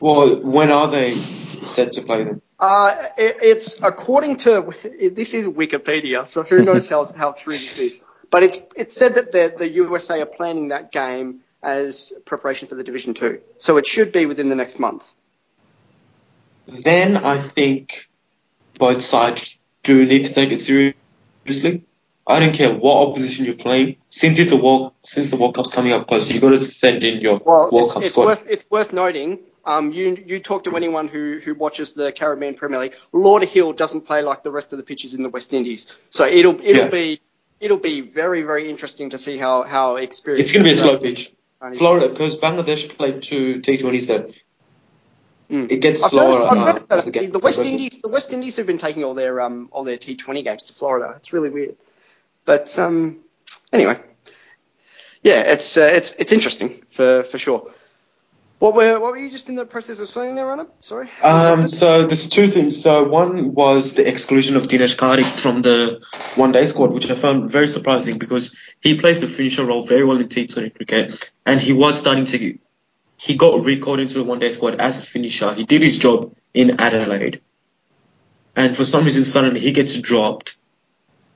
well, 0.00 0.36
when 0.36 0.70
are 0.70 0.88
they 0.90 1.12
set 1.12 1.92
to 1.92 2.02
play 2.02 2.24
them? 2.24 2.42
Uh, 2.58 2.94
it, 3.16 3.36
it's 3.42 3.80
according 3.82 4.36
to 4.36 4.72
this 5.12 5.32
is 5.34 5.48
Wikipedia, 5.48 6.26
so 6.26 6.42
who 6.42 6.62
knows 6.62 6.88
how, 6.94 7.04
how 7.12 7.32
true 7.32 7.52
this 7.54 7.78
is. 7.78 8.10
But 8.30 8.42
it's 8.42 8.60
it's 8.76 8.94
said 8.96 9.14
that 9.14 9.32
the 9.32 9.54
the 9.56 9.68
USA 9.70 10.20
are 10.20 10.26
planning 10.26 10.68
that 10.68 10.92
game 10.92 11.40
as 11.62 12.12
preparation 12.26 12.68
for 12.68 12.74
the 12.74 12.84
Division 12.84 13.14
Two, 13.14 13.40
so 13.58 13.76
it 13.76 13.86
should 13.86 14.12
be 14.12 14.26
within 14.26 14.48
the 14.48 14.56
next 14.56 14.78
month. 14.78 15.10
Then 16.66 17.16
I 17.16 17.40
think 17.40 18.08
both 18.78 19.02
sides 19.02 19.58
do 19.82 20.06
need 20.06 20.26
to 20.26 20.32
take 20.32 20.50
it 20.52 20.60
seriously. 20.60 21.84
I 22.26 22.38
don't 22.38 22.54
care 22.54 22.72
what 22.72 23.08
opposition 23.08 23.44
you're 23.44 23.54
playing. 23.54 23.96
Since 24.10 24.38
it's 24.38 24.52
a 24.52 24.56
World, 24.56 24.92
since 25.04 25.30
the 25.30 25.36
World 25.36 25.54
Cup's 25.54 25.72
coming 25.72 25.92
up 25.92 26.06
close, 26.06 26.30
you've 26.30 26.40
got 26.42 26.50
to 26.50 26.58
send 26.58 27.02
in 27.02 27.20
your 27.20 27.40
Well, 27.44 27.68
World 27.72 27.82
it's, 27.82 27.94
Cup 27.94 28.02
it's 28.04 28.12
squad. 28.12 28.26
worth 28.26 28.50
it's 28.50 28.66
worth 28.70 28.92
noting. 28.92 29.40
Um, 29.64 29.92
you 29.92 30.16
you 30.26 30.38
talk 30.38 30.64
to 30.64 30.76
anyone 30.76 31.08
who, 31.08 31.38
who 31.44 31.54
watches 31.54 31.92
the 31.92 32.12
Caribbean 32.12 32.54
Premier 32.54 32.78
League. 32.80 32.94
Lauderhill 33.12 33.76
doesn't 33.76 34.02
play 34.02 34.22
like 34.22 34.42
the 34.42 34.50
rest 34.50 34.72
of 34.72 34.78
the 34.78 34.84
pitches 34.84 35.12
in 35.14 35.22
the 35.22 35.28
West 35.28 35.52
Indies, 35.52 35.96
so 36.08 36.24
it'll 36.24 36.54
it'll 36.60 36.84
Yeah. 36.84 36.88
be 36.88 37.20
it'll 37.58 37.76
be 37.78 38.00
very 38.00 38.42
very 38.42 38.70
interesting 38.70 39.10
to 39.10 39.18
see 39.18 39.36
how 39.36 39.62
how 39.64 39.96
experienced. 39.96 40.44
It's 40.44 40.52
going 40.52 40.64
to 40.64 40.72
be 40.72 40.78
a 40.78 40.82
slow 40.82 40.98
pitch. 40.98 41.32
Florida, 41.60 42.08
because 42.08 42.36
Bangladesh 42.38 42.96
played 42.96 43.22
two 43.22 43.60
T20s 43.60 44.06
there. 44.06 44.28
Mm. 45.50 45.70
It 45.70 45.78
gets 45.78 46.02
I've 46.02 46.10
slower. 46.10 46.30
noticed, 46.30 46.52
uh, 46.52 46.54
noticed 46.54 46.86
as 46.90 47.04
the 47.04 47.10
game 47.10 47.30
the 47.32 47.38
West 47.38 47.58
progresses. 47.58 47.72
Indies, 47.72 48.00
the 48.02 48.12
West 48.12 48.32
Indies 48.32 48.56
have 48.56 48.66
been 48.66 48.78
taking 48.78 49.04
all 49.04 49.14
their 49.14 49.40
um 49.40 49.68
all 49.72 49.84
their 49.84 49.98
T20 49.98 50.44
games 50.44 50.64
to 50.66 50.72
Florida. 50.72 51.14
It's 51.16 51.32
really 51.32 51.50
weird, 51.50 51.76
but 52.44 52.78
um 52.78 53.18
anyway, 53.72 54.00
yeah, 55.22 55.40
it's 55.40 55.76
uh, 55.76 55.90
it's 55.92 56.12
it's 56.12 56.32
interesting 56.32 56.82
for 56.92 57.24
for 57.24 57.38
sure. 57.38 57.72
What 58.60 58.74
were 58.74 59.00
what 59.00 59.12
were 59.12 59.16
you 59.16 59.30
just 59.30 59.48
in 59.48 59.54
the 59.54 59.64
process 59.64 60.00
of 60.00 60.10
saying 60.10 60.34
there, 60.34 60.52
Anna? 60.52 60.66
Sorry. 60.80 61.08
Um, 61.22 61.66
so 61.70 62.06
there's 62.06 62.28
two 62.28 62.46
things. 62.46 62.82
So 62.82 63.04
one 63.04 63.54
was 63.54 63.94
the 63.94 64.06
exclusion 64.06 64.54
of 64.54 64.64
Dinesh 64.64 64.96
Karthik 64.96 65.24
from 65.24 65.62
the 65.62 66.04
one 66.34 66.52
day 66.52 66.66
squad, 66.66 66.92
which 66.92 67.10
I 67.10 67.14
found 67.14 67.50
very 67.50 67.68
surprising 67.68 68.18
because 68.18 68.54
he 68.80 68.98
plays 68.98 69.22
the 69.22 69.28
finisher 69.28 69.64
role 69.64 69.86
very 69.86 70.04
well 70.04 70.18
in 70.20 70.28
T20 70.28 70.74
cricket, 70.74 71.32
and 71.46 71.58
he 71.58 71.72
was 71.72 71.98
starting 71.98 72.26
to. 72.26 72.58
He 73.16 73.34
got 73.34 73.64
recalled 73.64 73.98
into 73.98 74.18
the 74.18 74.24
one 74.24 74.40
day 74.40 74.50
squad 74.50 74.78
as 74.78 74.98
a 74.98 75.02
finisher. 75.02 75.54
He 75.54 75.64
did 75.64 75.80
his 75.80 75.96
job 75.96 76.36
in 76.52 76.80
Adelaide, 76.80 77.40
and 78.54 78.76
for 78.76 78.84
some 78.84 79.04
reason 79.04 79.24
suddenly 79.24 79.60
he 79.60 79.72
gets 79.72 79.98
dropped. 79.98 80.58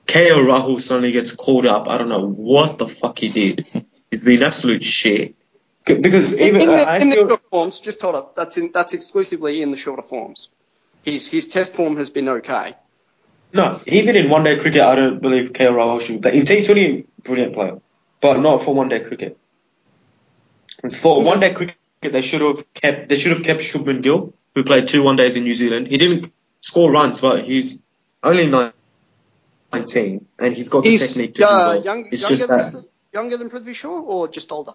KL 0.05 0.45
Rahul 0.45 0.79
suddenly 0.79 1.11
gets 1.11 1.31
called 1.31 1.65
up. 1.65 1.87
I 1.87 1.97
don't 1.97 2.09
know 2.09 2.29
what 2.29 2.77
the 2.77 2.87
fuck 2.87 3.17
he 3.17 3.29
did. 3.29 3.65
He's 4.11 4.23
been 4.23 4.43
absolute 4.43 4.83
shit. 4.83 5.35
Because 5.85 6.33
in, 6.33 6.39
even 6.39 6.61
in 6.61 6.67
the, 6.67 6.75
I 6.75 6.97
in 6.97 7.09
the 7.09 7.15
feel, 7.15 7.27
short 7.27 7.49
forms, 7.51 7.79
just 7.79 8.01
hold 8.01 8.15
up. 8.15 8.35
That's 8.35 8.57
in 8.57 8.71
that's 8.71 8.93
exclusively 8.93 9.61
in 9.61 9.71
the 9.71 9.77
shorter 9.77 10.01
forms. 10.01 10.49
His 11.03 11.27
his 11.27 11.47
test 11.47 11.73
form 11.73 11.97
has 11.97 12.09
been 12.09 12.27
okay. 12.27 12.75
No, 13.53 13.79
even 13.85 14.15
in 14.15 14.29
one 14.29 14.43
day 14.43 14.57
cricket, 14.57 14.81
I 14.81 14.95
don't 14.95 15.21
believe 15.21 15.53
KL 15.53 15.75
Rahul 15.75 16.01
should 16.01 16.21
play. 16.21 16.37
In 16.37 16.43
T20, 16.43 17.05
brilliant 17.23 17.53
player, 17.53 17.79
but 18.19 18.39
not 18.39 18.63
for 18.63 18.73
one 18.73 18.89
day 18.89 18.99
cricket. 18.99 19.37
For 20.99 21.21
one 21.21 21.39
day 21.39 21.53
cricket, 21.53 21.77
they 22.01 22.21
should 22.21 22.41
have 22.41 22.73
kept 22.73 23.09
they 23.09 23.17
should 23.17 23.33
have 23.33 23.43
kept 23.43 23.61
Shubman 23.61 24.01
Gill, 24.01 24.33
who 24.55 24.63
played 24.63 24.87
two 24.87 25.03
one 25.03 25.15
days 25.15 25.35
in 25.35 25.43
New 25.43 25.55
Zealand. 25.55 25.87
He 25.87 25.97
didn't 25.97 26.33
score 26.61 26.91
runs, 26.91 27.21
but 27.21 27.43
he's 27.43 27.81
only 28.23 28.47
19, 28.47 30.25
and 30.39 30.53
he's 30.53 30.69
got 30.69 30.83
the 30.83 30.89
He's 30.89 31.13
technique 31.13 31.35
to 31.35 31.41
do 31.41 31.47
uh, 31.47 31.49
well. 31.49 31.83
young, 31.83 31.97
younger 32.05 32.11
just 32.11 32.47
than 32.47 32.83
younger 33.13 33.37
than 33.37 33.49
Prithvi 33.51 33.75
Shaw 33.75 33.99
or 34.01 34.27
just 34.27 34.51
older. 34.51 34.73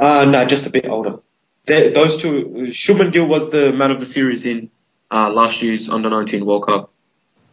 Uh, 0.00 0.24
no, 0.24 0.46
just 0.46 0.64
a 0.66 0.70
bit 0.70 0.88
older. 0.88 1.20
They, 1.66 1.92
those 1.92 2.16
two, 2.16 2.46
Shubman 2.70 3.12
Gill 3.12 3.26
was 3.26 3.50
the 3.50 3.70
man 3.72 3.90
of 3.90 4.00
the 4.00 4.06
series 4.06 4.46
in 4.46 4.70
uh, 5.10 5.30
last 5.30 5.60
year's 5.62 5.90
Under 5.90 6.08
19 6.08 6.46
World 6.46 6.66
Cup. 6.66 6.90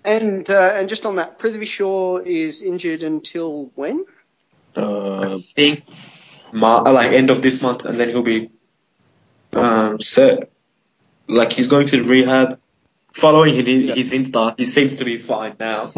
And 0.05 0.49
uh, 0.49 0.71
and 0.75 0.87
just 0.87 1.05
on 1.05 1.17
that, 1.17 1.37
Prithvi 1.39 1.67
Shaw 1.67 2.19
is 2.19 2.61
injured 2.61 3.03
until 3.03 3.65
when? 3.75 4.05
Uh, 4.73 5.35
I 5.35 5.37
think 5.37 5.83
Mar- 6.53 6.89
like 6.93 7.11
end 7.11 7.29
of 7.29 7.41
this 7.41 7.61
month, 7.61 7.83
and 7.83 7.99
then 7.99 8.09
he'll 8.09 8.23
be 8.23 8.49
um, 9.53 9.99
set. 9.99 10.49
Like 11.27 11.51
he's 11.51 11.67
going 11.67 11.87
to 11.87 12.03
rehab. 12.03 12.59
Following 13.11 13.55
his, 13.55 13.83
Yeah. 13.83 13.95
his 13.95 14.13
Insta, 14.13 14.53
he 14.57 14.65
seems 14.65 14.97
to 14.97 15.03
be 15.05 15.17
fine 15.17 15.55
now. 15.59 15.91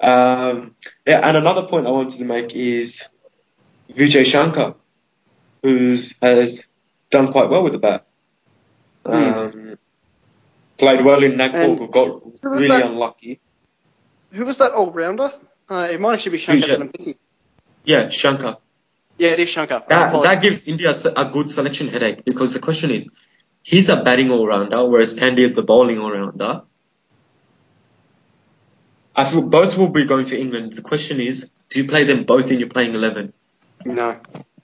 um, 0.00 0.74
yeah, 1.06 1.20
and 1.22 1.36
another 1.38 1.62
point 1.66 1.86
I 1.86 1.90
wanted 1.92 2.18
to 2.18 2.24
make 2.24 2.54
is 2.54 3.08
Vijay 3.90 4.24
Shankar, 4.24 4.76
who's 5.62 6.14
has 6.22 6.66
done 7.10 7.30
quite 7.30 7.50
well 7.50 7.62
with 7.62 7.72
the 7.72 7.78
bat. 7.78 8.06
Um, 9.04 9.78
played 10.78 11.04
well 11.04 11.22
in 11.22 11.36
Nagpur, 11.36 11.76
but 11.76 11.90
got 11.90 12.22
really 12.42 12.68
that? 12.68 12.86
unlucky. 12.86 13.40
Who 14.32 14.44
was 14.44 14.58
that 14.58 14.72
all 14.72 14.90
rounder? 14.90 15.32
Uh, 15.68 15.88
it 15.90 16.00
might 16.00 16.14
actually 16.14 16.32
be 16.32 16.38
Shankar 16.38 16.66
Vijay. 16.66 16.68
that 16.68 16.80
I'm 16.80 16.88
thinking. 16.88 17.14
Yeah, 17.84 18.08
Shankar. 18.08 18.58
Yeah, 19.18 19.30
it 19.30 19.40
is 19.40 19.48
Shankar. 19.48 19.84
That 19.88 20.22
that 20.22 20.42
gives 20.42 20.66
India 20.66 20.92
a 21.16 21.24
good 21.26 21.50
selection 21.50 21.88
headache 21.88 22.24
because 22.24 22.52
the 22.52 22.60
question 22.60 22.90
is, 22.90 23.08
he's 23.62 23.88
a 23.88 24.02
batting 24.02 24.30
all 24.30 24.46
rounder, 24.46 24.84
whereas 24.86 25.14
Pandya 25.14 25.40
is 25.40 25.54
the 25.54 25.62
bowling 25.62 25.98
all 25.98 26.10
rounder. 26.10 26.62
I 29.14 29.24
feel 29.24 29.42
both 29.42 29.76
will 29.78 29.90
be 29.90 30.04
going 30.04 30.26
to 30.26 30.38
England. 30.38 30.72
The 30.72 30.82
question 30.82 31.20
is, 31.20 31.50
do 31.68 31.80
you 31.80 31.88
play 31.88 32.04
them 32.04 32.24
both 32.24 32.50
in 32.50 32.58
your 32.58 32.68
playing 32.68 32.94
eleven? 32.94 33.32
No, 33.84 34.18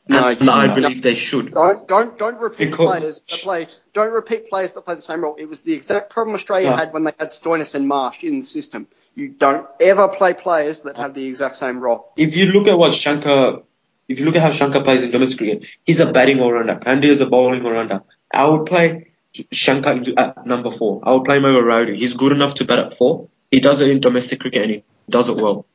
no, 0.09 0.27
and 0.29 0.51
I 0.51 0.67
no. 0.67 0.75
believe 0.75 1.03
they 1.03 1.15
should. 1.15 1.53
Don't 1.53 1.87
don't 1.87 2.19
don't 2.19 2.39
repeat 2.39 2.71
Because- 2.71 2.99
players 2.99 3.21
that 3.21 3.41
play. 3.41 3.67
Don't 3.93 4.13
repeat 4.13 4.49
players 4.49 4.75
that 4.75 4.85
play 4.85 4.97
the 4.97 5.03
same 5.03 5.21
role. 5.21 5.37
It 5.39 5.49
was 5.49 5.63
the 5.63 5.75
exact 5.75 6.11
problem 6.11 6.35
Australia 6.35 6.75
had 6.75 6.93
when 6.93 7.05
they 7.05 7.13
had 7.19 7.31
Stoinis 7.31 7.75
and 7.75 7.87
Marsh 7.87 8.25
in 8.25 8.39
the 8.39 8.45
system. 8.45 8.89
You 9.15 9.29
don't 9.29 9.67
ever 9.81 10.09
play 10.09 10.35
players 10.35 10.83
that 10.83 10.97
have 10.97 11.15
the 11.15 11.27
exact 11.27 11.57
same 11.57 11.81
role. 11.81 12.13
If 12.17 12.37
you 12.37 12.47
look 12.47 12.67
at 12.67 12.79
what 12.79 12.93
Shankar, 12.93 13.63
if 14.09 14.19
you 14.19 14.25
look 14.25 14.37
at 14.37 14.43
how 14.43 14.51
Shankar 14.51 14.83
plays 14.83 15.03
in 15.03 15.11
domestic 15.11 15.39
cricket, 15.39 15.67
he's 15.85 16.01
a 16.01 16.11
batting 16.11 16.41
all 16.41 16.53
rounder. 16.53 16.77
Pandya 16.77 17.05
is 17.05 17.21
a 17.21 17.27
bowling 17.27 17.65
all 17.65 17.73
rounder. 17.73 18.03
I 18.33 18.47
would 18.47 18.67
play 18.67 19.11
Shankar 19.53 19.93
into, 19.93 20.19
at 20.19 20.47
number 20.47 20.71
four. 20.71 21.01
I 21.05 21.13
would 21.13 21.25
play 21.25 21.37
him 21.37 21.45
over 21.45 21.63
Rayudu. 21.63 21.95
He's 21.95 22.15
good 22.15 22.33
enough 22.33 22.55
to 22.57 22.65
bat 22.65 22.79
at 22.79 22.97
four. 22.97 23.29
He 23.51 23.61
does 23.61 23.81
it 23.81 23.91
in 23.91 24.01
domestic 24.01 24.41
cricket 24.41 24.63
and 24.63 24.71
he 24.71 24.85
does 25.09 25.29
it 25.29 25.37
well. 25.37 25.67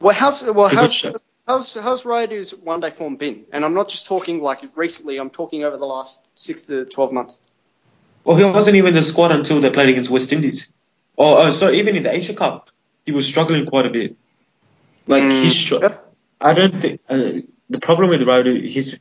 Well, 0.00 0.14
how's 0.14 0.44
well 0.44 0.68
how's 0.68 1.04
how's 1.50 1.74
how's 1.74 2.02
Rayudu's 2.04 2.54
one 2.54 2.80
day 2.80 2.90
form 2.90 3.16
been? 3.16 3.44
And 3.52 3.64
I'm 3.64 3.74
not 3.74 3.88
just 3.88 4.06
talking 4.06 4.40
like 4.40 4.60
recently. 4.76 5.18
I'm 5.18 5.30
talking 5.30 5.64
over 5.64 5.76
the 5.76 5.86
last 5.86 6.26
six 6.34 6.62
to 6.62 6.84
twelve 6.84 7.12
months. 7.12 7.36
Well, 8.24 8.36
he 8.36 8.44
wasn't 8.44 8.76
even 8.76 8.90
in 8.90 8.94
the 8.94 9.02
squad 9.02 9.32
until 9.32 9.60
they 9.60 9.70
played 9.70 9.88
against 9.88 10.10
West 10.10 10.32
Indies. 10.32 10.68
Oh, 11.18 11.36
oh 11.42 11.50
sorry, 11.52 11.78
even 11.78 11.96
in 11.96 12.02
the 12.02 12.14
Asia 12.14 12.34
Cup, 12.34 12.70
he 13.04 13.12
was 13.12 13.26
struggling 13.26 13.66
quite 13.66 13.86
a 13.86 13.90
bit. 13.90 14.16
Like 15.06 15.22
Mm, 15.24 15.42
he's, 15.42 15.58
str- 15.58 15.84
I 16.40 16.54
don't 16.54 16.80
think 16.80 17.00
uh, 17.08 17.40
the 17.68 17.80
problem 17.80 18.10
with 18.10 18.20
Rayudu, 18.20 18.68
he's 18.68 18.96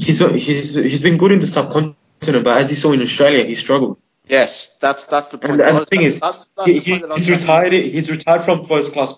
he's 0.00 0.18
he's 0.18 0.74
he's 0.74 1.02
been 1.02 1.18
good 1.18 1.32
in 1.32 1.40
the 1.40 1.46
subcontinent, 1.46 2.44
but 2.44 2.56
as 2.56 2.70
you 2.70 2.76
saw 2.76 2.92
in 2.92 3.02
Australia, 3.02 3.44
he 3.44 3.54
struggled. 3.54 3.98
Yes, 4.28 4.70
that's 4.80 5.06
that's 5.06 5.28
the 5.28 5.38
point. 5.38 5.60
And, 5.60 5.68
and 5.68 5.78
the 5.78 5.84
thing 5.84 6.02
is, 6.02 6.20
that's, 6.20 6.46
that's 6.56 6.68
he, 6.68 6.78
the 6.80 6.90
point 6.90 7.02
that 7.02 7.10
I 7.10 7.14
was 7.14 7.26
he's 7.26 7.38
retired. 7.38 7.72
He's 7.72 8.10
retired 8.10 8.44
from 8.44 8.64
first 8.64 8.92
class. 8.92 9.14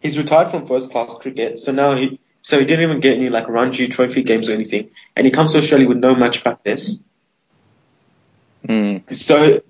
He's 0.00 0.18
retired 0.18 0.50
from 0.50 0.66
first 0.66 0.90
class 0.90 1.14
cricket. 1.14 1.58
So 1.58 1.72
now 1.72 1.94
he, 1.94 2.20
so 2.42 2.58
he 2.58 2.64
didn't 2.64 2.84
even 2.84 3.00
get 3.00 3.16
any 3.16 3.28
like 3.28 3.48
Ranji 3.48 3.88
Trophy 3.88 4.22
games 4.22 4.48
or 4.48 4.52
anything. 4.52 4.90
And 5.16 5.26
he 5.26 5.30
comes 5.30 5.52
to 5.52 5.58
Australia 5.58 5.88
with 5.88 5.98
no 5.98 6.14
match 6.14 6.42
practice. 6.42 7.00
Mm. 8.66 9.12
So 9.12 9.60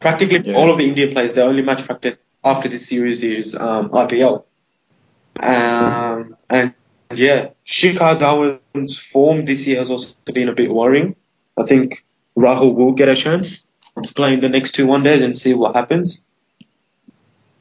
practically 0.00 0.38
Yeah. 0.40 0.56
all 0.56 0.70
of 0.70 0.78
the 0.78 0.88
Indian 0.88 1.12
players, 1.12 1.34
their 1.34 1.44
only 1.46 1.62
match 1.62 1.84
practice 1.84 2.30
after 2.44 2.68
this 2.68 2.88
series 2.88 3.22
is 3.22 3.54
um, 3.54 3.90
IPL. 3.90 4.44
Um, 5.40 6.36
and 6.50 6.74
yeah, 7.14 7.50
Shikhar 7.64 8.18
Dhawan's 8.18 8.98
form 8.98 9.44
this 9.44 9.66
year 9.66 9.78
has 9.78 9.90
also 9.90 10.14
been 10.32 10.48
a 10.48 10.54
bit 10.54 10.70
worrying. 10.70 11.16
I 11.58 11.64
think 11.64 12.04
Rahul 12.36 12.74
will 12.74 12.92
get 12.92 13.08
a 13.08 13.14
chance 13.16 13.62
to 14.02 14.14
play 14.14 14.34
in 14.34 14.40
the 14.40 14.48
next 14.48 14.74
two 14.74 14.86
one 14.86 15.02
days 15.02 15.22
and 15.22 15.36
see 15.36 15.54
what 15.54 15.74
happens. 15.74 16.22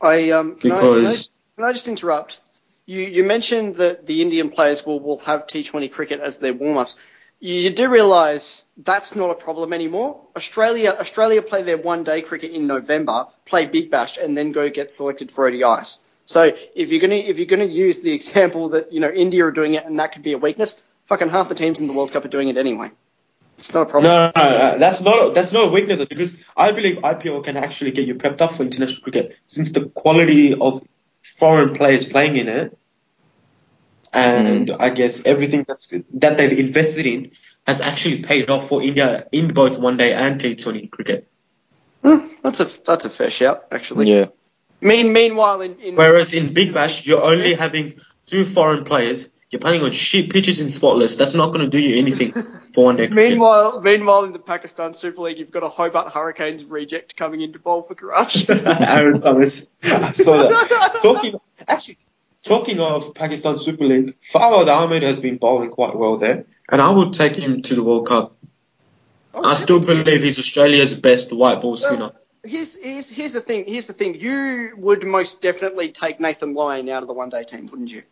I 0.02 0.32
um 0.32 0.56
can, 0.56 0.72
I, 0.72 0.80
can, 0.80 0.88
I, 0.88 0.92
Because 0.92 1.32
can 1.62 1.70
I 1.70 1.74
just 1.74 1.88
interrupt? 1.88 2.40
You 2.88 3.02
you 3.02 3.24
mentioned 3.24 3.76
that 3.76 4.08
the 4.08 4.24
Indian 4.24 4.50
players 4.50 4.84
will 4.84 5.00
will 5.00 5.20
have 5.20 5.46
T20 5.46 5.92
cricket 5.92 6.20
as 6.20 6.40
their 6.40 6.54
warm 6.54 6.78
ups. 6.78 6.96
You, 7.40 7.54
you 7.56 7.70
do 7.70 7.88
realise 7.88 8.66
that's 8.78 9.16
not 9.16 9.30
a 9.30 9.36
problem 9.36 9.72
anymore. 9.72 10.22
Australia 10.36 10.96
Australia 11.00 11.44
play 11.44 11.62
their 11.62 11.78
one 11.78 12.04
day 12.04 12.24
cricket 12.24 12.52
in 12.52 12.66
November, 12.66 13.28
play 13.46 13.68
Big 13.68 13.92
Bash, 13.92 14.18
and 14.18 14.36
then 14.36 14.52
go 14.54 14.72
get 14.72 14.92
selected 14.92 15.30
for 15.30 15.52
ODIs. 15.52 16.00
So 16.26 16.52
if 16.74 16.92
you're 16.92 17.02
gonna 17.06 17.22
if 17.34 17.38
you're 17.38 17.54
gonna 17.54 17.76
use 17.86 18.02
the 18.02 18.14
example 18.20 18.70
that 18.70 18.92
you 18.92 19.00
know 19.00 19.12
India 19.12 19.46
are 19.46 19.52
doing 19.52 19.76
it 19.76 19.86
and 19.86 20.00
that 20.00 20.14
could 20.14 20.24
be 20.24 20.34
a 20.34 20.40
weakness, 20.40 20.84
fucking 21.06 21.30
half 21.30 21.48
the 21.50 21.56
teams 21.64 21.80
in 21.80 21.86
the 21.86 21.94
World 21.94 22.12
Cup 22.12 22.26
are 22.26 22.34
doing 22.38 22.48
it 22.48 22.58
anyway. 22.58 22.90
It's 23.54 23.72
not 23.76 23.84
a 23.84 23.86
problem. 23.92 24.12
No, 24.12 24.32
no, 24.36 24.50
no, 24.50 24.58
uh, 24.58 24.78
that's 24.80 25.02
not 25.02 25.36
that's 25.36 25.52
not 25.52 25.68
a 25.68 25.72
weakness 25.72 26.04
because 26.06 26.38
I 26.58 26.72
believe 26.72 26.98
IPL 26.98 27.44
can 27.44 27.58
actually 27.58 27.92
get 27.92 28.08
you 28.08 28.16
prepped 28.16 28.42
up 28.42 28.56
for 28.56 28.64
international 28.64 29.04
cricket 29.04 29.38
since 29.46 29.72
the 29.72 29.86
quality 29.86 30.56
of 30.56 30.82
foreign 31.22 31.74
players 31.74 32.06
playing 32.06 32.38
in 32.38 32.48
it, 32.48 32.78
and 34.14 34.72
I 34.72 34.90
guess 34.90 35.22
everything 35.26 35.66
that's 35.68 35.88
that 36.14 36.38
they've 36.38 36.60
invested 36.60 37.06
in 37.06 37.32
has 37.66 37.82
actually 37.82 38.24
paid 38.24 38.50
off 38.50 38.68
for 38.68 38.82
India 38.82 39.28
in 39.32 39.54
both 39.54 39.78
one 39.78 39.98
day 39.98 40.14
and 40.14 40.40
T20 40.40 40.90
cricket. 40.90 41.28
Hmm, 42.04 42.28
that's 42.42 42.60
a 42.60 42.66
that's 42.86 43.06
a 43.06 43.10
fair 43.10 43.30
shout 43.30 43.66
actually. 43.72 44.12
Yeah. 44.12 44.26
Mean 44.82 45.14
meanwhile 45.14 45.62
in, 45.62 45.80
in 45.80 45.96
Whereas 45.96 46.34
in 46.34 46.54
Big 46.54 46.74
Bash, 46.74 47.06
you're 47.06 47.22
only 47.22 47.54
having 47.54 48.00
two 48.26 48.46
foreign 48.46 48.84
players. 48.84 49.30
You're 49.52 49.60
playing 49.60 49.82
on 49.82 49.92
shit 49.92 50.32
pitches 50.32 50.62
in 50.62 50.72
spotless. 50.72 51.16
That's 51.16 51.34
not 51.34 51.48
going 51.48 51.60
to 51.60 51.68
do 51.70 51.78
you 51.78 51.98
anything 51.98 52.32
for 52.74 52.86
one 52.86 52.96
day. 52.96 53.08
Meanwhile, 53.08 53.82
meanwhile, 53.82 54.24
in 54.24 54.32
the 54.32 54.40
Pakistan 54.40 54.94
Super 54.94 55.24
League, 55.24 55.40
you've 55.40 55.52
got 55.52 55.64
a 55.64 55.68
Hobart 55.68 56.14
Hurricanes 56.14 56.64
reject 56.64 57.18
coming 57.18 57.42
into 57.42 57.60
bowl 57.60 57.82
for 57.82 57.94
Karachi. 57.94 58.46
Aaron 58.66 59.20
Thomas. 59.20 59.68
I 59.84 60.14
saw 60.14 60.38
that. 60.38 61.00
talking, 61.04 61.36
actually, 61.68 61.98
talking 62.44 62.80
of 62.80 63.14
Pakistan 63.14 63.60
Super 63.60 63.84
League, 63.84 64.16
Fawad 64.34 64.68
Ahmed 64.68 65.04
has 65.04 65.20
been 65.20 65.36
bowling 65.36 65.70
quite 65.70 65.98
well 65.98 66.16
there, 66.16 66.46
and 66.70 66.82
I 66.82 66.90
would 66.90 67.14
take 67.14 67.36
him 67.36 67.62
to 67.64 67.76
the 67.76 67.84
World 67.84 68.08
Cup. 68.08 68.38
Oh, 69.34 69.44
I 69.44 69.56
still 69.56 69.82
believe 69.82 70.24
he's 70.24 70.40
Australia's 70.40 70.96
best 70.96 71.34
white 71.34 71.60
ball 71.60 71.76
spinner. 71.76 72.12
Here's, 72.44 72.82
here's, 72.82 73.10
here's 73.10 73.34
the 73.34 73.42
thing. 73.42 73.66
Here's 73.66 73.88
the 73.88 73.94
thing. 73.94 74.16
You 74.16 74.74
would 74.78 75.06
most 75.06 75.42
definitely 75.42 75.92
take 75.92 76.22
Nathan 76.22 76.54
Lyon 76.54 76.88
out 76.88 77.02
of 77.02 77.08
the 77.10 77.14
one-day 77.14 77.44
team, 77.44 77.68
wouldn't 77.68 77.92
you? 77.92 78.04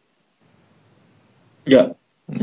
Yeah. 1.69 1.93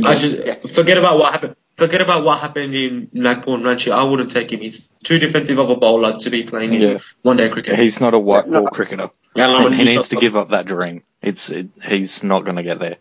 I 0.05 0.14
just 0.16 0.37
Yeah. 0.37 0.55
forget 0.55 0.99
about 0.99 1.18
what 1.18 1.33
happened. 1.33 1.57
Forget 1.77 2.01
about 2.01 2.24
what 2.24 2.39
happened 2.41 2.74
in 2.74 3.09
Nagpur 3.12 3.55
and 3.55 3.64
Ranchi. 3.64 3.93
I 3.93 4.03
wouldn't 4.05 4.31
take 4.31 4.51
him. 4.51 4.61
He's 4.61 4.89
too 5.05 5.18
defensive 5.18 5.59
of 5.59 5.68
a 5.68 5.77
bowler 5.77 6.16
to 6.18 6.31
be 6.31 6.43
playing 6.45 6.72
in 6.74 6.81
Yeah. 6.81 6.99
one 7.22 7.37
day 7.37 7.49
cricket. 7.51 7.79
He's 7.79 8.01
not 8.01 8.14
a 8.14 8.18
white 8.18 8.45
Yeah, 8.47 8.53
no. 8.55 8.61
ball 8.62 8.70
cricketer. 8.70 9.11
Yeah, 9.35 9.49
He, 9.49 9.53
no, 9.64 9.68
he 9.70 9.77
he's 9.77 9.87
needs 9.87 9.97
not- 9.97 10.05
to 10.11 10.16
give 10.16 10.37
up 10.37 10.51
that 10.51 10.64
dream. 10.66 11.03
It's 11.22 11.51
it, 11.51 11.68
he's 11.87 12.24
not 12.24 12.45
going 12.45 12.57
to 12.57 12.62
get 12.62 12.79
there. 12.81 12.97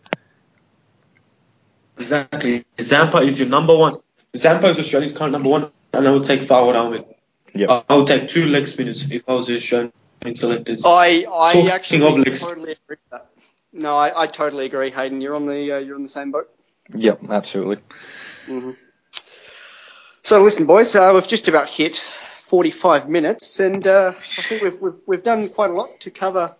Exactly. 1.98 2.64
Zampa 2.80 3.18
is 3.18 3.38
your 3.38 3.48
number 3.48 3.74
one. 3.76 3.96
Zampa 4.36 4.66
is 4.68 4.78
Australia's 4.78 5.12
current 5.14 5.32
number 5.32 5.48
one, 5.48 5.70
and 5.92 6.06
I 6.06 6.10
would 6.10 6.24
take 6.26 6.42
Fawad 6.42 6.74
Ahmed. 6.74 7.04
Yeah. 7.54 7.82
I 7.88 7.96
would 7.96 8.06
take 8.06 8.28
two 8.28 8.46
leg 8.46 8.66
spinners 8.66 9.10
if 9.10 9.28
I 9.28 9.32
was 9.32 9.46
the 9.46 9.54
Australian 9.54 9.92
selectors. 10.34 10.82
I, 10.84 11.24
I 11.32 11.52
Talking 11.54 11.68
actually 11.70 12.06
of 12.06 12.18
legs- 12.18 12.40
totally 12.42 12.72
agree 12.72 12.76
with 12.90 12.98
that. 13.10 13.30
No, 13.76 13.96
I, 13.96 14.22
I 14.22 14.26
totally 14.26 14.66
agree, 14.66 14.90
Hayden. 14.90 15.20
You're 15.20 15.34
on 15.36 15.46
the, 15.46 15.72
uh, 15.72 15.78
you're 15.78 15.96
on 15.96 16.02
the 16.02 16.08
same 16.08 16.30
boat. 16.32 16.48
Yep, 16.94 17.20
absolutely. 17.30 17.78
hmm 18.46 18.70
So 20.22 20.42
listen, 20.42 20.66
boys, 20.66 20.94
uh, 20.94 21.12
we've 21.14 21.28
just 21.28 21.48
about 21.48 21.68
hit 21.68 21.96
45 21.98 23.08
minutes, 23.08 23.60
and 23.60 23.86
uh, 23.86 24.08
I 24.08 24.12
think 24.12 24.62
we've, 24.62 24.72
we've 24.82 25.00
we've 25.06 25.22
done 25.22 25.48
quite 25.48 25.70
a 25.70 25.74
lot 25.74 26.00
to 26.00 26.10
cover 26.10 26.54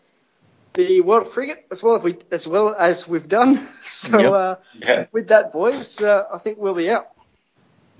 the 0.75 1.01
world 1.01 1.27
of 1.27 1.33
cricket 1.33 1.65
as 1.71 1.83
well 1.83 1.97
as 1.97 2.03
we 2.05 2.17
as 2.31 2.47
well 2.47 2.75
as 2.75 3.09
we've 3.09 3.29
done. 3.29 3.57
So 3.83 4.21
Yep. 4.21 4.33
uh, 4.33 4.57
Yeah. 4.81 5.07
with 5.13 5.29
that, 5.29 5.53
boys, 5.53 6.03
uh, 6.03 6.25
I 6.33 6.39
think 6.39 6.59
we'll 6.59 6.75
be 6.75 6.91
out. 6.91 7.07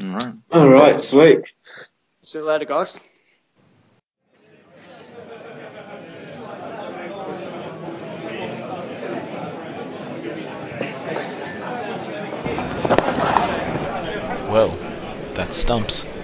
All 0.03 0.09
right. 0.15 0.35
All 0.53 0.69
right, 0.69 1.01
sweet. 1.01 1.41
See 2.23 2.39
you 2.39 2.45
later, 2.45 2.65
guys. 2.67 2.99
Well, 14.47 14.79
that 15.35 15.53
stumps. 15.53 16.16